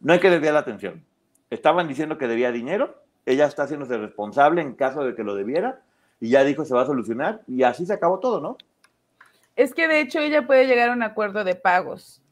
no 0.00 0.12
hay 0.12 0.18
que 0.18 0.30
desviar 0.30 0.54
la 0.54 0.60
atención. 0.60 1.04
Estaban 1.50 1.86
diciendo 1.86 2.16
que 2.16 2.26
debía 2.26 2.50
dinero, 2.50 2.94
ella 3.26 3.46
está 3.46 3.64
haciéndose 3.64 3.98
responsable 3.98 4.62
en 4.62 4.74
caso 4.74 5.04
de 5.04 5.14
que 5.14 5.22
lo 5.22 5.34
debiera, 5.34 5.82
y 6.18 6.30
ya 6.30 6.44
dijo 6.44 6.64
se 6.64 6.74
va 6.74 6.82
a 6.82 6.86
solucionar, 6.86 7.42
y 7.46 7.62
así 7.62 7.84
se 7.84 7.92
acabó 7.92 8.20
todo, 8.20 8.40
¿no? 8.40 8.56
Es 9.54 9.74
que 9.74 9.88
de 9.88 10.00
hecho 10.00 10.18
ella 10.20 10.46
puede 10.46 10.66
llegar 10.66 10.90
a 10.90 10.92
un 10.92 11.02
acuerdo 11.02 11.44
de 11.44 11.54
pagos. 11.54 12.22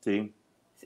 Sí. 0.00 0.34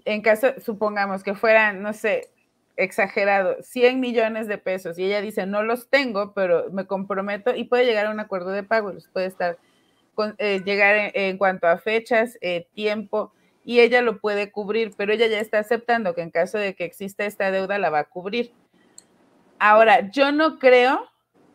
En 0.05 0.20
caso, 0.22 0.49
supongamos 0.61 1.22
que 1.22 1.34
fueran, 1.34 1.82
no 1.82 1.92
sé, 1.92 2.30
exagerado, 2.76 3.56
100 3.62 4.00
millones 4.00 4.48
de 4.48 4.58
pesos, 4.58 4.98
y 4.98 5.04
ella 5.04 5.20
dice, 5.20 5.46
no 5.46 5.62
los 5.62 5.88
tengo, 5.88 6.32
pero 6.34 6.70
me 6.70 6.86
comprometo, 6.86 7.54
y 7.54 7.64
puede 7.64 7.86
llegar 7.86 8.06
a 8.06 8.10
un 8.10 8.20
acuerdo 8.20 8.50
de 8.50 8.62
pagos, 8.62 9.08
puede 9.12 9.26
estar, 9.26 9.58
con, 10.14 10.34
eh, 10.38 10.62
llegar 10.64 11.12
en, 11.14 11.38
cuanto 11.38 11.66
a 11.66 11.78
fechas, 11.78 12.38
eh, 12.40 12.66
tiempo, 12.74 13.32
y 13.64 13.80
ella 13.80 14.02
lo 14.02 14.20
puede 14.20 14.50
cubrir, 14.50 14.92
pero 14.96 15.12
ella 15.12 15.26
ya 15.26 15.40
está 15.40 15.58
aceptando 15.58 16.14
que 16.14 16.20
en 16.20 16.30
caso 16.30 16.58
de 16.58 16.74
que 16.74 16.84
exista 16.84 17.24
esta 17.24 17.50
deuda 17.50 17.78
la 17.78 17.90
va 17.90 18.00
a 18.00 18.04
cubrir. 18.04 18.52
Ahora, 19.58 20.10
yo 20.10 20.32
no 20.32 20.58
creo, 20.58 21.08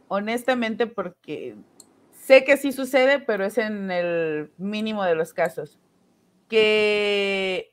honestamente, 0.08 0.88
porque 0.88 1.56
sé 2.14 2.44
que 2.44 2.58
sí 2.58 2.72
sucede, 2.72 3.20
pero 3.20 3.46
es 3.46 3.58
en 3.58 3.92
el 3.92 4.52
mínimo 4.58 5.04
de 5.04 5.16
los 5.16 5.34
casos, 5.34 5.78
que 6.48 7.69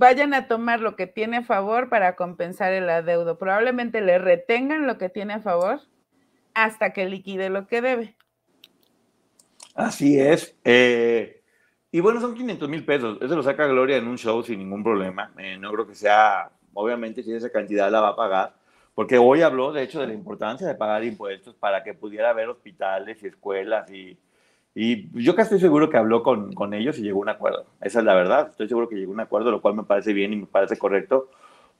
vayan 0.00 0.32
a 0.32 0.48
tomar 0.48 0.80
lo 0.80 0.96
que 0.96 1.06
tiene 1.06 1.36
a 1.36 1.42
favor 1.42 1.90
para 1.90 2.16
compensar 2.16 2.72
el 2.72 2.88
adeudo. 2.88 3.36
Probablemente 3.36 4.00
le 4.00 4.18
retengan 4.18 4.86
lo 4.86 4.96
que 4.96 5.10
tiene 5.10 5.34
a 5.34 5.40
favor 5.40 5.82
hasta 6.54 6.94
que 6.94 7.04
liquide 7.04 7.50
lo 7.50 7.66
que 7.66 7.82
debe. 7.82 8.16
Así 9.74 10.18
es. 10.18 10.56
Eh, 10.64 11.42
y 11.92 12.00
bueno, 12.00 12.18
son 12.18 12.34
500 12.34 12.66
mil 12.66 12.82
pesos. 12.86 13.18
Eso 13.20 13.36
lo 13.36 13.42
saca 13.42 13.66
Gloria 13.66 13.98
en 13.98 14.08
un 14.08 14.16
show 14.16 14.42
sin 14.42 14.58
ningún 14.60 14.82
problema. 14.82 15.34
Eh, 15.36 15.58
no 15.58 15.70
creo 15.70 15.86
que 15.86 15.94
sea, 15.94 16.50
obviamente, 16.72 17.22
si 17.22 17.34
esa 17.34 17.50
cantidad 17.50 17.90
la 17.90 18.00
va 18.00 18.08
a 18.08 18.16
pagar. 18.16 18.54
Porque 18.94 19.18
hoy 19.18 19.42
habló, 19.42 19.70
de 19.70 19.82
hecho, 19.82 20.00
de 20.00 20.06
la 20.06 20.14
importancia 20.14 20.66
de 20.66 20.76
pagar 20.76 21.04
impuestos 21.04 21.54
para 21.56 21.84
que 21.84 21.92
pudiera 21.92 22.30
haber 22.30 22.48
hospitales 22.48 23.22
y 23.22 23.26
escuelas. 23.26 23.90
Y, 23.90 24.18
y 24.74 25.08
yo 25.22 25.34
casi 25.34 25.48
estoy 25.48 25.60
seguro 25.60 25.90
que 25.90 25.96
habló 25.96 26.22
con, 26.22 26.52
con 26.52 26.74
ellos 26.74 26.98
y 26.98 27.02
llegó 27.02 27.20
a 27.20 27.22
un 27.22 27.28
acuerdo. 27.28 27.66
Esa 27.80 27.98
es 27.98 28.04
la 28.04 28.14
verdad. 28.14 28.48
Estoy 28.50 28.68
seguro 28.68 28.88
que 28.88 28.96
llegó 28.96 29.12
a 29.12 29.14
un 29.14 29.20
acuerdo, 29.20 29.50
lo 29.50 29.60
cual 29.60 29.74
me 29.74 29.82
parece 29.82 30.12
bien 30.12 30.32
y 30.32 30.36
me 30.36 30.46
parece 30.46 30.78
correcto. 30.78 31.28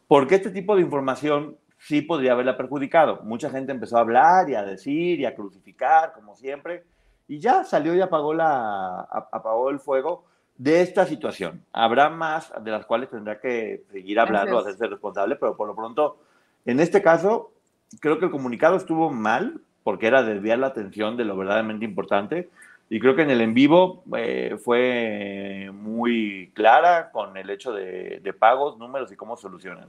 Porque 0.08 0.34
este 0.34 0.50
tipo 0.50 0.74
de 0.74 0.82
información 0.82 1.56
sí 1.78 2.02
podría 2.02 2.32
haberla 2.32 2.56
perjudicado. 2.56 3.20
Mucha 3.22 3.48
gente 3.50 3.72
empezó 3.72 3.96
a 3.96 4.00
hablar 4.00 4.50
y 4.50 4.54
a 4.54 4.64
decir 4.64 5.20
y 5.20 5.24
a 5.24 5.34
crucificar, 5.34 6.12
como 6.12 6.34
siempre 6.34 6.84
y 7.30 7.38
ya 7.38 7.62
salió 7.62 7.94
y 7.94 8.00
apagó, 8.00 8.34
la, 8.34 9.02
apagó 9.02 9.70
el 9.70 9.78
fuego 9.78 10.24
de 10.58 10.82
esta 10.82 11.06
situación. 11.06 11.64
Habrá 11.72 12.10
más 12.10 12.52
de 12.60 12.72
las 12.72 12.86
cuales 12.86 13.08
tendrá 13.08 13.38
que 13.38 13.84
seguir 13.92 14.18
hablando, 14.18 14.58
hacerse 14.58 14.88
responsable, 14.88 15.36
pero 15.36 15.56
por 15.56 15.68
lo 15.68 15.76
pronto, 15.76 16.18
en 16.64 16.80
este 16.80 17.02
caso, 17.02 17.52
creo 18.00 18.18
que 18.18 18.24
el 18.24 18.32
comunicado 18.32 18.76
estuvo 18.76 19.10
mal, 19.10 19.60
porque 19.84 20.08
era 20.08 20.24
desviar 20.24 20.58
la 20.58 20.66
atención 20.66 21.16
de 21.16 21.24
lo 21.24 21.36
verdaderamente 21.36 21.84
importante, 21.84 22.50
y 22.92 22.98
creo 22.98 23.14
que 23.14 23.22
en 23.22 23.30
el 23.30 23.40
en 23.40 23.54
vivo 23.54 24.02
eh, 24.16 24.58
fue 24.62 25.70
muy 25.72 26.50
clara 26.54 27.12
con 27.12 27.36
el 27.36 27.48
hecho 27.48 27.72
de, 27.72 28.18
de 28.20 28.32
pagos, 28.32 28.76
números 28.78 29.12
y 29.12 29.16
cómo 29.16 29.36
solucionan. 29.36 29.88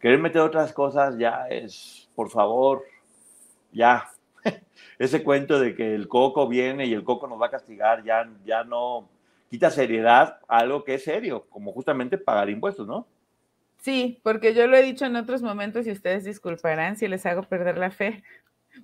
Querer 0.00 0.18
meter 0.18 0.42
otras 0.42 0.72
cosas 0.72 1.16
ya 1.16 1.46
es, 1.48 2.08
por 2.16 2.28
favor, 2.28 2.82
ya, 3.70 4.10
ese 4.98 5.22
cuento 5.22 5.60
de 5.60 5.76
que 5.76 5.94
el 5.94 6.08
coco 6.08 6.48
viene 6.48 6.86
y 6.86 6.92
el 6.92 7.04
coco 7.04 7.28
nos 7.28 7.40
va 7.40 7.46
a 7.46 7.50
castigar 7.50 8.02
ya, 8.02 8.28
ya 8.44 8.64
no 8.64 9.08
quita 9.48 9.70
seriedad 9.70 10.40
a 10.48 10.58
algo 10.58 10.82
que 10.82 10.94
es 10.94 11.04
serio, 11.04 11.46
como 11.50 11.72
justamente 11.72 12.18
pagar 12.18 12.50
impuestos, 12.50 12.84
¿no? 12.84 13.06
Sí, 13.78 14.20
porque 14.24 14.54
yo 14.54 14.66
lo 14.66 14.76
he 14.76 14.82
dicho 14.82 15.06
en 15.06 15.14
otros 15.14 15.40
momentos 15.40 15.86
y 15.86 15.92
ustedes 15.92 16.24
disculparán 16.24 16.96
si 16.96 17.06
les 17.06 17.24
hago 17.26 17.44
perder 17.44 17.78
la 17.78 17.92
fe, 17.92 18.24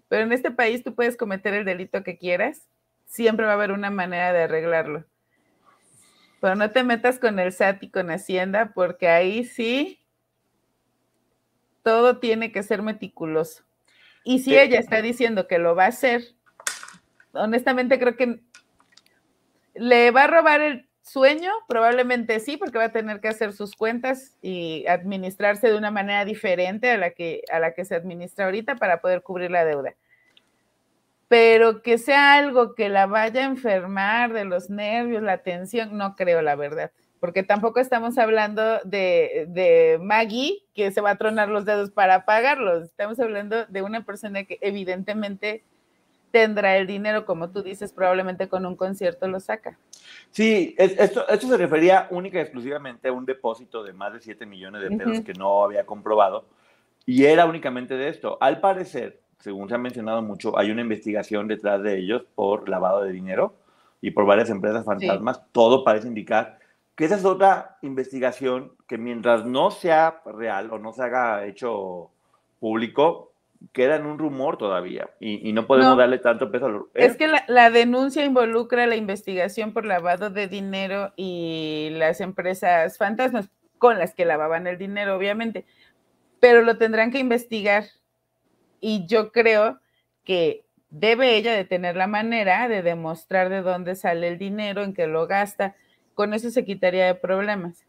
pero 0.06 0.22
en 0.22 0.32
este 0.32 0.52
país 0.52 0.84
tú 0.84 0.94
puedes 0.94 1.16
cometer 1.16 1.52
el 1.52 1.64
delito 1.64 2.04
que 2.04 2.16
quieras, 2.16 2.68
siempre 3.06 3.46
va 3.46 3.52
a 3.52 3.54
haber 3.54 3.72
una 3.72 3.90
manera 3.90 4.32
de 4.32 4.42
arreglarlo. 4.42 5.04
Pero 6.40 6.54
no 6.54 6.70
te 6.70 6.84
metas 6.84 7.18
con 7.18 7.38
el 7.38 7.52
SAT 7.52 7.84
y 7.84 7.90
con 7.90 8.10
Hacienda, 8.10 8.72
porque 8.74 9.08
ahí 9.08 9.44
sí 9.44 10.00
todo 11.82 12.18
tiene 12.18 12.52
que 12.52 12.62
ser 12.62 12.82
meticuloso. 12.82 13.64
Y 14.24 14.40
si 14.40 14.56
ella 14.58 14.80
está 14.80 15.00
diciendo 15.00 15.46
que 15.46 15.58
lo 15.58 15.76
va 15.76 15.84
a 15.84 15.88
hacer, 15.88 16.22
honestamente 17.32 17.98
creo 17.98 18.16
que 18.16 18.40
le 19.74 20.10
va 20.10 20.24
a 20.24 20.26
robar 20.26 20.60
el 20.60 20.88
sueño, 21.02 21.52
probablemente 21.68 22.40
sí, 22.40 22.56
porque 22.56 22.78
va 22.78 22.86
a 22.86 22.92
tener 22.92 23.20
que 23.20 23.28
hacer 23.28 23.52
sus 23.52 23.76
cuentas 23.76 24.36
y 24.42 24.84
administrarse 24.88 25.68
de 25.68 25.78
una 25.78 25.92
manera 25.92 26.24
diferente 26.24 26.90
a 26.90 26.96
la 26.96 27.10
que, 27.10 27.42
a 27.52 27.60
la 27.60 27.72
que 27.72 27.84
se 27.84 27.94
administra 27.94 28.46
ahorita 28.46 28.74
para 28.74 29.00
poder 29.00 29.22
cubrir 29.22 29.52
la 29.52 29.64
deuda. 29.64 29.94
Pero 31.28 31.82
que 31.82 31.98
sea 31.98 32.34
algo 32.34 32.74
que 32.74 32.88
la 32.88 33.06
vaya 33.06 33.40
a 33.40 33.46
enfermar 33.46 34.32
de 34.32 34.44
los 34.44 34.70
nervios, 34.70 35.22
la 35.22 35.38
tensión, 35.38 35.96
no 35.96 36.14
creo, 36.14 36.42
la 36.42 36.54
verdad 36.54 36.92
porque 37.20 37.42
tampoco 37.42 37.80
estamos 37.80 38.18
hablando 38.18 38.78
de, 38.84 39.98
Maggie 40.00 40.62
que 40.74 40.90
se 40.90 41.00
va 41.00 41.10
a 41.10 41.16
tronar 41.16 41.48
los 41.48 41.64
dedos 41.64 41.90
para 41.90 42.24
pagarlos, 42.24 42.84
estamos 42.84 43.18
hablando 43.18 43.66
de 43.66 43.82
una 43.82 44.04
persona 44.04 44.44
que 44.44 44.58
evidentemente 44.60 45.64
tendrá 46.30 46.76
el 46.76 46.86
dinero, 46.86 47.24
como 47.24 47.50
tú 47.50 47.62
dices, 47.62 47.92
probablemente 47.92 48.48
con 48.48 48.66
un 48.66 48.76
concierto 48.76 49.26
lo 49.26 49.40
saca. 49.40 49.78
Sí, 50.30 50.74
esto, 50.76 51.26
esto 51.28 51.48
se 51.48 51.56
refería 51.56 52.08
única 52.10 52.38
y 52.38 52.42
exclusivamente 52.42 53.08
a 53.08 53.12
un 53.12 53.24
depósito 53.24 53.82
de 53.82 53.92
más 53.92 54.12
de 54.12 54.20
7 54.20 54.44
millones 54.44 54.82
de 54.82 54.96
pesos 54.96 55.20
que 55.24 55.32
no 55.32 55.64
había 55.64 55.86
comprobado 55.86 56.44
y 57.06 57.24
era 57.24 57.46
únicamente 57.46 57.96
de 57.96 58.08
esto. 58.08 58.36
Al 58.40 58.60
parecer, 58.60 59.20
según 59.38 59.68
se 59.68 59.74
ha 59.74 59.78
mencionado 59.78 60.22
mucho, 60.22 60.58
hay 60.58 60.70
una 60.70 60.82
investigación 60.82 61.48
detrás 61.48 61.82
de 61.82 61.98
ellos 61.98 62.24
por 62.34 62.68
lavado 62.68 63.02
de 63.02 63.12
dinero 63.12 63.54
y 64.00 64.10
por 64.10 64.26
varias 64.26 64.50
empresas 64.50 64.84
fantasmas. 64.84 65.42
Todo 65.52 65.84
parece 65.84 66.08
indicar 66.08 66.58
que 66.94 67.04
esa 67.04 67.16
es 67.16 67.24
otra 67.24 67.78
investigación 67.82 68.72
que 68.88 68.98
mientras 68.98 69.44
no 69.44 69.70
sea 69.70 70.22
real 70.24 70.70
o 70.72 70.78
no 70.78 70.92
se 70.92 71.02
haga 71.02 71.44
hecho 71.44 72.10
público, 72.58 73.32
queda 73.72 73.96
en 73.96 74.06
un 74.06 74.18
rumor 74.18 74.58
todavía 74.58 75.10
y, 75.20 75.52
no 75.52 75.66
podemos 75.66 75.96
darle 75.96 76.18
tanto 76.18 76.50
peso 76.50 76.66
al... 76.66 76.82
Es 76.94 77.16
que 77.16 77.28
la, 77.48 77.70
denuncia 77.70 78.24
involucra 78.24 78.86
la 78.86 78.96
investigación 78.96 79.72
por 79.72 79.84
lavado 79.84 80.30
de 80.30 80.48
dinero 80.48 81.12
y 81.16 81.90
las 81.92 82.20
empresas 82.20 82.98
fantasmas 82.98 83.48
con 83.78 83.98
las 83.98 84.14
que 84.14 84.24
lavaban 84.24 84.66
el 84.66 84.78
dinero, 84.78 85.16
obviamente, 85.16 85.66
pero 86.40 86.62
lo 86.62 86.78
tendrán 86.78 87.10
que 87.10 87.18
investigar 87.18 87.84
y 88.80 89.06
yo 89.06 89.32
creo 89.32 89.80
que 90.24 90.64
debe 90.90 91.36
ella 91.36 91.52
de 91.52 91.64
tener 91.64 91.96
la 91.96 92.06
manera 92.06 92.68
de 92.68 92.82
demostrar 92.82 93.48
de 93.48 93.62
dónde 93.62 93.94
sale 93.94 94.28
el 94.28 94.38
dinero, 94.38 94.82
en 94.82 94.94
qué 94.94 95.06
lo 95.06 95.26
gasta, 95.26 95.74
con 96.14 96.34
eso 96.34 96.50
se 96.50 96.64
quitaría 96.64 97.06
de 97.06 97.14
problemas. 97.14 97.84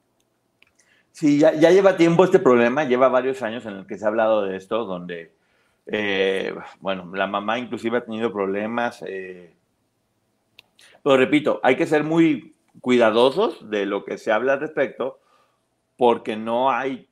Sí, 1.11 1.39
ya, 1.39 1.51
lleva 1.51 1.97
tiempo 1.97 2.25
este 2.25 2.37
problema, 2.37 2.83
lleva 2.83 3.07
varios 3.07 3.41
años 3.41 3.65
en 3.65 3.73
el 3.73 3.87
que 3.87 3.97
se 3.97 4.05
ha 4.05 4.09
hablado 4.09 4.43
de 4.43 4.55
esto, 4.55 4.85
donde, 4.85 5.33
eh, 5.87 6.53
bueno, 6.79 7.09
la 7.15 7.25
mamá 7.25 7.57
inclusive 7.57 7.97
ha 7.97 8.05
tenido 8.05 8.31
problemas. 8.31 9.03
Eh, 9.07 9.55
pero 11.01 11.17
repito, 11.17 11.59
hay 11.63 11.75
que 11.75 11.87
ser 11.87 12.03
muy 12.03 12.53
cuidadosos 12.81 13.67
de 13.67 13.87
lo 13.87 14.05
que 14.05 14.19
se 14.19 14.31
habla 14.31 14.53
al 14.53 14.59
respecto, 14.59 15.19
porque 15.97 16.35
no 16.35 16.69
hay, 16.69 17.06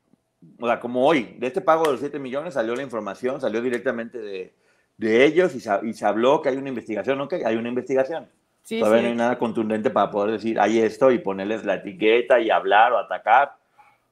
o 0.58 0.66
sea, 0.66 0.80
como 0.80 1.06
hoy, 1.06 1.36
de 1.38 1.46
este 1.46 1.60
pago 1.60 1.84
de 1.84 1.92
los 1.92 2.00
7 2.00 2.18
millones 2.18 2.54
salió 2.54 2.74
la 2.74 2.82
información, 2.82 3.40
salió 3.40 3.60
directamente 3.60 4.18
de, 4.18 4.54
ellos 4.98 5.54
y 5.54 5.60
se, 5.60 5.70
y 5.82 5.92
se, 5.92 6.06
habló 6.06 6.40
que 6.40 6.48
hay 6.48 6.56
una 6.56 6.68
investigación. 6.68 7.28
Que 7.28 7.44
hay 7.44 7.56
una 7.56 7.68
investigación. 7.68 8.28
Todavía 8.68 9.02
no 9.02 9.08
hay 9.08 9.14
nada 9.14 9.38
contundente 9.38 9.90
para 9.90 10.10
poder 10.10 10.32
decir, 10.32 10.58
hay 10.58 10.80
esto 10.80 11.12
y 11.12 11.18
ponerles 11.18 11.64
la 11.64 11.76
etiqueta 11.76 12.40
y 12.40 12.50
hablar 12.50 12.92
o 12.92 12.98
atacar. 12.98 13.54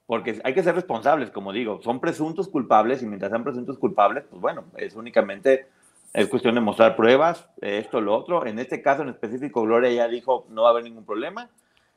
Porque 0.06 0.40
hay 0.44 0.54
que 0.54 0.62
ser 0.62 0.74
responsables, 0.74 1.30
como 1.30 1.52
digo, 1.52 1.80
son 1.82 1.98
presuntos 1.98 2.48
culpables 2.48 3.02
y 3.02 3.06
mientras 3.06 3.30
sean 3.30 3.42
presuntos 3.42 3.78
culpables, 3.78 4.24
pues 4.28 4.40
bueno, 4.40 4.64
es 4.76 4.94
únicamente, 4.94 5.66
es 6.12 6.28
cuestión 6.28 6.54
de 6.54 6.60
mostrar 6.60 6.94
pruebas, 6.94 7.48
esto, 7.62 8.00
lo 8.00 8.14
otro. 8.14 8.46
En 8.46 8.58
este 8.58 8.82
caso 8.82 9.02
en 9.02 9.08
específico, 9.08 9.62
Gloria 9.62 9.90
ya 9.90 10.06
dijo, 10.06 10.46
no 10.50 10.62
va 10.62 10.68
a 10.68 10.70
haber 10.72 10.84
ningún 10.84 11.06
problema. 11.06 11.48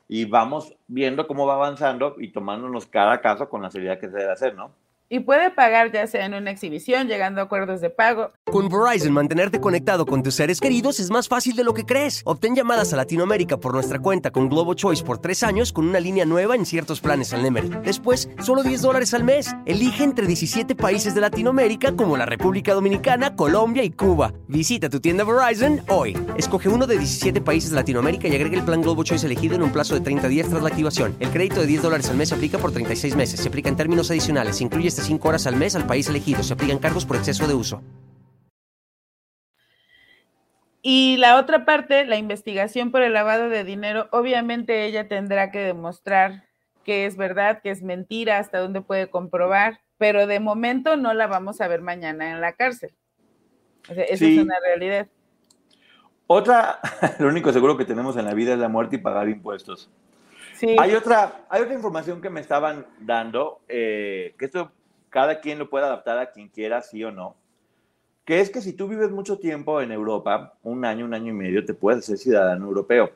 Y 0.08 0.24
vamos 0.24 0.74
viendo 0.86 1.26
cómo 1.26 1.46
va 1.46 1.54
avanzando 1.54 2.16
y 2.18 2.32
tomándonos 2.32 2.86
cada 2.86 3.20
caso 3.20 3.48
con 3.48 3.62
la 3.62 3.70
seriedad 3.70 4.00
que 4.00 4.08
se 4.08 4.16
debe 4.16 4.32
hacer, 4.32 4.54
¿no? 4.54 4.72
Y 5.10 5.20
puede 5.20 5.50
pagar 5.50 5.90
ya 5.92 6.06
sea 6.06 6.26
en 6.26 6.34
una 6.34 6.50
exhibición, 6.50 7.08
llegando 7.08 7.40
a 7.40 7.44
acuerdos 7.44 7.80
de 7.80 7.90
pago. 7.90 8.32
Con 8.44 8.68
Verizon, 8.68 9.12
mantenerte 9.12 9.60
conectado 9.60 10.04
con 10.04 10.22
tus 10.22 10.34
seres 10.34 10.60
queridos 10.60 11.00
es 11.00 11.10
más 11.10 11.28
fácil 11.28 11.56
de 11.56 11.64
lo 11.64 11.74
que 11.74 11.84
crees. 11.84 12.22
Obtén 12.24 12.54
llamadas 12.54 12.92
a 12.92 12.96
Latinoamérica 12.96 13.58
por 13.58 13.72
nuestra 13.72 13.98
cuenta 13.98 14.30
con 14.30 14.48
Globo 14.48 14.74
Choice 14.74 15.02
por 15.02 15.18
tres 15.18 15.42
años 15.42 15.72
con 15.72 15.88
una 15.88 16.00
línea 16.00 16.24
nueva 16.24 16.54
en 16.54 16.66
ciertos 16.66 17.00
planes 17.00 17.32
al 17.32 17.42
Nemer. 17.42 17.82
Después, 17.82 18.28
solo 18.42 18.62
10 18.62 18.82
dólares 18.82 19.14
al 19.14 19.24
mes. 19.24 19.54
Elige 19.66 20.04
entre 20.04 20.26
17 20.26 20.74
países 20.74 21.14
de 21.14 21.20
Latinoamérica 21.20 21.92
como 21.96 22.16
la 22.16 22.26
República 22.26 22.74
Dominicana, 22.74 23.34
Colombia 23.34 23.82
y 23.84 23.90
Cuba. 23.90 24.34
Visita 24.46 24.88
tu 24.88 25.00
tienda 25.00 25.24
Verizon 25.24 25.82
hoy. 25.88 26.16
Escoge 26.36 26.68
uno 26.68 26.86
de 26.86 26.98
17 26.98 27.40
países 27.40 27.70
de 27.70 27.76
Latinoamérica 27.76 28.28
y 28.28 28.34
agrega 28.34 28.56
el 28.56 28.64
plan 28.64 28.82
Globo 28.82 29.04
Choice 29.04 29.26
elegido 29.26 29.54
en 29.56 29.62
un 29.62 29.72
plazo 29.72 29.94
de 29.94 30.00
30 30.00 30.28
días 30.28 30.48
tras 30.48 30.62
la 30.62 30.68
activación. 30.68 31.16
El 31.20 31.30
crédito 31.30 31.60
de 31.60 31.66
10 31.66 31.82
dólares 31.82 32.10
al 32.10 32.16
mes 32.16 32.32
aplica 32.32 32.58
por 32.58 32.72
36 32.72 33.16
meses. 33.16 33.40
Se 33.40 33.48
aplica 33.48 33.68
en 33.68 33.76
términos 33.76 34.10
adicionales. 34.10 34.60
Incluye 34.60 34.97
este 34.98 35.12
5 35.12 35.28
horas 35.28 35.46
al 35.46 35.56
mes 35.56 35.76
al 35.76 35.86
país 35.86 36.08
elegido. 36.08 36.42
Se 36.42 36.54
aplican 36.54 36.78
cargos 36.78 37.06
por 37.06 37.16
exceso 37.16 37.46
de 37.46 37.54
uso. 37.54 37.82
Y 40.82 41.16
la 41.18 41.38
otra 41.38 41.64
parte, 41.64 42.04
la 42.04 42.16
investigación 42.16 42.90
por 42.90 43.02
el 43.02 43.12
lavado 43.12 43.48
de 43.48 43.62
dinero, 43.62 44.08
obviamente 44.10 44.86
ella 44.86 45.06
tendrá 45.06 45.50
que 45.50 45.58
demostrar 45.58 46.44
que 46.84 47.06
es 47.06 47.16
verdad, 47.16 47.60
que 47.62 47.70
es 47.70 47.82
mentira, 47.82 48.38
hasta 48.38 48.58
dónde 48.58 48.80
puede 48.80 49.10
comprobar, 49.10 49.80
pero 49.98 50.26
de 50.26 50.40
momento 50.40 50.96
no 50.96 51.12
la 51.12 51.26
vamos 51.26 51.60
a 51.60 51.68
ver 51.68 51.82
mañana 51.82 52.30
en 52.30 52.40
la 52.40 52.54
cárcel. 52.54 52.94
O 53.90 53.94
sea, 53.94 54.04
esa 54.04 54.24
es 54.24 54.38
una 54.38 54.58
realidad. 54.60 55.06
Otra, 56.26 56.80
lo 57.18 57.28
único 57.28 57.52
seguro 57.52 57.76
que 57.76 57.84
tenemos 57.84 58.16
en 58.16 58.24
la 58.24 58.34
vida 58.34 58.54
es 58.54 58.58
la 58.58 58.68
muerte 58.68 58.96
y 58.96 58.98
pagar 58.98 59.28
impuestos. 59.28 59.90
Sí. 60.54 60.76
Hay, 60.78 60.94
otra, 60.94 61.44
hay 61.50 61.62
otra 61.62 61.74
información 61.74 62.20
que 62.20 62.30
me 62.30 62.40
estaban 62.40 62.86
dando, 63.00 63.60
eh, 63.68 64.34
que 64.38 64.46
esto 64.46 64.72
cada 65.10 65.40
quien 65.40 65.58
lo 65.58 65.70
puede 65.70 65.86
adaptar 65.86 66.18
a 66.18 66.30
quien 66.30 66.48
quiera, 66.48 66.82
sí 66.82 67.02
o 67.04 67.10
no, 67.10 67.36
que 68.24 68.40
es 68.40 68.50
que 68.50 68.60
si 68.60 68.74
tú 68.74 68.88
vives 68.88 69.10
mucho 69.10 69.38
tiempo 69.38 69.80
en 69.80 69.90
Europa, 69.90 70.54
un 70.62 70.84
año, 70.84 71.06
un 71.06 71.14
año 71.14 71.30
y 71.30 71.36
medio, 71.36 71.64
te 71.64 71.74
puedes 71.74 72.04
ser 72.04 72.18
ciudadano 72.18 72.66
europeo. 72.66 73.10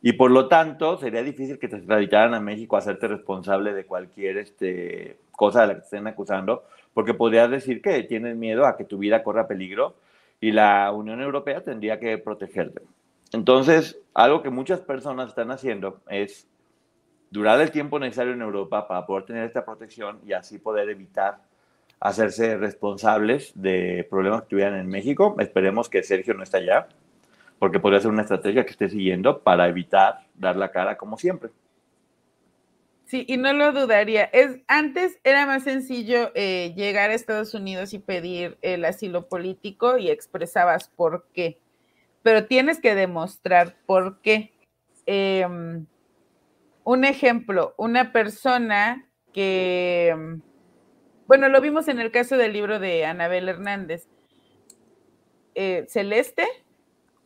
Y 0.00 0.12
por 0.12 0.30
lo 0.30 0.46
tanto, 0.46 0.96
sería 0.96 1.22
difícil 1.22 1.58
que 1.58 1.66
te 1.66 1.76
extraditaran 1.76 2.34
a 2.34 2.40
México 2.40 2.76
a 2.76 2.78
hacerte 2.78 3.08
responsable 3.08 3.72
de 3.72 3.84
cualquier 3.84 4.38
este, 4.38 5.18
cosa 5.32 5.62
de 5.62 5.66
la 5.66 5.74
que 5.74 5.80
estén 5.80 6.06
acusando, 6.06 6.64
porque 6.94 7.14
podrías 7.14 7.50
decir 7.50 7.82
que 7.82 8.04
tienes 8.04 8.36
miedo 8.36 8.64
a 8.64 8.76
que 8.76 8.84
tu 8.84 8.98
vida 8.98 9.24
corra 9.24 9.48
peligro 9.48 9.96
y 10.40 10.52
la 10.52 10.92
Unión 10.92 11.20
Europea 11.20 11.64
tendría 11.64 11.98
que 11.98 12.16
protegerte. 12.18 12.82
Entonces, 13.32 13.98
algo 14.14 14.42
que 14.42 14.50
muchas 14.50 14.80
personas 14.80 15.30
están 15.30 15.50
haciendo 15.50 16.00
es 16.08 16.46
durar 17.30 17.60
el 17.60 17.70
tiempo 17.70 17.98
necesario 17.98 18.32
en 18.32 18.42
Europa 18.42 18.86
para 18.88 19.06
poder 19.06 19.24
tener 19.24 19.44
esta 19.44 19.64
protección 19.64 20.20
y 20.26 20.32
así 20.32 20.58
poder 20.58 20.88
evitar 20.88 21.38
hacerse 22.00 22.56
responsables 22.56 23.52
de 23.54 24.06
problemas 24.08 24.42
que 24.42 24.48
tuvieran 24.48 24.78
en 24.78 24.88
México. 24.88 25.36
Esperemos 25.38 25.88
que 25.88 26.02
Sergio 26.02 26.34
no 26.34 26.42
esté 26.42 26.58
allá, 26.58 26.88
porque 27.58 27.80
podría 27.80 28.00
ser 28.00 28.10
una 28.10 28.22
estrategia 28.22 28.64
que 28.64 28.70
esté 28.70 28.88
siguiendo 28.88 29.40
para 29.40 29.68
evitar 29.68 30.26
dar 30.34 30.56
la 30.56 30.70
cara 30.70 30.96
como 30.96 31.16
siempre. 31.18 31.50
Sí, 33.04 33.24
y 33.26 33.38
no 33.38 33.52
lo 33.54 33.72
dudaría. 33.72 34.24
Es, 34.24 34.60
antes 34.68 35.18
era 35.24 35.46
más 35.46 35.64
sencillo 35.64 36.30
eh, 36.34 36.74
llegar 36.76 37.10
a 37.10 37.14
Estados 37.14 37.54
Unidos 37.54 37.94
y 37.94 37.98
pedir 37.98 38.58
el 38.60 38.84
asilo 38.84 39.28
político 39.28 39.96
y 39.96 40.10
expresabas 40.10 40.88
por 40.88 41.26
qué, 41.32 41.58
pero 42.22 42.46
tienes 42.46 42.80
que 42.80 42.94
demostrar 42.94 43.76
por 43.86 44.20
qué. 44.20 44.52
Eh, 45.06 45.46
un 46.88 47.04
ejemplo, 47.04 47.74
una 47.76 48.12
persona 48.12 49.06
que, 49.34 50.40
bueno, 51.26 51.50
lo 51.50 51.60
vimos 51.60 51.86
en 51.86 52.00
el 52.00 52.10
caso 52.10 52.38
del 52.38 52.54
libro 52.54 52.78
de 52.78 53.04
Anabel 53.04 53.46
Hernández. 53.46 54.08
Eh, 55.54 55.84
Celeste 55.86 56.46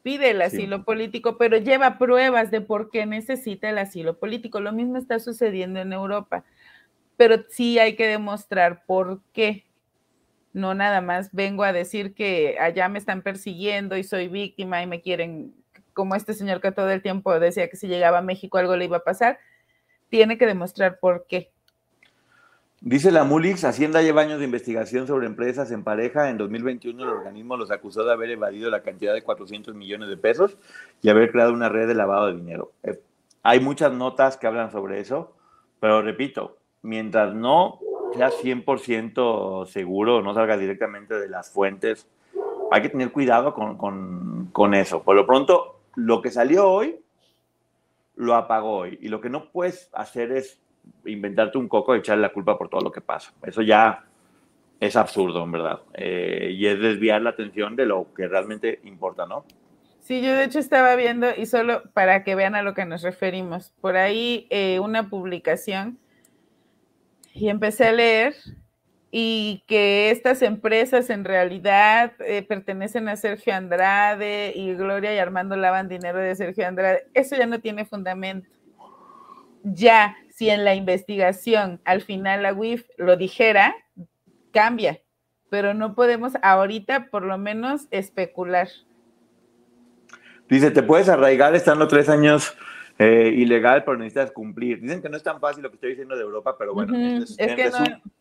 pide 0.02 0.30
el 0.30 0.42
asilo 0.42 0.84
político, 0.84 1.38
pero 1.38 1.58
lleva 1.58 1.96
pruebas 1.96 2.50
de 2.50 2.60
por 2.60 2.90
qué 2.90 3.06
necesita 3.06 3.70
el 3.70 3.78
asilo 3.78 4.18
político. 4.18 4.58
Lo 4.58 4.72
mismo 4.72 4.98
está 4.98 5.20
sucediendo 5.20 5.78
en 5.78 5.92
Europa, 5.92 6.44
pero 7.16 7.44
sí 7.48 7.78
hay 7.78 7.94
que 7.94 8.08
demostrar 8.08 8.84
por 8.84 9.22
qué. 9.32 9.64
No 10.52 10.74
nada 10.74 11.00
más 11.02 11.30
vengo 11.32 11.62
a 11.62 11.72
decir 11.72 12.14
que 12.14 12.56
allá 12.58 12.88
me 12.88 12.98
están 12.98 13.22
persiguiendo 13.22 13.96
y 13.96 14.02
soy 14.02 14.26
víctima 14.26 14.82
y 14.82 14.88
me 14.88 15.02
quieren, 15.02 15.54
como 15.92 16.16
este 16.16 16.34
señor 16.34 16.60
que 16.60 16.72
todo 16.72 16.90
el 16.90 17.00
tiempo 17.00 17.38
decía 17.38 17.70
que 17.70 17.76
si 17.76 17.86
llegaba 17.86 18.18
a 18.18 18.22
México 18.22 18.58
algo 18.58 18.74
le 18.74 18.86
iba 18.86 18.96
a 18.96 19.04
pasar 19.04 19.38
tiene 20.12 20.36
que 20.36 20.44
demostrar 20.44 20.98
por 21.00 21.24
qué. 21.26 21.50
Dice 22.82 23.10
la 23.10 23.24
Mulix, 23.24 23.64
Hacienda 23.64 24.02
lleva 24.02 24.20
años 24.20 24.40
de 24.40 24.44
investigación 24.44 25.06
sobre 25.06 25.26
empresas 25.26 25.70
en 25.70 25.84
pareja. 25.84 26.28
En 26.28 26.36
2021 26.36 27.02
el 27.02 27.08
organismo 27.08 27.56
los 27.56 27.70
acusó 27.70 28.04
de 28.04 28.12
haber 28.12 28.28
evadido 28.28 28.68
la 28.68 28.82
cantidad 28.82 29.14
de 29.14 29.22
400 29.22 29.74
millones 29.74 30.10
de 30.10 30.18
pesos 30.18 30.58
y 31.00 31.08
haber 31.08 31.32
creado 31.32 31.54
una 31.54 31.70
red 31.70 31.88
de 31.88 31.94
lavado 31.94 32.26
de 32.26 32.34
dinero. 32.34 32.72
Eh, 32.82 33.00
hay 33.42 33.60
muchas 33.60 33.90
notas 33.94 34.36
que 34.36 34.46
hablan 34.46 34.70
sobre 34.70 35.00
eso, 35.00 35.34
pero 35.80 36.02
repito, 36.02 36.58
mientras 36.82 37.34
no 37.34 37.80
sea 38.14 38.28
100% 38.28 39.64
seguro, 39.64 40.20
no 40.20 40.34
salga 40.34 40.58
directamente 40.58 41.14
de 41.14 41.30
las 41.30 41.50
fuentes, 41.50 42.06
hay 42.70 42.82
que 42.82 42.90
tener 42.90 43.12
cuidado 43.12 43.54
con, 43.54 43.78
con, 43.78 44.50
con 44.52 44.74
eso. 44.74 45.02
Por 45.02 45.16
lo 45.16 45.26
pronto, 45.26 45.80
lo 45.94 46.20
que 46.20 46.30
salió 46.30 46.68
hoy 46.68 46.98
lo 48.16 48.34
apagó 48.34 48.78
hoy. 48.78 48.98
Y 49.00 49.08
lo 49.08 49.20
que 49.20 49.30
no 49.30 49.50
puedes 49.50 49.90
hacer 49.92 50.32
es 50.32 50.60
inventarte 51.04 51.58
un 51.58 51.68
coco 51.68 51.94
y 51.94 51.98
echarle 51.98 52.22
la 52.22 52.32
culpa 52.32 52.58
por 52.58 52.68
todo 52.68 52.80
lo 52.80 52.92
que 52.92 53.00
pasa. 53.00 53.32
Eso 53.42 53.62
ya 53.62 54.04
es 54.80 54.96
absurdo, 54.96 55.44
en 55.44 55.52
verdad. 55.52 55.80
Eh, 55.94 56.50
y 56.52 56.66
es 56.66 56.80
desviar 56.80 57.22
la 57.22 57.30
atención 57.30 57.76
de 57.76 57.86
lo 57.86 58.12
que 58.14 58.26
realmente 58.28 58.80
importa, 58.84 59.26
¿no? 59.26 59.44
Sí, 60.00 60.20
yo 60.20 60.34
de 60.34 60.44
hecho 60.44 60.58
estaba 60.58 60.96
viendo, 60.96 61.28
y 61.36 61.46
solo 61.46 61.84
para 61.92 62.24
que 62.24 62.34
vean 62.34 62.56
a 62.56 62.62
lo 62.62 62.74
que 62.74 62.84
nos 62.84 63.02
referimos, 63.02 63.72
por 63.80 63.96
ahí 63.96 64.48
eh, 64.50 64.80
una 64.80 65.08
publicación 65.08 65.98
y 67.32 67.48
empecé 67.48 67.86
a 67.86 67.92
leer 67.92 68.34
y 69.14 69.62
que 69.66 70.10
estas 70.10 70.40
empresas 70.40 71.10
en 71.10 71.26
realidad 71.26 72.14
eh, 72.20 72.42
pertenecen 72.42 73.10
a 73.10 73.16
Sergio 73.16 73.54
Andrade 73.54 74.54
y 74.56 74.74
Gloria 74.74 75.14
y 75.14 75.18
Armando 75.18 75.54
lavan 75.54 75.86
dinero 75.86 76.18
de 76.18 76.34
Sergio 76.34 76.66
Andrade. 76.66 77.06
Eso 77.12 77.36
ya 77.36 77.44
no 77.44 77.60
tiene 77.60 77.84
fundamento. 77.84 78.48
Ya, 79.64 80.16
si 80.30 80.48
en 80.48 80.64
la 80.64 80.74
investigación 80.74 81.78
al 81.84 82.00
final 82.00 82.42
la 82.42 82.54
UIF 82.54 82.86
lo 82.96 83.18
dijera, 83.18 83.76
cambia, 84.50 85.02
pero 85.50 85.74
no 85.74 85.94
podemos 85.94 86.32
ahorita 86.42 87.10
por 87.10 87.22
lo 87.22 87.36
menos 87.36 87.88
especular. 87.90 88.68
Dice, 90.48 90.70
te 90.70 90.82
puedes 90.82 91.10
arraigar 91.10 91.54
estando 91.54 91.86
tres 91.86 92.08
años 92.08 92.56
eh, 92.98 93.32
ilegal, 93.36 93.84
pero 93.84 93.96
necesitas 93.96 94.30
cumplir. 94.30 94.80
Dicen 94.80 95.02
que 95.02 95.08
no 95.08 95.16
es 95.16 95.22
tan 95.22 95.40
fácil 95.40 95.62
lo 95.62 95.70
que 95.70 95.76
estoy 95.76 95.90
diciendo 95.90 96.16
de 96.16 96.22
Europa, 96.22 96.56
pero 96.58 96.74
bueno, 96.74 96.96
es, 96.96 97.36
que 97.36 97.70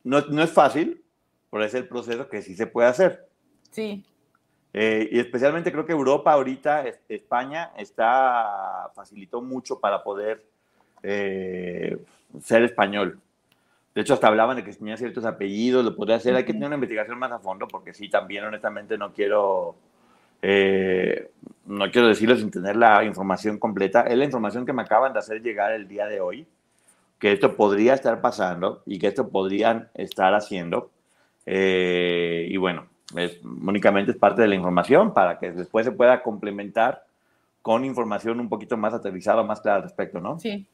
no... 0.03 0.21
no... 0.21 0.43
es 0.43 0.51
fácil, 0.51 1.03
pero 1.49 1.63
es 1.63 1.73
el 1.73 1.87
proceso 1.87 2.27
que 2.27 2.41
sí 2.41 2.55
se 2.55 2.67
puede 2.67 2.87
hacer. 2.87 3.27
Sí. 3.69 4.03
Eh, 4.73 5.09
y 5.11 5.19
especialmente 5.19 5.71
creo 5.71 5.85
que 5.85 5.91
Europa 5.91 6.31
ahorita, 6.31 6.85
España, 7.09 7.71
está 7.77 8.89
facilitó 8.95 9.41
mucho 9.41 9.79
para 9.79 10.01
poder 10.03 10.45
eh, 11.03 11.97
ser 12.41 12.63
español. 12.63 13.19
De 13.93 14.01
hecho, 14.01 14.13
hasta 14.13 14.27
hablaban 14.27 14.55
de 14.55 14.63
que 14.63 14.71
tenía 14.71 14.95
ciertos 14.95 15.25
apellidos, 15.25 15.83
lo 15.83 15.95
podría 15.95 16.15
hacer. 16.15 16.33
Hay 16.35 16.45
que 16.45 16.53
tener 16.53 16.67
una 16.67 16.75
investigación 16.75 17.19
más 17.19 17.31
a 17.31 17.39
fondo, 17.39 17.67
porque 17.67 17.93
sí, 17.93 18.07
también 18.07 18.45
honestamente 18.45 18.97
no 18.97 19.11
quiero 19.11 19.75
eh, 20.41 21.29
no 21.65 21.89
quiero 21.91 22.07
decirlo 22.07 22.35
sin 22.35 22.51
tener 22.51 22.75
la 22.75 23.03
información 23.03 23.57
completa. 23.57 24.01
Es 24.01 24.17
la 24.17 24.25
información 24.25 24.65
que 24.65 24.73
me 24.73 24.81
acaban 24.81 25.13
de 25.13 25.19
hacer 25.19 25.41
llegar 25.41 25.71
el 25.73 25.87
día 25.87 26.07
de 26.07 26.19
hoy, 26.19 26.47
que 27.19 27.31
esto 27.31 27.55
podría 27.55 27.93
estar 27.93 28.21
pasando 28.21 28.81
y 28.85 28.99
que 28.99 29.07
esto 29.07 29.29
podrían 29.29 29.89
estar 29.93 30.33
haciendo. 30.33 30.91
Eh, 31.45 32.47
y 32.49 32.57
bueno, 32.57 32.87
únicamente 33.63 34.11
es 34.11 34.17
parte 34.17 34.41
de 34.41 34.47
la 34.47 34.55
información 34.55 35.13
para 35.13 35.39
que 35.39 35.51
después 35.51 35.85
se 35.85 35.91
pueda 35.91 36.21
complementar 36.23 37.03
con 37.61 37.85
información 37.85 38.39
un 38.39 38.49
poquito 38.49 38.75
más 38.75 38.93
aterrizada, 38.93 39.43
más 39.43 39.61
clara 39.61 39.77
al 39.77 39.83
respecto, 39.83 40.19
¿no? 40.19 40.39
Sí. 40.39 40.65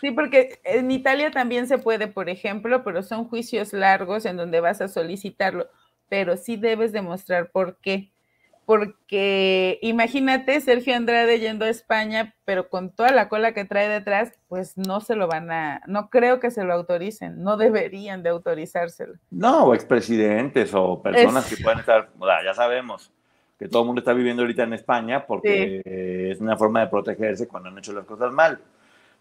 Sí, 0.00 0.10
porque 0.10 0.58
en 0.64 0.90
Italia 0.90 1.30
también 1.30 1.68
se 1.68 1.78
puede, 1.78 2.08
por 2.08 2.28
ejemplo, 2.28 2.82
pero 2.82 3.04
son 3.04 3.28
juicios 3.28 3.72
largos 3.72 4.26
en 4.26 4.36
donde 4.36 4.58
vas 4.58 4.80
a 4.80 4.88
solicitarlo, 4.88 5.68
pero 6.08 6.36
sí 6.36 6.56
debes 6.56 6.90
demostrar 6.90 7.50
por 7.50 7.76
qué 7.76 8.11
porque 8.64 9.78
imagínate 9.82 10.60
Sergio 10.60 10.94
Andrade 10.94 11.40
yendo 11.40 11.64
a 11.64 11.68
España, 11.68 12.34
pero 12.44 12.68
con 12.68 12.90
toda 12.90 13.10
la 13.10 13.28
cola 13.28 13.52
que 13.52 13.64
trae 13.64 13.88
detrás, 13.88 14.32
pues 14.48 14.76
no 14.76 15.00
se 15.00 15.16
lo 15.16 15.26
van 15.26 15.50
a, 15.50 15.82
no 15.86 16.10
creo 16.10 16.40
que 16.40 16.50
se 16.50 16.64
lo 16.64 16.72
autoricen, 16.72 17.42
no 17.42 17.56
deberían 17.56 18.22
de 18.22 18.30
autorizárselo. 18.30 19.14
No, 19.30 19.74
expresidentes 19.74 20.72
o 20.74 21.02
personas 21.02 21.48
que 21.48 21.62
pueden 21.62 21.80
estar, 21.80 22.08
ya 22.44 22.54
sabemos 22.54 23.12
que 23.58 23.68
todo 23.68 23.82
el 23.82 23.86
mundo 23.86 24.00
está 24.00 24.12
viviendo 24.12 24.42
ahorita 24.42 24.64
en 24.64 24.72
España 24.72 25.24
porque 25.26 25.82
es 25.84 26.40
una 26.40 26.56
forma 26.56 26.80
de 26.80 26.88
protegerse 26.88 27.46
cuando 27.46 27.68
han 27.68 27.78
hecho 27.78 27.92
las 27.92 28.04
cosas 28.04 28.32
mal. 28.32 28.60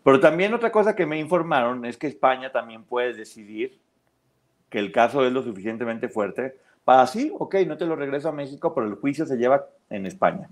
Pero 0.03 0.19
también 0.19 0.53
otra 0.53 0.71
cosa 0.71 0.95
que 0.95 1.05
me 1.05 1.19
informaron 1.19 1.85
es 1.85 1.97
que 1.97 2.07
España 2.07 2.51
también 2.51 2.83
puede 2.83 3.13
decidir 3.13 3.79
que 4.69 4.79
el 4.79 4.91
caso 4.91 5.25
es 5.25 5.31
lo 5.31 5.43
suficientemente 5.43 6.09
fuerte 6.09 6.57
para 6.83 7.05
sí, 7.07 7.31
ok, 7.37 7.55
no 7.67 7.77
te 7.77 7.85
lo 7.85 7.95
regreso 7.95 8.29
a 8.29 8.31
México, 8.31 8.73
pero 8.73 8.87
el 8.87 8.95
juicio 8.95 9.25
se 9.25 9.37
lleva 9.37 9.65
en 9.89 10.05
España. 10.05 10.49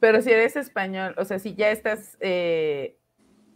Pero 0.00 0.20
si 0.20 0.30
eres 0.30 0.56
español, 0.56 1.14
o 1.18 1.24
sea, 1.24 1.38
si 1.38 1.54
ya 1.54 1.70
estás 1.70 2.16
eh, 2.20 2.96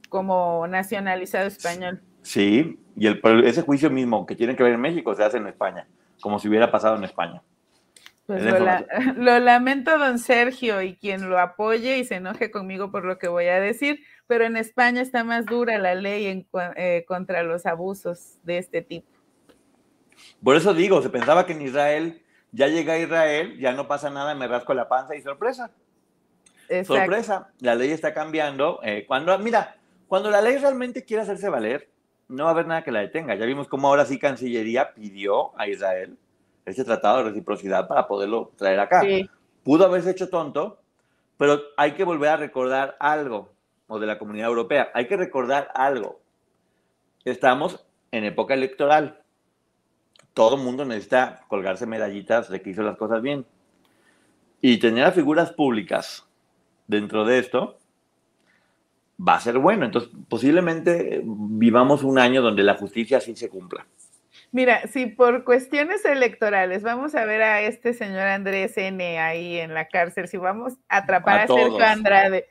como 0.08 0.66
nacionalizado 0.66 1.46
español. 1.46 2.02
Sí, 2.22 2.78
y 2.96 3.06
el, 3.06 3.20
ese 3.44 3.62
juicio 3.62 3.90
mismo 3.90 4.26
que 4.26 4.36
tiene 4.36 4.56
que 4.56 4.62
ver 4.62 4.74
en 4.74 4.80
México 4.80 5.14
se 5.14 5.24
hace 5.24 5.38
en 5.38 5.46
España, 5.46 5.86
como 6.20 6.38
si 6.38 6.48
hubiera 6.48 6.70
pasado 6.70 6.96
en 6.96 7.04
España. 7.04 7.42
Pues 8.26 8.44
lo, 8.44 8.58
lo, 9.16 9.38
lamento, 9.40 9.98
don 9.98 10.18
Sergio, 10.18 10.82
y 10.82 10.94
quien 10.96 11.28
lo 11.28 11.38
apoye 11.38 11.98
y 11.98 12.04
se 12.04 12.16
enoje 12.16 12.50
conmigo 12.50 12.90
por 12.90 13.04
lo 13.04 13.18
que 13.18 13.28
voy 13.28 13.46
a 13.46 13.58
decir, 13.58 14.00
pero 14.26 14.44
en 14.44 14.56
España 14.56 15.02
está 15.02 15.24
más 15.24 15.46
dura 15.46 15.78
la 15.78 15.96
ley 15.96 16.26
en, 16.26 16.46
eh, 16.76 17.04
contra 17.08 17.42
los 17.42 17.66
abusos 17.66 18.38
de 18.44 18.58
este 18.58 18.82
tipo. 18.82 19.20
Por 20.43 20.57
eso 20.57 20.75
digo, 20.75 21.03
se 21.03 21.11
pensaba 21.11 21.47
que 21.47 21.53
en 21.53 21.62
Israel, 21.62 22.23
ya 22.53 22.68
llega 22.68 22.95
a 22.95 22.99
Israel, 22.99 23.59
ya 23.59 23.73
no 23.73 23.87
pasa 23.89 24.11
nada, 24.11 24.35
me 24.35 24.49
rasco 24.49 24.75
la 24.75 24.89
panza 24.89 25.14
y 25.14 25.23
sorpresa. 25.23 25.71
Sorpresa, 26.85 27.51
la 27.61 27.75
ley 27.75 27.91
está 27.91 28.14
cambiando. 28.14 28.81
Eh, 28.83 29.05
cuando, 29.07 29.37
mira, 29.39 29.77
cuando 30.07 30.31
la 30.31 30.41
ley 30.41 30.57
realmente 30.57 31.05
quiere 31.05 31.25
hacerse 31.25 31.49
valer, 31.49 31.91
no 32.29 32.45
va 32.45 32.51
a 32.51 32.53
haber 32.53 32.66
nada 32.66 32.85
que 32.85 32.93
la 32.93 33.01
detenga. 33.01 33.35
Ya 33.35 33.45
vimos 33.45 33.66
cómo 33.66 33.89
ahora 33.89 34.05
sí 34.07 34.18
Cancillería 34.18 34.95
pidió 34.95 35.59
a 35.59 35.66
Israel 35.66 36.16
ese 36.64 36.85
tratado 36.85 37.18
de 37.18 37.25
reciprocidad 37.25 37.89
para 37.89 38.07
poderlo 38.07 38.53
traer 38.57 38.81
acá. 38.81 39.03
Pudo 39.64 39.85
haberse 39.85 40.11
hecho 40.11 40.29
tonto, 40.29 40.81
pero 41.37 41.61
hay 41.77 41.93
que 41.93 42.05
volver 42.05 42.31
a 42.31 42.37
recordar 42.37 42.97
algo 43.01 43.51
o 43.89 43.99
de 43.99 44.07
la 44.07 44.18
comunidad 44.18 44.49
europea. 44.49 44.91
Hay 44.95 45.09
que 45.09 45.16
recordar 45.16 45.71
algo. 45.75 46.21
Estamos 47.25 47.85
en 48.12 48.25
época 48.25 48.55
electoral. 48.55 49.21
Todo 50.41 50.57
el 50.57 50.62
mundo 50.62 50.86
necesita 50.86 51.45
colgarse 51.49 51.84
medallitas 51.84 52.49
de 52.49 52.62
que 52.62 52.70
hizo 52.70 52.82
las 52.82 52.97
cosas 52.97 53.20
bien. 53.20 53.45
Y 54.62 54.78
tener 54.78 55.05
a 55.05 55.12
figuras 55.12 55.53
públicas 55.53 56.26
dentro 56.86 57.26
de 57.26 57.41
esto 57.41 57.78
va 59.20 59.34
a 59.34 59.41
ser 59.41 59.59
bueno. 59.59 59.84
Entonces, 59.84 60.11
posiblemente 60.30 61.20
vivamos 61.22 62.03
un 62.05 62.18
año 62.18 62.41
donde 62.41 62.62
la 62.62 62.76
justicia 62.76 63.20
sí 63.20 63.36
se 63.36 63.51
cumpla. 63.51 63.86
Mira, 64.51 64.86
si 64.86 65.05
por 65.05 65.45
cuestiones 65.45 66.07
electorales 66.07 66.82
vamos 66.82 67.14
a 67.14 67.26
ver 67.26 67.43
a 67.43 67.61
este 67.61 67.93
señor 67.93 68.22
Andrés 68.22 68.78
N 68.78 69.18
ahí 69.18 69.59
en 69.59 69.74
la 69.74 69.88
cárcel, 69.88 70.26
si 70.26 70.38
vamos 70.38 70.72
a 70.88 70.97
atrapar 70.97 71.41
a, 71.41 71.43
a 71.43 71.49
Sergio 71.49 71.84
Andrade, 71.84 72.47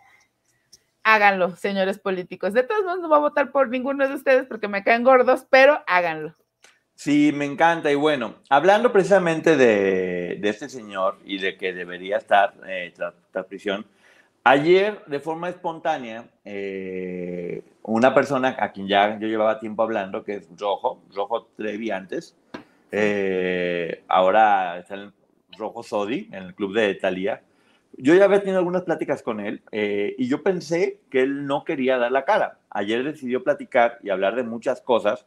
háganlo, 1.01 1.55
señores 1.55 1.97
políticos. 1.97 2.53
De 2.53 2.61
todos 2.61 2.83
modos, 2.83 2.99
no 2.99 3.07
voy 3.07 3.17
a 3.17 3.21
votar 3.21 3.51
por 3.51 3.69
ninguno 3.69 4.07
de 4.07 4.13
ustedes 4.13 4.45
porque 4.45 4.67
me 4.67 4.83
caen 4.83 5.03
gordos, 5.03 5.47
pero 5.49 5.81
háganlo. 5.87 6.35
Sí, 6.99 7.31
me 7.33 7.45
encanta. 7.45 7.89
Y 7.89 7.95
bueno, 7.95 8.35
hablando 8.49 8.91
precisamente 8.91 9.55
de, 9.55 10.37
este 10.43 10.67
señor 10.67 11.17
y 11.23 11.37
de 11.37 11.55
que 11.55 11.71
debería 11.71 12.17
estar 12.17 12.53
eh, 12.67 12.91
tras, 12.93 13.45
prisión, 13.45 13.85
ayer 14.43 15.01
de 15.05 15.21
forma 15.21 15.47
espontánea, 15.47 16.29
eh, 16.43 17.63
una 17.83 18.13
persona 18.13 18.57
a 18.59 18.73
quien 18.73 18.89
ya 18.89 19.17
yo 19.17 19.29
llevaba 19.29 19.61
tiempo 19.61 19.83
hablando, 19.83 20.25
que 20.25 20.33
es 20.35 20.49
Rojo, 20.57 21.01
Rojo 21.15 21.47
Trevi 21.55 21.89
antes, 21.89 22.35
eh, 22.91 24.03
ahora 24.09 24.79
está 24.79 24.95
en 24.95 25.13
Rojo 25.57 25.83
Sodi, 25.83 26.27
en 26.33 26.43
el 26.43 26.53
club 26.53 26.73
de 26.73 26.95
Talía, 26.95 27.41
yo 27.97 28.13
ya 28.13 28.25
había 28.25 28.41
tenido 28.41 28.59
algunas 28.59 28.83
pláticas 28.83 29.23
con 29.23 29.39
él 29.39 29.61
eh, 29.71 30.15
y 30.17 30.27
yo 30.27 30.43
pensé 30.43 30.99
que 31.09 31.21
él 31.21 31.45
no 31.45 31.63
quería 31.63 31.97
dar 31.97 32.11
la 32.11 32.25
cara. 32.25 32.59
Ayer 32.69 33.05
decidió 33.05 33.41
platicar 33.41 33.99
y 34.03 34.09
hablar 34.09 34.35
de 34.35 34.43
muchas 34.43 34.81
cosas 34.81 35.25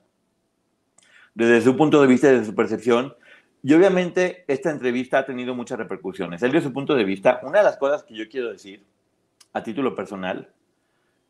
desde 1.34 1.60
su 1.60 1.76
punto 1.76 2.00
de 2.00 2.06
vista 2.06 2.28
y 2.28 2.32
desde 2.32 2.46
su 2.46 2.54
percepción. 2.54 3.14
Y 3.62 3.74
obviamente 3.74 4.44
esta 4.48 4.70
entrevista 4.70 5.18
ha 5.18 5.26
tenido 5.26 5.54
muchas 5.54 5.78
repercusiones. 5.78 6.42
Él 6.42 6.52
dio 6.52 6.60
su 6.60 6.72
punto 6.72 6.94
de 6.94 7.04
vista. 7.04 7.40
Una 7.42 7.58
de 7.58 7.64
las 7.64 7.76
cosas 7.76 8.02
que 8.02 8.14
yo 8.14 8.28
quiero 8.28 8.50
decir 8.50 8.84
a 9.52 9.62
título 9.62 9.94
personal 9.94 10.48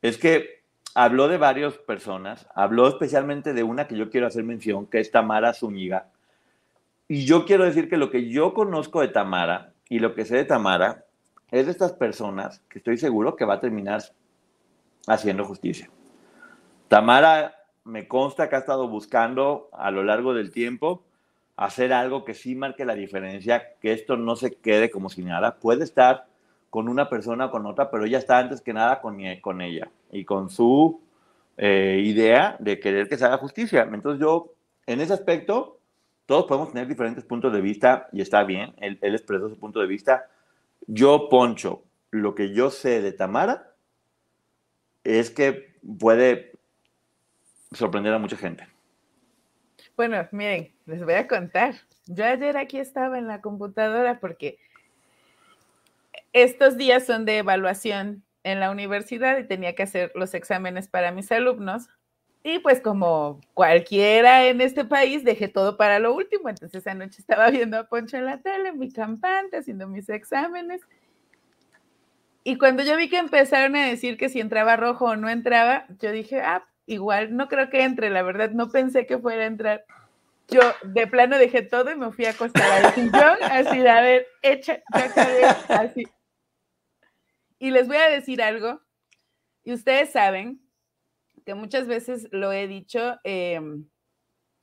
es 0.00 0.18
que 0.18 0.62
habló 0.94 1.28
de 1.28 1.38
varias 1.38 1.74
personas, 1.74 2.46
habló 2.54 2.88
especialmente 2.88 3.52
de 3.52 3.62
una 3.62 3.86
que 3.86 3.96
yo 3.96 4.10
quiero 4.10 4.26
hacer 4.26 4.44
mención, 4.44 4.86
que 4.86 5.00
es 5.00 5.10
Tamara 5.10 5.54
Zúñiga. 5.54 6.08
Y 7.08 7.24
yo 7.24 7.44
quiero 7.44 7.64
decir 7.64 7.88
que 7.88 7.96
lo 7.96 8.10
que 8.10 8.28
yo 8.28 8.54
conozco 8.54 9.00
de 9.00 9.08
Tamara 9.08 9.72
y 9.88 9.98
lo 9.98 10.14
que 10.14 10.24
sé 10.24 10.36
de 10.36 10.44
Tamara 10.44 11.04
es 11.50 11.66
de 11.66 11.72
estas 11.72 11.92
personas 11.92 12.62
que 12.68 12.78
estoy 12.78 12.96
seguro 12.96 13.36
que 13.36 13.44
va 13.44 13.54
a 13.54 13.60
terminar 13.60 14.02
haciendo 15.06 15.44
justicia. 15.44 15.90
Tamara 16.88 17.54
me 17.84 18.08
consta 18.08 18.48
que 18.48 18.56
ha 18.56 18.60
estado 18.60 18.88
buscando 18.88 19.68
a 19.72 19.90
lo 19.90 20.02
largo 20.04 20.34
del 20.34 20.50
tiempo 20.50 21.02
hacer 21.56 21.92
algo 21.92 22.24
que 22.24 22.34
sí 22.34 22.54
marque 22.54 22.84
la 22.84 22.94
diferencia, 22.94 23.74
que 23.80 23.92
esto 23.92 24.16
no 24.16 24.36
se 24.36 24.54
quede 24.54 24.90
como 24.90 25.08
si 25.08 25.22
nada. 25.22 25.56
Puede 25.56 25.84
estar 25.84 26.26
con 26.70 26.88
una 26.88 27.08
persona 27.08 27.46
o 27.46 27.50
con 27.50 27.66
otra, 27.66 27.90
pero 27.90 28.04
ella 28.04 28.18
está 28.18 28.38
antes 28.38 28.60
que 28.60 28.72
nada 28.72 29.00
con, 29.00 29.18
con 29.40 29.60
ella 29.60 29.90
y 30.10 30.24
con 30.24 30.48
su 30.48 31.00
eh, 31.56 32.02
idea 32.04 32.56
de 32.58 32.80
querer 32.80 33.08
que 33.08 33.18
se 33.18 33.24
haga 33.24 33.36
justicia. 33.36 33.88
Entonces 33.92 34.20
yo, 34.20 34.54
en 34.86 35.00
ese 35.00 35.12
aspecto, 35.12 35.78
todos 36.26 36.46
podemos 36.46 36.72
tener 36.72 36.88
diferentes 36.88 37.24
puntos 37.24 37.52
de 37.52 37.60
vista 37.60 38.08
y 38.12 38.22
está 38.22 38.42
bien, 38.44 38.72
él, 38.78 38.98
él 39.02 39.14
expresó 39.14 39.48
su 39.48 39.58
punto 39.58 39.80
de 39.80 39.86
vista, 39.86 40.28
yo, 40.86 41.28
Poncho, 41.28 41.82
lo 42.10 42.34
que 42.34 42.54
yo 42.54 42.70
sé 42.70 43.02
de 43.02 43.12
Tamara 43.12 43.74
es 45.04 45.30
que 45.30 45.76
puede 45.98 46.51
sorprender 47.72 48.12
a 48.12 48.18
mucha 48.18 48.36
gente. 48.36 48.66
Bueno, 49.96 50.26
miren, 50.32 50.72
les 50.86 51.04
voy 51.04 51.14
a 51.14 51.28
contar. 51.28 51.74
Yo 52.06 52.24
ayer 52.24 52.56
aquí 52.56 52.78
estaba 52.78 53.18
en 53.18 53.26
la 53.26 53.40
computadora 53.40 54.20
porque 54.20 54.58
estos 56.32 56.76
días 56.76 57.04
son 57.04 57.24
de 57.24 57.38
evaluación 57.38 58.22
en 58.42 58.60
la 58.60 58.70
universidad 58.70 59.38
y 59.38 59.46
tenía 59.46 59.74
que 59.74 59.82
hacer 59.84 60.12
los 60.14 60.34
exámenes 60.34 60.88
para 60.88 61.12
mis 61.12 61.30
alumnos. 61.30 61.88
Y 62.44 62.58
pues 62.58 62.80
como 62.80 63.40
cualquiera 63.54 64.46
en 64.46 64.60
este 64.60 64.84
país, 64.84 65.22
dejé 65.22 65.46
todo 65.46 65.76
para 65.76 65.98
lo 65.98 66.14
último. 66.14 66.48
Entonces 66.48 66.86
anoche 66.86 67.20
estaba 67.20 67.50
viendo 67.50 67.78
a 67.78 67.84
Poncho 67.84 68.16
en 68.16 68.26
la 68.26 68.38
tele, 68.38 68.72
mi 68.72 68.90
campante, 68.90 69.58
haciendo 69.58 69.86
mis 69.86 70.08
exámenes. 70.08 70.80
Y 72.44 72.58
cuando 72.58 72.82
yo 72.82 72.96
vi 72.96 73.08
que 73.08 73.18
empezaron 73.18 73.76
a 73.76 73.86
decir 73.86 74.16
que 74.16 74.28
si 74.28 74.40
entraba 74.40 74.76
rojo 74.76 75.04
o 75.04 75.16
no 75.16 75.28
entraba, 75.28 75.86
yo 76.00 76.10
dije, 76.10 76.40
ah, 76.40 76.66
igual 76.92 77.36
no 77.36 77.48
creo 77.48 77.70
que 77.70 77.82
entre, 77.82 78.10
la 78.10 78.22
verdad 78.22 78.50
no 78.50 78.70
pensé 78.70 79.06
que 79.06 79.18
fuera 79.18 79.42
a 79.42 79.46
entrar. 79.46 79.84
Yo 80.48 80.60
de 80.84 81.06
plano 81.06 81.38
dejé 81.38 81.62
todo 81.62 81.90
y 81.90 81.96
me 81.96 82.12
fui 82.12 82.26
a 82.26 82.30
acostar 82.30 82.70
al 82.84 82.94
sillón, 82.94 83.38
así 83.42 83.78
de, 83.78 83.88
a 83.88 84.00
ver, 84.00 84.26
echa, 84.42 84.82
así. 85.68 86.04
Y 87.58 87.70
les 87.70 87.86
voy 87.86 87.96
a 87.96 88.10
decir 88.10 88.42
algo, 88.42 88.80
y 89.64 89.72
ustedes 89.72 90.10
saben 90.10 90.60
que 91.46 91.54
muchas 91.54 91.86
veces 91.86 92.28
lo 92.32 92.52
he 92.52 92.66
dicho, 92.66 93.18
em, 93.24 93.88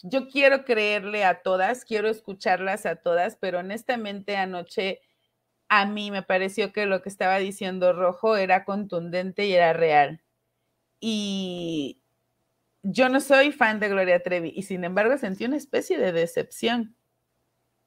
yo 0.02 0.28
quiero 0.28 0.64
creerle 0.64 1.26
a 1.26 1.42
todas, 1.42 1.86
quiero 1.86 2.10
escucharlas 2.10 2.86
a 2.86 2.98
todas, 2.98 3.36
pero 3.36 3.60
honestamente 3.60 4.38
anoche 4.38 5.02
a 5.70 5.86
mí 5.86 6.12
me 6.12 6.24
pareció 6.24 6.74
que 6.74 6.86
lo 6.86 7.02
que 7.02 7.10
estaba 7.10 7.38
diciendo 7.38 7.94
Rojo 7.94 8.36
era 8.36 8.66
contundente 8.66 9.46
y 9.46 9.54
era 9.54 9.74
real. 9.74 10.22
Y 11.00 11.99
yo 12.92 13.08
no 13.10 13.20
soy 13.20 13.52
fan 13.52 13.80
de 13.80 13.90
Gloria 13.90 14.22
Trevi 14.22 14.52
y 14.56 14.64
sin 14.64 14.84
embargo 14.84 15.18
sentí 15.18 15.46
una 15.46 15.58
especie 15.58 15.98
de 15.98 16.12
decepción. 16.12 16.96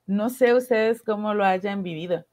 No 0.07 0.31
sé 0.31 0.55
ustedes 0.55 1.03
cómo 1.03 1.35
lo 1.35 1.45
hayan 1.45 1.83
vivido. 1.83 2.25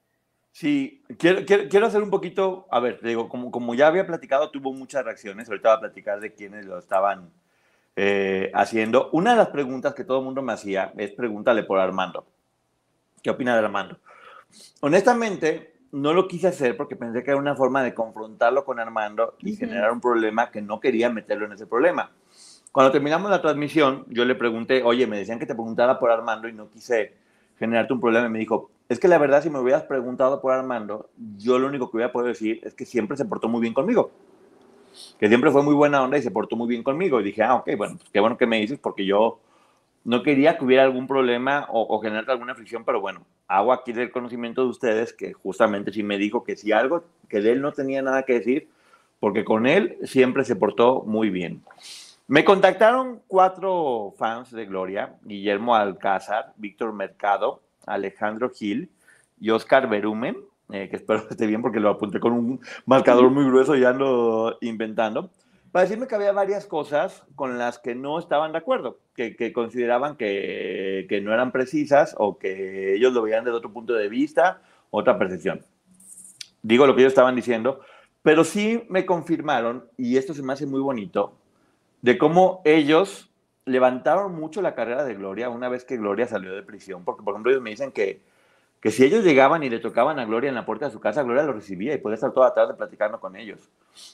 Sí, 0.51 1.03
quiero, 1.17 1.45
quiero, 1.45 1.85
hacer 1.85 2.01
un 2.01 2.09
poquito, 2.09 2.67
a 2.71 2.79
ver, 2.79 2.99
digo, 3.01 3.29
como, 3.29 3.51
como 3.51 3.75
ya 3.75 3.87
había 3.87 4.05
platicado, 4.05 4.49
tuvo 4.49 4.73
muchas 4.73 5.05
reacciones, 5.05 5.47
ahorita 5.47 5.69
voy 5.69 5.77
a 5.77 5.81
platicar 5.81 6.19
de 6.19 6.33
quienes 6.33 6.65
lo 6.65 6.77
estaban 6.79 7.31
eh, 7.95 8.51
haciendo. 8.53 9.09
Una 9.13 9.31
de 9.31 9.37
las 9.37 9.49
preguntas 9.49 9.93
que 9.93 10.03
todo 10.03 10.19
el 10.19 10.25
mundo 10.25 10.41
me 10.41 10.53
hacía 10.53 10.93
es 10.97 11.11
pregúntale 11.11 11.63
por 11.63 11.79
Armando. 11.79 12.25
¿Qué 13.21 13.29
opina 13.29 13.53
de 13.53 13.65
Armando? 13.65 13.99
Honestamente, 14.81 15.75
no 15.91 16.13
lo 16.13 16.27
quise 16.27 16.47
hacer 16.47 16.77
porque 16.77 16.95
pensé 16.95 17.23
que 17.23 17.31
era 17.31 17.39
una 17.39 17.55
forma 17.55 17.83
de 17.83 17.93
confrontarlo 17.93 18.65
con 18.65 18.79
Armando 18.79 19.35
y 19.39 19.55
generar 19.55 19.91
un 19.91 20.01
problema 20.01 20.51
que 20.51 20.61
no 20.61 20.79
quería 20.79 21.09
meterlo 21.09 21.45
en 21.45 21.53
ese 21.53 21.67
problema. 21.67 22.11
Cuando 22.71 22.91
terminamos 22.91 23.31
la 23.31 23.41
transmisión, 23.41 24.05
yo 24.09 24.25
le 24.25 24.35
pregunté, 24.35 24.83
oye, 24.83 25.07
me 25.07 25.17
decían 25.17 25.39
que 25.39 25.45
te 25.47 25.55
preguntara 25.55 25.99
por 25.99 26.11
Armando 26.11 26.47
y 26.47 26.53
no 26.53 26.69
quise 26.69 27.13
generarte 27.57 27.93
un 27.93 27.99
problema. 27.99 28.27
Y 28.27 28.29
me 28.29 28.39
dijo, 28.39 28.69
es 28.87 28.99
que 28.99 29.07
la 29.07 29.17
verdad, 29.17 29.41
si 29.41 29.49
me 29.49 29.59
hubieras 29.59 29.83
preguntado 29.83 30.39
por 30.39 30.53
Armando, 30.53 31.09
yo 31.37 31.57
lo 31.57 31.67
único 31.67 31.89
que 31.89 31.97
voy 31.97 32.03
a 32.03 32.11
poder 32.11 32.29
decir 32.29 32.59
es 32.63 32.75
que 32.75 32.85
siempre 32.85 33.17
se 33.17 33.25
portó 33.25 33.49
muy 33.49 33.61
bien 33.61 33.73
conmigo. 33.73 34.11
Que 35.19 35.27
siempre 35.27 35.49
fue 35.51 35.63
muy 35.63 35.73
buena 35.73 36.03
onda 36.03 36.17
y 36.17 36.21
se 36.21 36.31
portó 36.31 36.55
muy 36.55 36.67
bien 36.67 36.83
conmigo. 36.83 37.19
Y 37.19 37.23
dije, 37.23 37.41
ah, 37.41 37.55
ok, 37.55 37.69
bueno, 37.75 37.95
pues 37.97 38.09
qué 38.11 38.19
bueno 38.19 38.37
que 38.37 38.45
me 38.45 38.59
dices 38.59 38.77
porque 38.79 39.05
yo 39.05 39.39
no 40.03 40.21
quería 40.21 40.57
que 40.57 40.65
hubiera 40.65 40.83
algún 40.83 41.07
problema 41.07 41.67
o, 41.69 41.95
o 41.95 41.99
generar 41.99 42.29
alguna 42.29 42.55
fricción, 42.55 42.83
pero 42.85 43.01
bueno, 43.01 43.25
hago 43.47 43.73
aquí 43.73 43.93
del 43.93 44.11
conocimiento 44.11 44.61
de 44.63 44.69
ustedes 44.69 45.11
que 45.11 45.33
justamente 45.33 45.91
sí 45.91 46.03
me 46.03 46.17
dijo 46.17 46.43
que 46.43 46.55
si 46.55 46.71
algo, 46.71 47.03
que 47.27 47.41
de 47.41 47.51
él 47.51 47.61
no 47.61 47.73
tenía 47.73 48.01
nada 48.01 48.23
que 48.23 48.33
decir, 48.33 48.69
porque 49.19 49.43
con 49.43 49.67
él 49.67 49.97
siempre 50.03 50.45
se 50.45 50.55
portó 50.55 51.03
muy 51.05 51.29
bien. 51.29 51.63
Me 52.29 52.45
contactaron 52.45 53.23
cuatro 53.25 54.13
fans 54.15 54.51
de 54.51 54.67
Gloria, 54.67 55.15
Guillermo 55.23 55.73
Alcázar, 55.73 56.53
Víctor 56.57 56.93
Mercado, 56.93 57.63
Alejandro 57.87 58.51
Gil 58.51 58.91
y 59.39 59.49
Oscar 59.49 59.89
Berumen, 59.89 60.37
eh, 60.71 60.89
que 60.91 60.97
espero 60.97 61.23
que 61.23 61.29
esté 61.33 61.47
bien 61.47 61.63
porque 61.63 61.79
lo 61.79 61.89
apunté 61.89 62.19
con 62.19 62.33
un 62.33 62.61
marcador 62.85 63.31
muy 63.31 63.45
grueso 63.45 63.75
ya 63.75 63.89
ando 63.89 64.59
inventando, 64.61 65.31
para 65.71 65.85
decirme 65.85 66.05
que 66.05 66.13
había 66.13 66.31
varias 66.31 66.67
cosas 66.67 67.23
con 67.33 67.57
las 67.57 67.79
que 67.79 67.95
no 67.95 68.19
estaban 68.19 68.51
de 68.51 68.59
acuerdo, 68.59 68.99
que, 69.15 69.35
que 69.35 69.51
consideraban 69.51 70.15
que, 70.15 71.07
que, 71.09 71.21
no 71.21 71.33
eran 71.33 71.51
precisas 71.51 72.13
o 72.15 72.37
que 72.37 72.93
ellos 72.93 73.11
lo 73.11 73.23
veían 73.23 73.43
desde 73.43 73.57
otro 73.57 73.73
punto 73.73 73.93
de 73.93 74.07
vista, 74.07 74.61
otra 74.91 75.17
percepción. 75.17 75.65
Digo 76.61 76.85
lo 76.85 76.93
que 76.93 77.01
ellos 77.01 77.11
estaban 77.11 77.35
diciendo, 77.35 77.79
pero 78.21 78.43
sí 78.43 78.83
me 78.87 79.07
confirmaron, 79.07 79.85
y 79.97 80.17
esto 80.17 80.35
se 80.35 80.43
me 80.43 80.53
hace 80.53 80.67
muy 80.67 80.81
bonito, 80.81 81.38
de 82.01 82.17
cómo 82.17 82.61
ellos 82.65 83.29
levantaron 83.65 84.33
mucho 84.35 84.61
la 84.61 84.73
carrera 84.73 85.03
de 85.03 85.15
Gloria 85.15 85.49
una 85.49 85.69
vez 85.69 85.85
que 85.85 85.97
Gloria 85.97 86.27
salió 86.27 86.53
de 86.53 86.63
prisión, 86.63 87.03
porque 87.03 87.23
por 87.23 87.33
ejemplo 87.33 87.51
ellos 87.51 87.61
me 87.61 87.69
dicen 87.69 87.91
que, 87.91 88.21
que 88.81 88.91
si 88.91 89.03
ellos 89.03 89.23
llegaban 89.23 89.63
y 89.63 89.69
le 89.69 89.79
tocaban 89.79 90.17
a 90.19 90.25
Gloria 90.25 90.49
en 90.49 90.55
la 90.55 90.65
puerta 90.65 90.85
de 90.85 90.91
su 90.91 90.99
casa, 90.99 91.23
Gloria 91.23 91.43
lo 91.43 91.53
recibía 91.53 91.93
y 91.93 91.97
podía 91.97 92.15
estar 92.15 92.31
toda 92.31 92.49
la 92.49 92.53
tarde 92.53 92.73
platicando 92.73 93.19
con 93.19 93.35
ellos. 93.35 93.69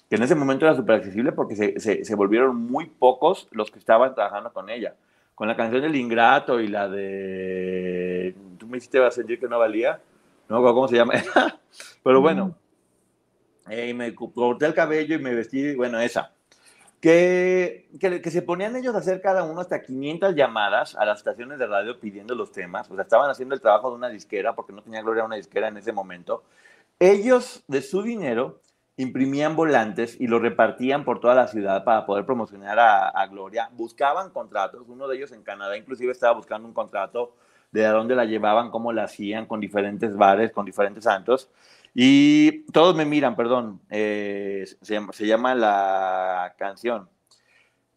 Que 0.09 0.17
en 0.17 0.23
ese 0.23 0.36
momento 0.36 0.65
era 0.65 0.75
súper 0.75 0.95
accesible 0.95 1.31
porque 1.31 1.55
se, 1.55 1.79
se, 1.79 2.03
se, 2.03 2.15
volvieron 2.15 2.55
muy 2.55 2.88
pocos 2.88 3.47
los 3.51 3.71
que 3.71 3.79
estaban 3.79 4.13
trabajando 4.13 4.51
con 4.51 4.69
ella. 4.69 4.95
Con 5.36 5.47
la 5.47 5.55
canción 5.55 5.81
del 5.81 5.95
Ingrato 5.95 6.61
y 6.61 6.67
la 6.67 6.88
de... 6.88 8.36
Tú 8.57 8.67
me 8.67 8.77
hiciste 8.77 9.11
sentir 9.11 9.39
que 9.39 9.47
no 9.47 9.59
valía. 9.59 9.99
No 10.47 10.61
cómo 10.61 10.88
se 10.88 10.95
llama. 10.95 11.13
Pero 12.03 12.21
bueno, 12.21 12.55
eh, 13.69 13.93
me 13.93 14.13
corté 14.13 14.67
el 14.67 14.73
cabello 14.73 15.15
y 15.15 15.19
me 15.19 15.33
vestí, 15.33 15.75
bueno, 15.75 15.99
esa. 15.99 16.34
Que, 17.01 17.89
que, 17.99 18.21
que, 18.21 18.31
se 18.31 18.41
ponían 18.41 18.75
ellos 18.75 18.95
a 18.95 18.97
hacer 18.97 19.21
cada 19.21 19.43
uno 19.43 19.61
hasta 19.61 19.81
500 19.81 20.33
llamadas 20.33 20.95
a 20.95 21.05
las 21.05 21.19
estaciones 21.19 21.59
de 21.59 21.67
radio 21.67 21.99
pidiendo 21.99 22.33
los 22.33 22.51
temas. 22.51 22.89
O 22.89 22.95
sea, 22.95 23.03
estaban 23.03 23.29
haciendo 23.29 23.53
el 23.53 23.61
trabajo 23.61 23.89
de 23.89 23.95
una 23.97 24.09
disquera 24.09 24.55
porque 24.55 24.73
no 24.73 24.81
tenía 24.81 25.01
Gloria 25.01 25.23
una 25.23 25.35
disquera 25.35 25.67
en 25.67 25.77
ese 25.77 25.91
momento. 25.91 26.43
Ellos, 26.99 27.63
de 27.67 27.81
su 27.81 28.01
dinero, 28.01 28.59
imprimían 28.97 29.55
volantes 29.55 30.19
y 30.19 30.27
los 30.27 30.41
repartían 30.41 31.03
por 31.03 31.19
toda 31.19 31.35
la 31.35 31.47
ciudad 31.47 31.83
para 31.83 32.05
poder 32.05 32.25
promocionar 32.25 32.79
a, 32.79 33.09
a, 33.09 33.27
Gloria. 33.27 33.69
Buscaban 33.73 34.31
contratos. 34.31 34.87
Uno 34.87 35.07
de 35.07 35.17
ellos 35.17 35.31
en 35.31 35.43
Canadá 35.43 35.77
inclusive 35.77 36.11
estaba 36.11 36.33
buscando 36.33 36.67
un 36.67 36.73
contrato 36.73 37.35
de 37.71 37.85
a 37.85 37.91
dónde 37.91 38.15
la 38.15 38.25
llevaban, 38.25 38.71
cómo 38.71 38.93
la 38.93 39.03
hacían, 39.03 39.45
con 39.47 39.59
diferentes 39.59 40.15
bares, 40.15 40.51
con 40.51 40.65
diferentes 40.65 41.03
santos. 41.03 41.49
Y 41.97 42.65
todos 42.73 42.93
me 42.93 43.05
miran, 43.05 43.37
perdón, 43.37 43.79
eh, 43.89 44.65
se, 44.81 44.93
llama, 44.93 45.13
se, 45.13 45.25
llama, 45.25 45.55
la 45.55 46.53
canción. 46.57 47.07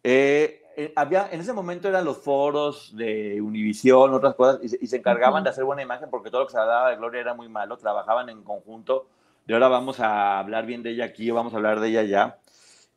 Eh, 0.05 0.63
eh, 0.77 0.93
había, 0.95 1.29
en 1.33 1.41
ese 1.41 1.53
momento 1.53 1.89
eran 1.89 2.05
los 2.05 2.19
foros 2.19 2.97
de 2.97 3.41
Univisión, 3.43 4.15
otras 4.15 4.37
cosas, 4.37 4.61
y, 4.63 4.85
y 4.85 4.87
se 4.87 4.99
encargaban 4.99 5.35
uh 5.35 5.37
-huh. 5.41 5.45
de 5.45 5.51
hacer 5.51 5.65
buena 5.65 5.83
imagen 5.83 6.09
porque 6.11 6.31
todo 6.31 6.43
lo 6.43 6.47
que 6.47 6.53
se 6.53 6.61
hablaba 6.61 6.91
de 6.91 6.97
Gloria 6.97 7.23
era 7.23 7.35
muy 7.35 7.49
malo, 7.49 7.77
trabajaban 7.77 8.29
en 8.29 8.45
conjunto. 8.45 9.09
De 9.47 9.55
ahora 9.55 9.67
vamos 9.67 9.99
a 9.99 10.39
hablar 10.39 10.65
bien 10.65 10.85
de 10.85 10.91
ella 10.91 11.07
aquí 11.07 11.29
o 11.33 11.35
vamos 11.35 11.53
a 11.53 11.57
hablar 11.57 11.81
de 11.81 11.89
ella 11.89 12.05
ya. 12.05 12.39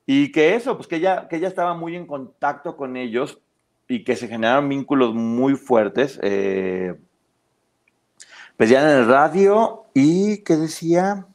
Y 0.05 0.31
que 0.31 0.53
eso, 0.53 0.75
pues 0.75 0.87
que 0.87 0.97
ella, 0.97 1.27
que 1.27 1.37
ella 1.37 1.47
estaba 1.47 1.73
muy 1.73 1.95
en 1.95 2.05
contacto 2.05 2.77
con 2.77 2.95
ellos 2.95 3.39
y 3.87 4.03
que 4.03 4.15
se 4.15 4.27
generaron 4.27 4.69
vínculos 4.69 5.15
muy 5.15 5.55
fuertes. 5.55 6.19
Eh, 6.21 6.93
pedían 8.55 8.83
en 8.83 8.97
el 8.99 9.07
radio 9.07 9.80
y 9.93 10.43
que 10.43 10.55
decía, 10.55 11.27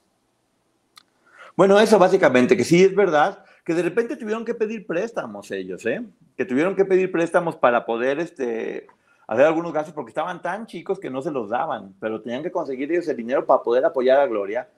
bueno, 1.56 1.78
eso 1.80 1.98
básicamente, 1.98 2.56
que 2.56 2.64
sí 2.64 2.82
es 2.84 2.94
verdad, 2.94 3.44
que 3.64 3.74
de 3.74 3.82
repente 3.82 4.16
tuvieron 4.16 4.44
que 4.44 4.54
pedir 4.54 4.86
préstamos 4.86 5.50
ellos, 5.50 5.84
¿eh? 5.86 6.02
que 6.36 6.44
tuvieron 6.44 6.76
que 6.76 6.84
pedir 6.84 7.10
préstamos 7.10 7.56
para 7.56 7.84
poder 7.84 8.20
este, 8.20 8.86
hacer 9.26 9.44
algunos 9.44 9.72
gastos 9.72 9.94
porque 9.94 10.10
estaban 10.10 10.40
tan 10.40 10.66
chicos 10.66 11.00
que 11.00 11.10
no 11.10 11.22
se 11.22 11.30
los 11.30 11.48
daban, 11.48 11.94
pero 11.98 12.20
tenían 12.20 12.42
que 12.42 12.52
conseguir 12.52 12.92
ellos 12.92 13.08
el 13.08 13.16
dinero 13.16 13.44
para 13.44 13.62
poder 13.62 13.84
apoyar 13.84 14.20
a 14.20 14.26
Gloria. 14.26 14.68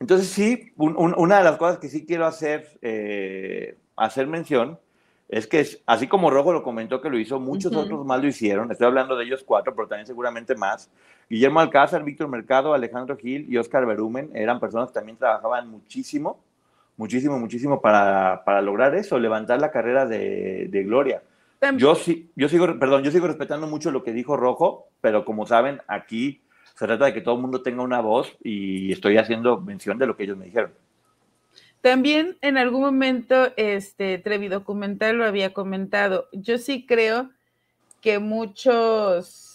Entonces 0.00 0.28
sí, 0.28 0.72
un, 0.76 0.94
un, 0.96 1.14
una 1.16 1.38
de 1.38 1.44
las 1.44 1.56
cosas 1.56 1.78
que 1.78 1.88
sí 1.88 2.06
quiero 2.06 2.26
hacer, 2.26 2.78
eh, 2.82 3.76
hacer 3.96 4.26
mención 4.26 4.78
es 5.28 5.46
que 5.46 5.66
así 5.86 6.06
como 6.06 6.30
Rojo 6.30 6.52
lo 6.52 6.62
comentó 6.62 7.00
que 7.00 7.10
lo 7.10 7.18
hizo, 7.18 7.40
muchos 7.40 7.72
uh 7.72 7.76
-huh. 7.76 7.84
otros 7.84 8.06
más 8.06 8.20
lo 8.20 8.28
hicieron. 8.28 8.70
Estoy 8.70 8.86
hablando 8.86 9.16
de 9.16 9.24
ellos 9.24 9.42
cuatro, 9.44 9.74
pero 9.74 9.88
también 9.88 10.06
seguramente 10.06 10.54
más. 10.54 10.88
Guillermo 11.28 11.60
Alcázar, 11.60 12.04
Víctor 12.04 12.28
Mercado, 12.28 12.72
Alejandro 12.72 13.16
Gil 13.16 13.46
y 13.52 13.56
Oscar 13.56 13.84
Berumen 13.86 14.30
eran 14.34 14.60
personas 14.60 14.88
que 14.88 14.94
también 14.94 15.18
trabajaban 15.18 15.68
muchísimo, 15.68 16.40
muchísimo, 16.96 17.38
muchísimo 17.38 17.80
para, 17.80 18.42
para 18.44 18.62
lograr 18.62 18.94
eso, 18.94 19.18
levantar 19.18 19.60
la 19.60 19.70
carrera 19.70 20.06
de, 20.06 20.68
de 20.70 20.84
Gloria. 20.84 21.22
Yo, 21.76 21.94
sí, 21.94 22.30
yo, 22.36 22.48
sigo, 22.48 22.78
perdón, 22.78 23.02
yo 23.02 23.10
sigo 23.10 23.26
respetando 23.26 23.66
mucho 23.66 23.90
lo 23.90 24.04
que 24.04 24.12
dijo 24.12 24.36
Rojo, 24.36 24.88
pero 25.00 25.24
como 25.24 25.46
saben, 25.46 25.80
aquí 25.88 26.42
se 26.74 26.86
trata 26.86 27.06
de 27.06 27.14
que 27.14 27.22
todo 27.22 27.36
el 27.36 27.40
mundo 27.40 27.62
tenga 27.62 27.82
una 27.82 28.00
voz 28.00 28.36
y 28.42 28.92
estoy 28.92 29.16
haciendo 29.16 29.60
mención 29.60 29.98
de 29.98 30.06
lo 30.06 30.16
que 30.16 30.24
ellos 30.24 30.36
me 30.36 30.44
dijeron. 30.44 30.72
También 31.80 32.36
en 32.40 32.58
algún 32.58 32.82
momento 32.82 33.52
este 33.56 34.18
Trevi 34.18 34.48
Documental 34.48 35.16
lo 35.16 35.24
había 35.24 35.54
comentado. 35.54 36.28
Yo 36.32 36.58
sí 36.58 36.84
creo 36.84 37.30
que 38.00 38.18
muchos 38.18 39.45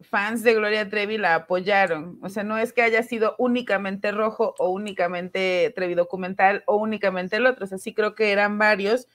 fans 0.00 0.42
de 0.42 0.54
Gloria 0.54 0.88
Trevi 0.88 1.18
la 1.18 1.34
apoyaron. 1.34 2.18
O 2.22 2.28
sea, 2.28 2.42
no 2.44 2.58
es 2.58 2.72
que 2.72 2.82
haya 2.82 3.02
sido 3.02 3.34
únicamente 3.38 4.12
Rojo 4.12 4.54
o 4.58 4.70
únicamente 4.70 5.72
Trevi 5.74 5.94
Documental 5.94 6.62
o 6.66 6.76
únicamente 6.76 7.36
el 7.36 7.46
otro. 7.46 7.64
O 7.64 7.68
sea, 7.68 7.78
sí 7.78 7.92
creo 7.94 8.14
que 8.14 8.32
eran 8.32 8.58
varios, 8.58 9.08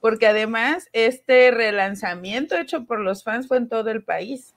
porque 0.00 0.26
además 0.26 0.88
este 0.92 1.50
relanzamiento 1.50 2.56
hecho 2.56 2.84
por 2.84 3.00
los 3.00 3.22
fans 3.22 3.48
fue 3.48 3.58
en 3.58 3.68
todo 3.68 3.90
el 3.90 4.02
país. 4.02 4.54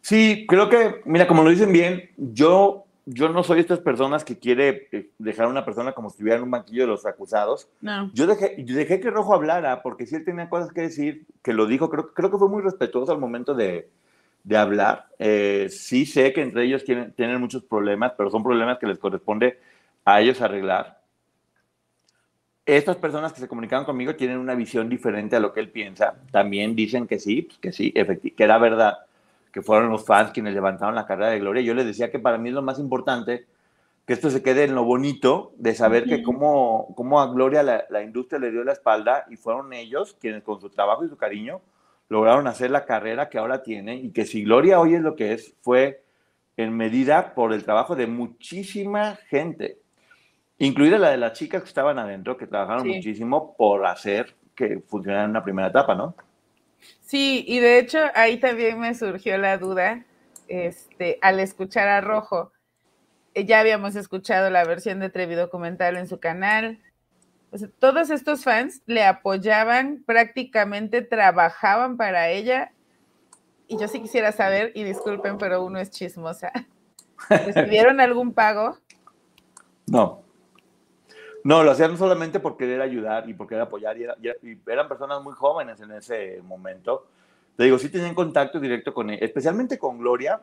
Sí, 0.00 0.46
creo 0.48 0.68
que, 0.68 1.00
mira, 1.04 1.26
como 1.26 1.42
lo 1.42 1.50
dicen 1.50 1.72
bien, 1.72 2.10
yo 2.16 2.86
yo 3.04 3.28
no 3.28 3.42
soy 3.42 3.60
estas 3.60 3.80
personas 3.80 4.24
que 4.24 4.38
quiere 4.38 4.88
eh, 4.92 5.10
dejar 5.18 5.46
a 5.46 5.48
una 5.48 5.64
persona 5.64 5.92
como 5.92 6.08
si 6.08 6.14
estuviera 6.14 6.38
en 6.38 6.44
un 6.44 6.50
banquillo 6.50 6.82
de 6.82 6.88
los 6.88 7.04
acusados. 7.04 7.68
No. 7.80 8.10
Yo, 8.14 8.26
dejé, 8.26 8.62
yo 8.64 8.76
dejé 8.76 9.00
que 9.00 9.10
Rojo 9.10 9.34
hablara, 9.34 9.82
porque 9.82 10.06
si 10.06 10.14
él 10.14 10.24
tenía 10.24 10.48
cosas 10.48 10.72
que 10.72 10.82
decir, 10.82 11.26
que 11.42 11.52
lo 11.52 11.66
dijo, 11.66 11.90
creo, 11.90 12.12
creo 12.14 12.30
que 12.30 12.38
fue 12.38 12.48
muy 12.48 12.62
respetuoso 12.62 13.12
al 13.12 13.18
momento 13.18 13.54
de, 13.54 13.90
de 14.44 14.56
hablar. 14.56 15.06
Eh, 15.18 15.68
sí 15.70 16.06
sé 16.06 16.32
que 16.32 16.42
entre 16.42 16.64
ellos 16.64 16.84
tienen, 16.84 17.12
tienen 17.12 17.40
muchos 17.40 17.62
problemas, 17.64 18.12
pero 18.16 18.30
son 18.30 18.42
problemas 18.42 18.78
que 18.78 18.86
les 18.86 18.98
corresponde 18.98 19.58
a 20.04 20.20
ellos 20.20 20.40
arreglar. 20.40 21.00
Estas 22.64 22.96
personas 22.96 23.32
que 23.32 23.40
se 23.40 23.48
comunicaban 23.48 23.84
conmigo 23.84 24.14
tienen 24.14 24.38
una 24.38 24.54
visión 24.54 24.88
diferente 24.88 25.36
a 25.36 25.40
lo 25.40 25.52
que 25.52 25.60
él 25.60 25.70
piensa. 25.70 26.14
También 26.30 26.76
dicen 26.76 27.06
que 27.06 27.18
sí, 27.18 27.48
que 27.60 27.72
sí, 27.72 27.92
que 27.92 28.44
era 28.44 28.58
verdad 28.58 28.98
que 29.52 29.62
fueron 29.62 29.90
los 29.90 30.06
fans 30.06 30.30
quienes 30.30 30.54
levantaron 30.54 30.94
la 30.94 31.06
carrera 31.06 31.30
de 31.30 31.40
Gloria. 31.40 31.62
Yo 31.62 31.74
les 31.74 31.86
decía 31.86 32.10
que 32.10 32.18
para 32.18 32.38
mí 32.38 32.48
es 32.48 32.54
lo 32.54 32.62
más 32.62 32.78
importante 32.78 33.46
que 34.06 34.14
esto 34.14 34.30
se 34.30 34.42
quede 34.42 34.64
en 34.64 34.74
lo 34.74 34.84
bonito 34.84 35.52
de 35.58 35.74
saber 35.74 36.04
que 36.04 36.22
cómo, 36.22 36.92
cómo 36.96 37.20
a 37.20 37.32
Gloria 37.32 37.62
la, 37.62 37.84
la, 37.88 38.02
industria 38.02 38.40
le 38.40 38.50
dio 38.50 38.64
la 38.64 38.72
espalda 38.72 39.26
y 39.30 39.36
fueron 39.36 39.72
ellos 39.72 40.16
quienes 40.20 40.42
con 40.42 40.60
su 40.60 40.70
trabajo 40.70 41.04
y 41.04 41.08
su 41.08 41.16
cariño 41.16 41.60
lograron 42.08 42.46
hacer 42.46 42.70
la 42.70 42.84
carrera 42.84 43.28
que 43.28 43.38
ahora 43.38 43.62
tiene 43.62 43.96
y 43.96 44.10
que 44.10 44.24
si 44.24 44.44
Gloria 44.44 44.80
hoy 44.80 44.94
es 44.94 45.00
lo 45.00 45.16
que 45.16 45.32
es, 45.32 45.54
fue 45.62 46.04
en 46.56 46.76
medida 46.76 47.34
por 47.34 47.52
el 47.52 47.64
trabajo 47.64 47.96
de 47.96 48.06
muchísima 48.06 49.16
gente, 49.28 49.78
incluida 50.58 50.98
la 50.98 51.10
de 51.10 51.16
las 51.16 51.32
chicas 51.32 51.62
que 51.62 51.68
estaban 51.68 51.98
adentro, 51.98 52.36
que 52.36 52.46
trabajaron 52.46 52.84
sí. 52.84 52.94
muchísimo 52.94 53.54
por 53.56 53.86
hacer 53.86 54.36
que 54.54 54.80
funcionara 54.86 55.24
en 55.24 55.30
una 55.30 55.44
primera 55.44 55.68
etapa, 55.68 55.94
¿no? 55.94 56.14
Sí, 57.00 57.44
y 57.46 57.60
de 57.60 57.78
hecho 57.78 57.98
ahí 58.14 58.38
también 58.38 58.78
me 58.78 58.94
surgió 58.94 59.38
la 59.38 59.56
duda, 59.56 60.04
este, 60.48 61.18
al 61.22 61.40
escuchar 61.40 61.88
a 61.88 62.00
Rojo, 62.00 62.52
eh, 63.34 63.44
ya 63.44 63.60
habíamos 63.60 63.96
escuchado 63.96 64.50
la 64.50 64.64
versión 64.64 65.00
de 65.00 65.10
Trevi 65.10 65.34
documental 65.34 65.96
en 65.96 66.06
su 66.06 66.20
canal, 66.20 66.80
o 67.52 67.58
sea, 67.58 67.68
todos 67.78 68.10
estos 68.10 68.44
fans 68.44 68.80
le 68.86 69.04
apoyaban, 69.04 70.02
prácticamente 70.06 71.02
trabajaban 71.02 71.98
para 71.98 72.30
ella, 72.30 72.72
y 73.68 73.78
yo 73.78 73.88
sí 73.88 74.00
quisiera 74.00 74.32
saber, 74.32 74.72
y 74.74 74.84
disculpen, 74.84 75.36
pero 75.36 75.62
uno 75.62 75.78
es 75.78 75.90
chismosa, 75.90 76.50
¿recibieron 77.28 78.00
algún 78.00 78.32
pago? 78.32 78.78
No. 79.86 80.22
No, 81.44 81.62
lo 81.62 81.72
hacían 81.72 81.98
solamente 81.98 82.40
por 82.40 82.56
querer 82.56 82.80
ayudar 82.80 83.28
y 83.28 83.34
por 83.34 83.48
querer 83.48 83.62
apoyar. 83.62 83.98
Y, 83.98 84.04
era, 84.04 84.16
y, 84.20 84.56
eran 84.66 84.88
personas 84.88 85.22
muy 85.22 85.34
jóvenes 85.34 85.80
en 85.80 85.90
ese 85.92 86.40
momento. 86.44 87.08
Te 87.56 87.64
digo, 87.64 87.78
sí 87.78 87.90
tenían 87.90 88.14
contacto 88.14 88.60
directo 88.60 88.94
con 88.94 89.10
él, 89.10 89.18
especialmente 89.20 89.78
con 89.78 89.98
Gloria. 89.98 90.40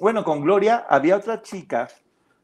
Bueno, 0.00 0.24
con 0.24 0.40
Gloria 0.40 0.86
había 0.88 1.16
otra 1.16 1.42
chica, 1.42 1.88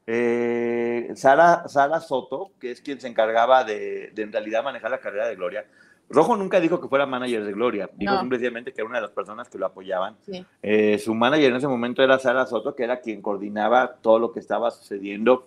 eh, 0.06 1.12
Sara, 1.14 1.66
Sara 1.68 2.00
Soto, 2.00 2.52
que 2.60 2.70
es 2.70 2.80
quien 2.80 3.00
se 3.00 3.08
encargaba 3.08 3.64
de, 3.64 4.10
de, 4.14 4.22
en 4.22 4.32
realidad 4.32 4.64
manejar 4.64 4.90
la 4.90 5.00
carrera 5.00 5.26
de 5.26 5.36
Gloria. 5.36 5.66
Rojo 6.10 6.36
nunca 6.36 6.60
dijo 6.60 6.80
que 6.80 6.88
fuera 6.88 7.06
manager 7.06 7.44
de 7.44 7.52
Gloria, 7.52 7.90
dijo 7.94 8.12
no. 8.12 8.20
simplemente 8.20 8.72
que 8.72 8.82
era 8.82 8.88
una 8.88 8.98
de 8.98 9.02
las 9.02 9.10
personas 9.10 9.48
que 9.48 9.58
lo 9.58 9.66
apoyaban. 9.66 10.16
Sí. 10.22 10.44
Eh, 10.62 10.98
su 10.98 11.14
manager 11.14 11.50
en 11.50 11.56
ese 11.56 11.68
momento 11.68 12.02
era 12.02 12.18
Sara 12.18 12.46
Soto, 12.46 12.74
que 12.74 12.84
era 12.84 13.00
quien 13.00 13.22
coordinaba 13.22 13.96
todo 13.96 14.18
lo 14.18 14.32
que 14.32 14.40
estaba 14.40 14.70
sucediendo 14.70 15.46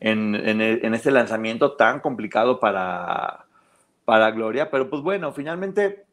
en, 0.00 0.34
en, 0.34 0.94
este 0.94 1.10
lanzamiento 1.10 1.72
tan 1.72 2.00
complicado 2.00 2.60
para, 2.60 3.46
para 4.04 4.30
Gloria. 4.30 4.70
Pero 4.70 4.90
pues 4.90 5.02
bueno, 5.02 5.32
finalmente 5.32 6.04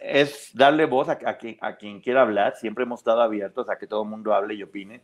es 0.00 0.50
darle 0.54 0.84
voz 0.84 1.08
a, 1.08 1.16
quien, 1.16 1.56
a 1.60 1.76
quien 1.76 2.00
quiera 2.00 2.22
hablar. 2.22 2.56
Siempre 2.56 2.84
hemos 2.84 3.00
estado 3.00 3.22
abiertos 3.22 3.68
a 3.70 3.78
que 3.78 3.86
todo 3.86 4.02
el 4.02 4.08
mundo 4.08 4.34
hable 4.34 4.54
y 4.54 4.62
opine. 4.62 5.00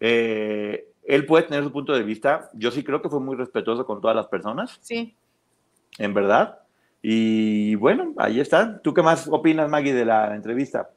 Eh, 0.00 0.88
él 1.04 1.26
puede 1.26 1.44
tener 1.44 1.62
su 1.64 1.72
punto 1.72 1.92
de 1.92 2.02
vista. 2.02 2.50
Yo 2.54 2.70
sí 2.70 2.82
creo 2.82 3.02
que 3.02 3.08
fue 3.08 3.20
muy 3.20 3.36
respetuoso 3.36 3.86
con 3.86 4.00
todas 4.00 4.16
las 4.16 4.26
personas. 4.28 4.78
Sí. 4.80 5.16
En 5.98 6.14
verdad. 6.14 6.60
Y 7.02 7.74
bueno, 7.74 8.14
ahí 8.16 8.40
está. 8.40 8.80
¿Tú 8.80 8.94
qué 8.94 9.02
más 9.02 9.28
opinas, 9.28 9.68
Maggie, 9.68 9.92
de 9.92 10.06
la 10.06 10.34
entrevista? 10.34 10.90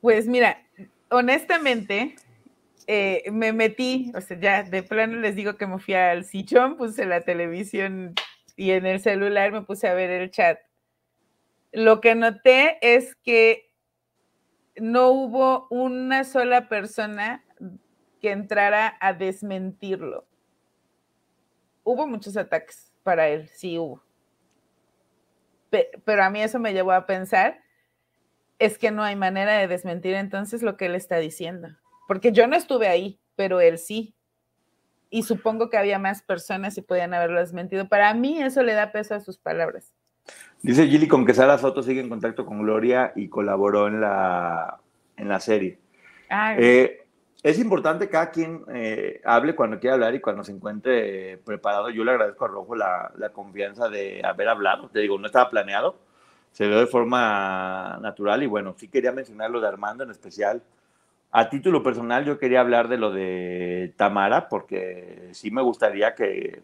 Pues 0.00 0.26
mira, 0.26 0.62
honestamente, 1.10 2.16
eh, 2.86 3.24
me 3.30 3.52
metí, 3.52 4.12
o 4.14 4.20
sea, 4.20 4.38
ya 4.38 4.62
de 4.62 4.82
plano 4.82 5.18
les 5.18 5.36
digo 5.36 5.56
que 5.56 5.66
me 5.66 5.78
fui 5.78 5.94
al 5.94 6.24
sillón, 6.24 6.76
puse 6.76 7.06
la 7.06 7.22
televisión 7.22 8.14
y 8.56 8.72
en 8.72 8.84
el 8.84 9.00
celular 9.00 9.52
me 9.52 9.62
puse 9.62 9.88
a 9.88 9.94
ver 9.94 10.10
el 10.10 10.30
chat. 10.30 10.58
Lo 11.72 12.00
que 12.00 12.14
noté 12.14 12.78
es 12.82 13.14
que 13.16 13.69
no 14.80 15.10
hubo 15.10 15.66
una 15.70 16.24
sola 16.24 16.68
persona 16.68 17.44
que 18.20 18.32
entrara 18.32 18.96
a 19.00 19.12
desmentirlo. 19.12 20.26
Hubo 21.84 22.06
muchos 22.06 22.36
ataques 22.36 22.92
para 23.02 23.28
él, 23.28 23.48
sí 23.48 23.78
hubo. 23.78 24.02
Pero 25.70 26.24
a 26.24 26.30
mí 26.30 26.42
eso 26.42 26.58
me 26.58 26.72
llevó 26.72 26.92
a 26.92 27.06
pensar, 27.06 27.62
es 28.58 28.76
que 28.76 28.90
no 28.90 29.02
hay 29.02 29.16
manera 29.16 29.56
de 29.56 29.68
desmentir 29.68 30.14
entonces 30.14 30.62
lo 30.62 30.76
que 30.76 30.86
él 30.86 30.94
está 30.94 31.16
diciendo. 31.16 31.68
Porque 32.08 32.32
yo 32.32 32.46
no 32.46 32.56
estuve 32.56 32.88
ahí, 32.88 33.20
pero 33.36 33.60
él 33.60 33.78
sí. 33.78 34.14
Y 35.08 35.22
supongo 35.22 35.70
que 35.70 35.78
había 35.78 35.98
más 35.98 36.22
personas 36.22 36.76
y 36.76 36.82
podían 36.82 37.14
haberlo 37.14 37.40
desmentido. 37.40 37.88
Para 37.88 38.12
mí 38.14 38.42
eso 38.42 38.62
le 38.62 38.74
da 38.74 38.92
peso 38.92 39.14
a 39.14 39.20
sus 39.20 39.38
palabras. 39.38 39.94
Dice 40.62 40.86
Gilly 40.88 41.08
con 41.08 41.24
que 41.24 41.32
Sara 41.32 41.56
Soto 41.56 41.82
sigue 41.82 42.00
en 42.00 42.08
contacto 42.08 42.44
con 42.44 42.62
Gloria 42.62 43.12
y 43.16 43.28
colaboró 43.28 43.88
en 43.88 44.00
la, 44.00 44.78
en 45.16 45.28
la 45.28 45.40
serie. 45.40 45.78
Ah, 46.28 46.54
eh, 46.58 47.06
es 47.42 47.58
importante 47.58 48.06
que 48.06 48.10
cada 48.12 48.30
quien 48.30 48.64
eh, 48.72 49.22
hable 49.24 49.54
cuando 49.54 49.80
quiera 49.80 49.94
hablar 49.94 50.14
y 50.14 50.20
cuando 50.20 50.44
se 50.44 50.52
encuentre 50.52 51.38
preparado. 51.38 51.88
Yo 51.88 52.04
le 52.04 52.10
agradezco 52.10 52.44
a 52.44 52.48
Rojo 52.48 52.74
la, 52.76 53.10
la, 53.16 53.30
confianza 53.30 53.88
de 53.88 54.20
haber 54.22 54.48
hablado. 54.48 54.90
Te 54.90 55.00
digo, 55.00 55.18
no 55.18 55.26
estaba 55.26 55.48
planeado, 55.48 55.96
se 56.52 56.66
dio 56.66 56.78
de 56.78 56.86
forma 56.86 57.98
natural 58.02 58.42
y 58.42 58.46
bueno, 58.46 58.74
sí 58.76 58.88
quería 58.88 59.12
mencionar 59.12 59.50
lo 59.50 59.60
de 59.60 59.68
Armando 59.68 60.04
en 60.04 60.10
especial. 60.10 60.62
A 61.32 61.48
título 61.48 61.82
personal, 61.82 62.26
yo 62.26 62.38
quería 62.38 62.60
hablar 62.60 62.88
de 62.88 62.98
lo 62.98 63.12
de 63.12 63.94
Tamara 63.96 64.48
porque 64.48 65.30
sí 65.32 65.50
me 65.50 65.62
gustaría 65.62 66.14
que, 66.14 66.60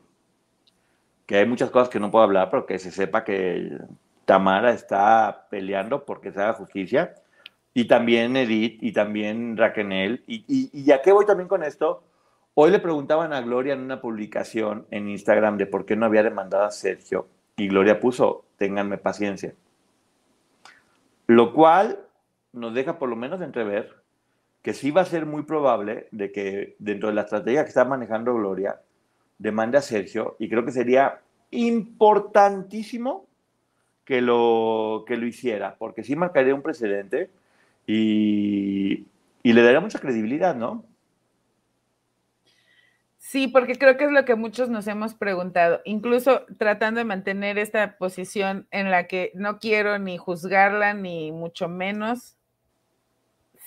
que 1.26 1.36
hay 1.36 1.46
muchas 1.46 1.70
cosas 1.70 1.88
que 1.88 2.00
no 2.00 2.10
puedo 2.10 2.24
hablar, 2.24 2.50
pero 2.50 2.66
que 2.66 2.78
se 2.78 2.90
sepa 2.90 3.24
que 3.24 3.78
Tamara 4.24 4.72
está 4.72 5.46
peleando 5.50 6.04
porque 6.04 6.32
se 6.32 6.40
haga 6.40 6.54
justicia 6.54 7.14
y 7.74 7.86
también 7.86 8.36
Edith 8.36 8.82
y 8.82 8.92
también 8.92 9.56
Raquel. 9.56 10.24
Y, 10.26 10.44
y, 10.48 10.70
y 10.72 10.84
ya 10.84 11.02
que 11.02 11.12
voy 11.12 11.26
también 11.26 11.48
con 11.48 11.62
esto, 11.62 12.04
hoy 12.54 12.70
le 12.70 12.78
preguntaban 12.78 13.32
a 13.32 13.40
Gloria 13.40 13.74
en 13.74 13.80
una 13.80 14.00
publicación 14.00 14.86
en 14.90 15.08
Instagram 15.08 15.58
de 15.58 15.66
por 15.66 15.84
qué 15.84 15.96
no 15.96 16.06
había 16.06 16.22
demandado 16.22 16.64
a 16.64 16.70
Sergio 16.70 17.28
y 17.56 17.68
Gloria 17.68 18.00
puso, 18.00 18.44
ténganme 18.58 18.98
paciencia. 18.98 19.54
Lo 21.26 21.52
cual 21.52 21.98
nos 22.52 22.74
deja 22.74 22.98
por 22.98 23.08
lo 23.08 23.16
menos 23.16 23.40
entrever 23.40 23.94
que 24.62 24.74
sí 24.74 24.90
va 24.90 25.02
a 25.02 25.06
ser 25.06 25.26
muy 25.26 25.42
probable 25.42 26.08
de 26.10 26.32
que 26.32 26.76
dentro 26.78 27.08
de 27.08 27.14
la 27.14 27.22
estrategia 27.22 27.62
que 27.62 27.68
está 27.68 27.84
manejando 27.84 28.34
Gloria, 28.34 28.80
demande 29.38 29.78
a 29.78 29.82
Sergio 29.82 30.36
y 30.38 30.48
creo 30.48 30.64
que 30.64 30.72
sería 30.72 31.20
importantísimo 31.50 33.26
que 34.04 34.20
lo, 34.20 35.04
que 35.06 35.16
lo 35.16 35.26
hiciera, 35.26 35.76
porque 35.78 36.04
sí 36.04 36.16
marcaría 36.16 36.54
un 36.54 36.62
precedente 36.62 37.30
y, 37.86 39.06
le 39.42 39.62
daría 39.62 39.80
mucha 39.80 39.98
credibilidad, 39.98 40.54
¿no? 40.54 40.84
Sí, 43.18 43.48
porque 43.48 43.74
creo 43.76 43.96
que 43.96 44.04
es 44.04 44.12
lo 44.12 44.24
que 44.24 44.36
muchos 44.36 44.70
nos 44.70 44.86
hemos 44.86 45.14
preguntado, 45.14 45.80
incluso 45.84 46.46
tratando 46.58 46.98
de 46.98 47.04
mantener 47.04 47.58
esta 47.58 47.98
posición 47.98 48.68
en 48.70 48.90
la 48.90 49.08
que 49.08 49.32
no 49.34 49.58
quiero 49.58 49.98
ni 49.98 50.16
juzgarla, 50.16 50.94
ni 50.94 51.32
mucho 51.32 51.68
menos. 51.68 52.36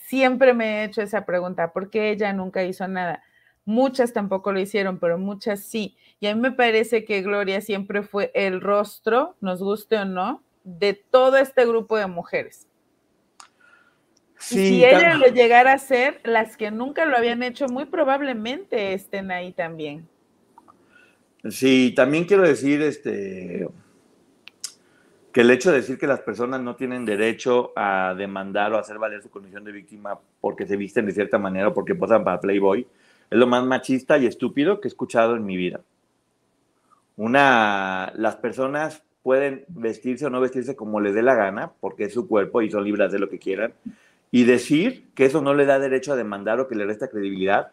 Siempre 0.06 0.54
me 0.54 0.80
he 0.80 0.84
hecho 0.86 1.02
esa 1.02 1.26
pregunta, 1.26 1.74
¿por 1.74 1.90
qué 1.90 2.12
ella 2.12 2.32
nunca 2.32 2.64
hizo 2.64 2.88
nada? 2.88 3.22
Muchas 3.70 4.14
tampoco 4.14 4.52
lo 4.52 4.60
hicieron, 4.60 5.00
pero 5.00 5.18
muchas 5.18 5.60
sí. 5.60 5.96
Y 6.20 6.28
a 6.28 6.36
mí 6.36 6.42
me 6.42 6.52
parece 6.52 7.06
que 7.06 7.22
Gloria 7.22 7.62
siempre 7.62 8.02
fue 8.02 8.32
el 8.34 8.62
rostro, 8.62 9.36
nos 9.42 9.62
guste 9.62 9.98
o 9.98 10.06
no, 10.06 10.42
de 10.64 10.94
todo 10.94 11.38
este 11.38 11.66
grupo 11.66 11.98
de 11.98 12.08
mujeres 12.08 12.70
si 14.40 14.84
ella 14.84 15.16
lo 15.16 15.28
llegara 15.28 15.74
a 15.74 15.78
ser, 15.78 16.22
las 16.24 16.56
que 16.58 16.72
nunca 16.72 17.06
lo 17.06 17.18
habían 17.18 17.44
hecho 17.44 17.68
muy 17.68 17.86
probablemente 17.86 18.94
estén 18.94 19.32
ahí 19.32 19.52
también. 19.52 20.08
Sí, 21.50 21.94
también 21.96 22.26
quiero 22.26 22.44
decir 22.44 22.82
este 22.82 23.68
que 25.32 25.42
el 25.42 25.52
hecho 25.52 25.72
de 25.72 25.78
decir 25.78 26.00
que 26.00 26.08
las 26.08 26.22
personas 26.22 26.60
no 26.60 26.76
tienen 26.76 27.06
derecho 27.06 27.72
a 27.76 28.16
demandar 28.18 28.74
o 28.74 28.80
hacer 28.80 28.98
valer 28.98 29.22
su 29.22 29.30
condición 29.30 29.64
de 29.64 29.72
víctima 29.72 30.20
porque 30.42 30.66
se 30.66 30.76
visten 30.76 31.06
de 31.06 31.12
cierta 31.12 31.38
manera 31.38 31.68
o 31.68 31.74
porque 31.74 31.94
posan 31.94 32.24
para 32.24 32.40
Playboy 32.40 32.88
es 33.30 33.38
lo 33.38 33.48
más 33.48 33.64
machista 33.64 34.18
y 34.18 34.26
estúpido 34.26 34.82
que 34.82 34.88
he 34.88 34.90
escuchado 34.90 35.36
en 35.36 35.46
mi 35.46 35.58
vida. 35.58 35.82
Una, 37.18 38.12
las 38.16 38.38
personas 38.38 39.04
pueden 39.22 39.66
vestirse 39.68 40.26
o 40.26 40.30
no 40.30 40.40
vestirse 40.40 40.76
como 40.76 41.02
les 41.02 41.14
dé 41.14 41.22
la 41.22 41.36
gana 41.36 41.72
porque 41.80 42.06
es 42.06 42.14
su 42.14 42.28
cuerpo 42.28 42.62
y 42.62 42.72
son 42.72 42.84
libres 42.84 43.12
de 43.12 43.20
lo 43.20 43.30
que 43.30 43.40
quieran 43.40 43.74
y 44.32 44.44
decir 44.44 45.10
que 45.16 45.26
eso 45.26 45.42
no 45.42 45.54
le 45.54 45.66
da 45.66 45.80
derecho 45.80 46.14
a 46.14 46.16
demandar 46.16 46.60
o 46.60 46.68
que 46.68 46.76
le 46.76 46.86
resta 46.86 47.10
credibilidad, 47.10 47.72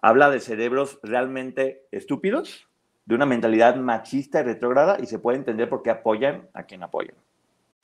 habla 0.00 0.30
de 0.30 0.40
cerebros 0.40 0.98
realmente 1.02 1.82
estúpidos, 1.92 2.66
de 3.04 3.14
una 3.14 3.26
mentalidad 3.26 3.76
machista 3.76 4.40
y 4.40 4.44
retrógrada 4.44 4.98
y 5.00 5.06
se 5.06 5.18
puede 5.18 5.38
entender 5.38 5.68
por 5.68 5.82
qué 5.82 5.90
apoyan 5.90 6.48
a 6.52 6.64
quien 6.64 6.82
apoyan. 6.82 7.14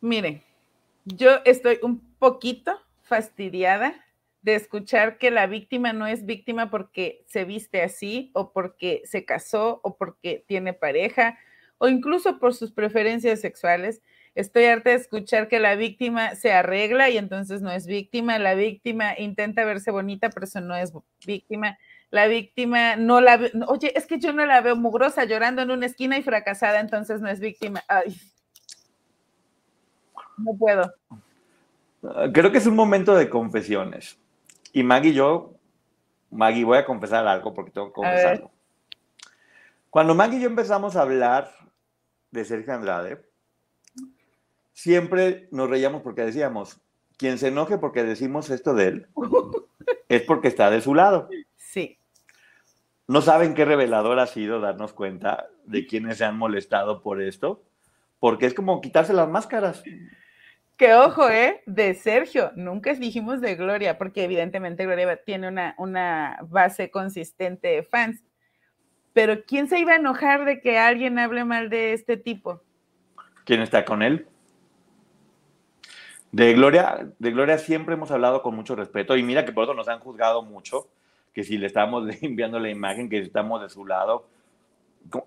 Miren, 0.00 0.42
yo 1.04 1.40
estoy 1.44 1.78
un 1.82 2.00
poquito 2.18 2.80
fastidiada 3.02 3.94
de 4.40 4.54
escuchar 4.54 5.18
que 5.18 5.30
la 5.30 5.46
víctima 5.46 5.92
no 5.92 6.06
es 6.06 6.24
víctima 6.24 6.70
porque 6.70 7.22
se 7.26 7.44
viste 7.44 7.82
así 7.82 8.30
o 8.32 8.52
porque 8.52 9.02
se 9.04 9.26
casó 9.26 9.80
o 9.82 9.98
porque 9.98 10.42
tiene 10.46 10.72
pareja 10.72 11.38
o 11.76 11.88
incluso 11.88 12.38
por 12.38 12.54
sus 12.54 12.72
preferencias 12.72 13.40
sexuales. 13.40 14.00
Estoy 14.34 14.64
harta 14.64 14.90
de 14.90 14.96
escuchar 14.96 15.48
que 15.48 15.58
la 15.58 15.74
víctima 15.74 16.34
se 16.34 16.52
arregla 16.52 17.10
y 17.10 17.18
entonces 17.18 17.60
no 17.60 17.70
es 17.70 17.86
víctima. 17.86 18.38
La 18.38 18.54
víctima 18.54 19.18
intenta 19.18 19.64
verse 19.64 19.90
bonita, 19.90 20.30
pero 20.30 20.44
eso 20.44 20.60
no 20.60 20.76
es 20.76 20.92
víctima. 21.26 21.78
La 22.10 22.26
víctima 22.26 22.96
no 22.96 23.20
la 23.20 23.38
oye, 23.66 23.92
es 23.96 24.06
que 24.06 24.18
yo 24.18 24.32
no 24.32 24.46
la 24.46 24.60
veo 24.62 24.76
mugrosa 24.76 25.24
llorando 25.24 25.62
en 25.62 25.70
una 25.70 25.86
esquina 25.86 26.16
y 26.16 26.22
fracasada, 26.22 26.80
entonces 26.80 27.20
no 27.20 27.28
es 27.28 27.40
víctima. 27.40 27.82
Ay, 27.88 28.16
no 30.44 30.56
puedo. 30.56 30.92
Creo 32.32 32.50
que 32.50 32.58
es 32.58 32.66
un 32.66 32.76
momento 32.76 33.14
de 33.14 33.28
confesiones. 33.28 34.18
Y 34.72 34.82
Maggie 34.82 35.10
y 35.10 35.14
yo, 35.14 35.54
Maggie, 36.30 36.64
voy 36.64 36.78
a 36.78 36.84
confesar 36.84 37.26
algo 37.26 37.52
porque 37.52 37.72
tengo 37.72 37.88
que 37.88 37.94
confesarlo. 37.94 38.50
Cuando 39.90 40.14
Maggie 40.14 40.38
y 40.38 40.42
yo 40.42 40.48
empezamos 40.48 40.96
a 40.96 41.02
hablar 41.02 41.50
de 42.30 42.44
Sergio 42.44 42.72
Andrade, 42.72 43.24
siempre 44.72 45.48
nos 45.50 45.68
reíamos 45.68 46.02
porque 46.02 46.22
decíamos, 46.22 46.80
quien 47.16 47.38
se 47.38 47.48
enoje 47.48 47.76
porque 47.76 48.04
decimos 48.04 48.48
esto 48.50 48.72
de 48.72 48.86
él, 48.86 49.06
es 50.08 50.22
porque 50.22 50.48
está 50.48 50.70
de 50.70 50.80
su 50.80 50.94
lado. 50.94 51.28
Sí. 51.56 51.98
No 53.08 53.20
saben 53.20 53.54
qué 53.54 53.64
revelador 53.64 54.20
ha 54.20 54.26
sido 54.26 54.60
darnos 54.60 54.92
cuenta 54.92 55.48
de 55.64 55.86
quienes 55.86 56.18
se 56.18 56.24
han 56.24 56.38
molestado 56.38 57.02
por 57.02 57.20
esto, 57.20 57.62
porque 58.20 58.46
es 58.46 58.54
como 58.54 58.80
quitarse 58.80 59.12
las 59.12 59.28
máscaras. 59.28 59.82
Que 60.80 60.94
ojo, 60.94 61.28
¿eh? 61.28 61.62
De 61.66 61.92
Sergio, 61.92 62.52
nunca 62.56 62.94
dijimos 62.94 63.42
de 63.42 63.54
Gloria, 63.54 63.98
porque 63.98 64.24
evidentemente 64.24 64.86
Gloria 64.86 65.22
tiene 65.22 65.48
una, 65.48 65.74
una 65.76 66.38
base 66.48 66.90
consistente 66.90 67.68
de 67.68 67.82
fans. 67.82 68.24
Pero 69.12 69.44
¿quién 69.44 69.68
se 69.68 69.78
iba 69.78 69.92
a 69.92 69.96
enojar 69.96 70.46
de 70.46 70.62
que 70.62 70.78
alguien 70.78 71.18
hable 71.18 71.44
mal 71.44 71.68
de 71.68 71.92
este 71.92 72.16
tipo? 72.16 72.62
¿Quién 73.44 73.60
está 73.60 73.84
con 73.84 74.00
él? 74.00 74.26
De 76.32 76.54
Gloria, 76.54 77.12
de 77.18 77.30
Gloria 77.30 77.58
siempre 77.58 77.92
hemos 77.92 78.10
hablado 78.10 78.40
con 78.40 78.56
mucho 78.56 78.74
respeto 78.74 79.18
y 79.18 79.22
mira 79.22 79.44
que 79.44 79.52
por 79.52 79.64
eso 79.64 79.74
nos 79.74 79.88
han 79.88 80.00
juzgado 80.00 80.40
mucho, 80.40 80.88
que 81.34 81.44
si 81.44 81.58
le 81.58 81.66
estamos 81.66 82.08
enviando 82.22 82.58
la 82.58 82.70
imagen, 82.70 83.10
que 83.10 83.18
estamos 83.18 83.60
de 83.60 83.68
su 83.68 83.84
lado. 83.84 84.30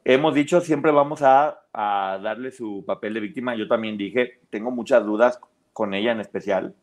Hemos 0.05 0.33
dicho 0.33 0.61
siempre 0.61 0.91
vamos 0.91 1.21
a, 1.21 1.61
a 1.73 2.19
darle 2.21 2.51
su 2.51 2.83
papel 2.85 3.13
de 3.15 3.19
víctima. 3.19 3.55
Yo 3.55 3.67
también 3.67 3.97
dije, 3.97 4.39
tengo 4.49 4.71
muchas 4.71 5.05
dudas 5.05 5.39
con 5.73 5.93
ella 5.93 6.11
en 6.11 6.21
especial, 6.21 6.75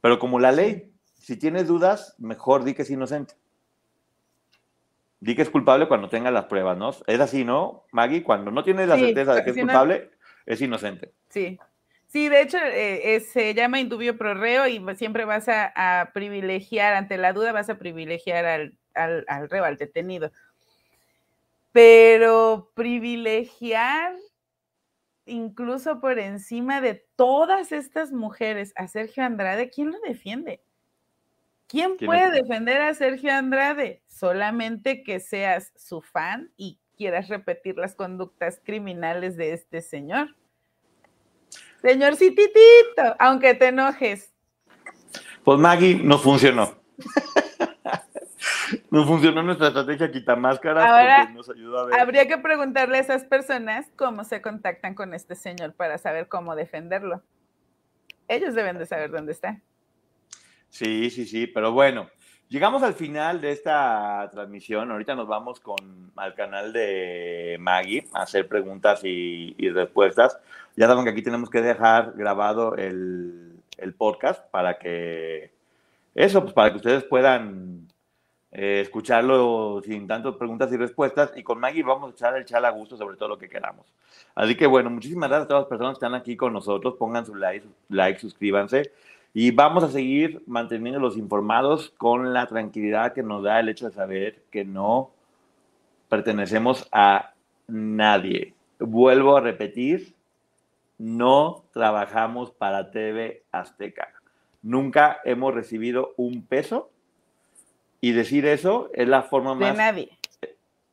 pero 0.00 0.18
como 0.18 0.38
la 0.40 0.52
ley, 0.52 0.90
si 1.14 1.38
tienes 1.38 1.66
dudas, 1.66 2.16
mejor 2.18 2.64
di 2.64 2.74
que 2.74 2.82
es 2.82 2.90
inocente. 2.90 3.34
Di 5.20 5.34
que 5.34 5.42
es 5.42 5.48
culpable 5.48 5.88
cuando 5.88 6.08
tenga 6.10 6.30
las 6.30 6.46
pruebas, 6.46 6.76
¿no? 6.76 6.90
Es 7.06 7.20
así, 7.20 7.44
¿no, 7.44 7.84
Maggie? 7.92 8.22
Cuando 8.22 8.50
no 8.50 8.62
tienes 8.62 8.88
la 8.88 8.96
Sí, 8.96 9.06
certeza 9.06 9.34
de 9.34 9.44
que 9.44 9.50
es 9.50 9.56
culpable, 9.56 10.10
es 10.44 10.60
inocente. 10.60 11.12
Sí. 11.30 11.58
Sí, 12.08 12.28
de 12.28 12.42
hecho, 12.42 12.58
eh, 12.58 13.14
eh, 13.14 13.20
se 13.20 13.54
llama 13.54 13.80
indubio 13.80 14.16
pro 14.18 14.34
reo 14.34 14.68
y 14.68 14.80
siempre 14.96 15.24
vas 15.24 15.48
a, 15.48 15.72
a 16.00 16.12
privilegiar, 16.12 16.94
ante 16.94 17.16
la 17.16 17.32
duda, 17.32 17.52
vas 17.52 17.70
a 17.70 17.78
privilegiar 17.78 18.44
al, 18.44 18.74
al, 18.94 19.24
al 19.26 19.48
reo, 19.48 19.64
al 19.64 19.78
detenido. 19.78 20.30
Pero 21.74 22.70
privilegiar 22.76 24.14
incluso 25.26 26.00
por 26.00 26.20
encima 26.20 26.80
de 26.80 27.04
todas 27.16 27.72
estas 27.72 28.12
mujeres 28.12 28.72
a 28.76 28.86
Sergio 28.86 29.24
Andrade, 29.24 29.70
¿quién 29.70 29.90
lo 29.90 29.98
defiende? 30.06 30.62
¿Quién 31.66 31.96
¿Quién 31.96 32.06
puede 32.06 32.26
es? 32.26 32.32
defender 32.44 32.80
a 32.80 32.94
Sergio 32.94 33.32
Andrade? 33.32 34.04
Solamente 34.06 35.02
que 35.02 35.18
seas 35.18 35.72
su 35.74 36.00
fan 36.00 36.52
y 36.56 36.78
quieras 36.96 37.26
repetir 37.26 37.76
las 37.76 37.96
conductas 37.96 38.60
criminales 38.62 39.36
de 39.36 39.52
este 39.52 39.80
señor. 39.80 40.36
Señor 41.82 42.14
Cititito, 42.14 43.16
aunque 43.18 43.54
te 43.54 43.66
enojes. 43.66 44.32
Pues 45.42 45.58
Maggie, 45.58 45.96
no 45.96 46.18
funcionó. 46.18 46.72
no 48.94 49.04
funcionó 49.04 49.42
nuestra 49.42 49.68
estrategia 49.68 50.10
quita 50.10 50.36
máscaras 50.36 50.84
Ahora, 50.86 51.22
porque 51.22 51.34
nos 51.34 51.50
ayudó 51.50 51.78
a 51.80 51.84
ver. 51.86 52.00
Habría 52.00 52.28
que 52.28 52.38
preguntarle 52.38 52.98
a 52.98 53.00
esas 53.00 53.24
personas 53.24 53.90
cómo 53.96 54.22
se 54.22 54.40
contactan 54.40 54.94
con 54.94 55.14
este 55.14 55.34
señor 55.34 55.72
para 55.72 55.98
saber 55.98 56.28
cómo 56.28 56.54
defenderlo. 56.54 57.20
Ellos 58.28 58.54
deben 58.54 58.78
de 58.78 58.86
saber 58.86 59.10
dónde 59.10 59.32
está. 59.32 59.60
Sí, 60.70 61.10
sí, 61.10 61.26
sí, 61.26 61.48
pero 61.48 61.72
bueno, 61.72 62.08
llegamos 62.48 62.84
al 62.84 62.94
final 62.94 63.40
de 63.40 63.50
esta 63.50 64.28
transmisión. 64.30 64.92
Ahorita 64.92 65.16
nos 65.16 65.26
vamos 65.26 65.58
con 65.58 66.12
al 66.14 66.34
canal 66.34 66.72
de 66.72 67.56
Maggie 67.58 68.06
a 68.14 68.22
hacer 68.22 68.46
preguntas 68.46 69.00
y, 69.02 69.56
y 69.58 69.70
respuestas. 69.70 70.38
Ya 70.76 70.86
saben 70.86 71.04
que 71.04 71.10
aquí 71.10 71.22
tenemos 71.22 71.50
que 71.50 71.62
dejar 71.62 72.12
grabado 72.16 72.76
el, 72.76 73.60
el 73.76 73.94
podcast 73.94 74.48
para 74.50 74.78
que 74.78 75.50
eso, 76.14 76.42
pues 76.42 76.54
para 76.54 76.70
que 76.70 76.76
ustedes 76.76 77.02
puedan 77.02 77.88
eh, 78.56 78.80
escucharlo 78.80 79.82
sin 79.84 80.06
tantas 80.06 80.36
preguntas 80.36 80.72
y 80.72 80.76
respuestas. 80.76 81.32
Y 81.34 81.42
con 81.42 81.58
Maggie 81.58 81.82
vamos 81.82 82.10
a 82.10 82.12
echar 82.12 82.36
el 82.36 82.44
chal 82.44 82.64
a 82.64 82.70
gusto 82.70 82.96
sobre 82.96 83.16
todo 83.16 83.28
lo 83.28 83.38
que 83.38 83.48
queramos. 83.48 83.92
Así 84.36 84.56
que 84.56 84.66
bueno, 84.66 84.90
muchísimas 84.90 85.28
gracias 85.28 85.46
a 85.46 85.48
todas 85.48 85.62
las 85.62 85.68
personas 85.68 85.94
que 85.94 86.06
están 86.06 86.14
aquí 86.14 86.36
con 86.36 86.52
nosotros. 86.52 86.94
Pongan 86.96 87.26
su 87.26 87.34
like, 87.34 87.66
like 87.88 88.20
suscríbanse. 88.20 88.92
Y 89.32 89.50
vamos 89.50 89.82
a 89.82 89.88
seguir 89.88 90.40
manteniéndolos 90.46 91.16
informados 91.16 91.90
con 91.98 92.32
la 92.32 92.46
tranquilidad 92.46 93.12
que 93.12 93.24
nos 93.24 93.42
da 93.42 93.58
el 93.58 93.68
hecho 93.68 93.86
de 93.86 93.92
saber 93.92 94.44
que 94.52 94.64
no 94.64 95.10
pertenecemos 96.08 96.88
a 96.92 97.32
nadie. 97.66 98.54
Vuelvo 98.78 99.36
a 99.36 99.40
repetir, 99.40 100.14
no 100.96 101.64
trabajamos 101.72 102.52
para 102.52 102.92
TV 102.92 103.42
Azteca. 103.50 104.12
Nunca 104.62 105.18
hemos 105.24 105.52
recibido 105.52 106.14
un 106.16 106.46
peso 106.46 106.90
y 108.04 108.12
decir 108.12 108.44
eso 108.44 108.90
es 108.92 109.08
la 109.08 109.22
forma 109.22 109.52
De 109.52 109.56
más 109.56 109.76
nadie. 109.78 110.10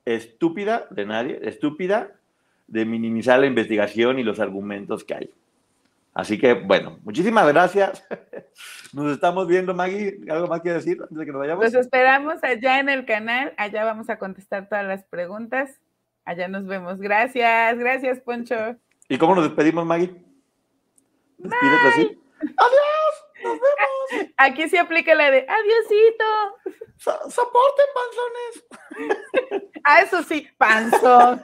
estúpida 0.06 0.88
de 0.92 1.06
nadie, 1.06 1.40
estúpida 1.44 2.12
de 2.68 2.86
minimizar 2.86 3.38
la 3.38 3.48
investigación 3.48 4.18
y 4.18 4.24
los 4.24 4.40
argumentos 4.40 5.04
que 5.04 5.16
hay. 5.16 5.34
Así 6.14 6.40
que, 6.40 6.54
bueno, 6.54 7.00
muchísimas 7.04 7.46
gracias. 7.50 8.02
Nos 8.94 9.12
estamos 9.12 9.46
viendo, 9.46 9.74
Maggie. 9.74 10.22
¿Algo 10.30 10.48
más 10.48 10.62
que 10.62 10.72
decir 10.72 11.00
antes 11.02 11.18
de 11.18 11.26
que 11.26 11.32
nos 11.34 11.40
vayamos? 11.40 11.66
Los 11.66 11.74
esperamos 11.74 12.42
allá 12.44 12.80
en 12.80 12.88
el 12.88 13.06
canal. 13.06 13.54
Allá 13.58 13.84
vamos 13.84 14.10
a 14.10 14.18
contestar 14.18 14.70
todas 14.70 14.86
las 14.86 15.04
preguntas. 15.04 15.82
Allá 16.24 16.48
nos 16.48 16.66
vemos. 16.66 16.98
Gracias, 17.00 17.78
gracias, 17.78 18.22
Poncho. 18.22 18.56
¿Y 19.10 19.18
cómo 19.18 19.36
nos 19.36 19.46
despedimos, 19.46 19.86
Maggie? 19.86 20.14
Despídete 21.38 21.88
así. 21.88 22.20
¡Adiós! 22.42 23.31
¡Nos 23.44 23.54
vemos! 23.54 24.32
Aquí 24.38 24.68
se 24.70 24.80
aplica 24.80 25.14
la 25.16 25.32
de 25.32 25.46
adiosito. 25.48 26.26
So- 26.98 27.30
¡Soporten, 27.30 27.86
panzones! 27.96 29.62
Ah, 29.84 30.02
eso 30.02 30.22
sí, 30.24 30.48
panzón. 30.58 31.42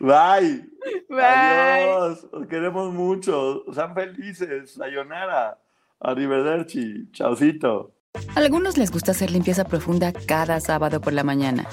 Bye. 0.00 0.68
Bye. 1.08 1.20
Adiós. 1.22 2.26
Os 2.32 2.46
queremos 2.48 2.92
mucho. 2.92 3.64
Sean 3.72 3.94
felices. 3.94 4.72
Sayonara. 4.74 5.58
Arrivederci. 6.00 7.10
Chaucito. 7.12 7.94
A 8.34 8.40
algunos 8.40 8.76
les 8.76 8.90
gusta 8.90 9.12
hacer 9.12 9.30
limpieza 9.30 9.64
profunda 9.64 10.12
cada 10.26 10.60
sábado 10.60 11.00
por 11.00 11.12
la 11.12 11.22
mañana. 11.22 11.64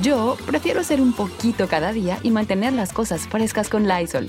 Yo 0.00 0.36
prefiero 0.46 0.80
hacer 0.80 1.00
un 1.00 1.12
poquito 1.14 1.66
cada 1.68 1.92
día 1.92 2.18
y 2.22 2.30
mantener 2.30 2.72
las 2.72 2.92
cosas 2.92 3.26
frescas 3.28 3.68
con 3.68 3.88
Lysol. 3.88 4.28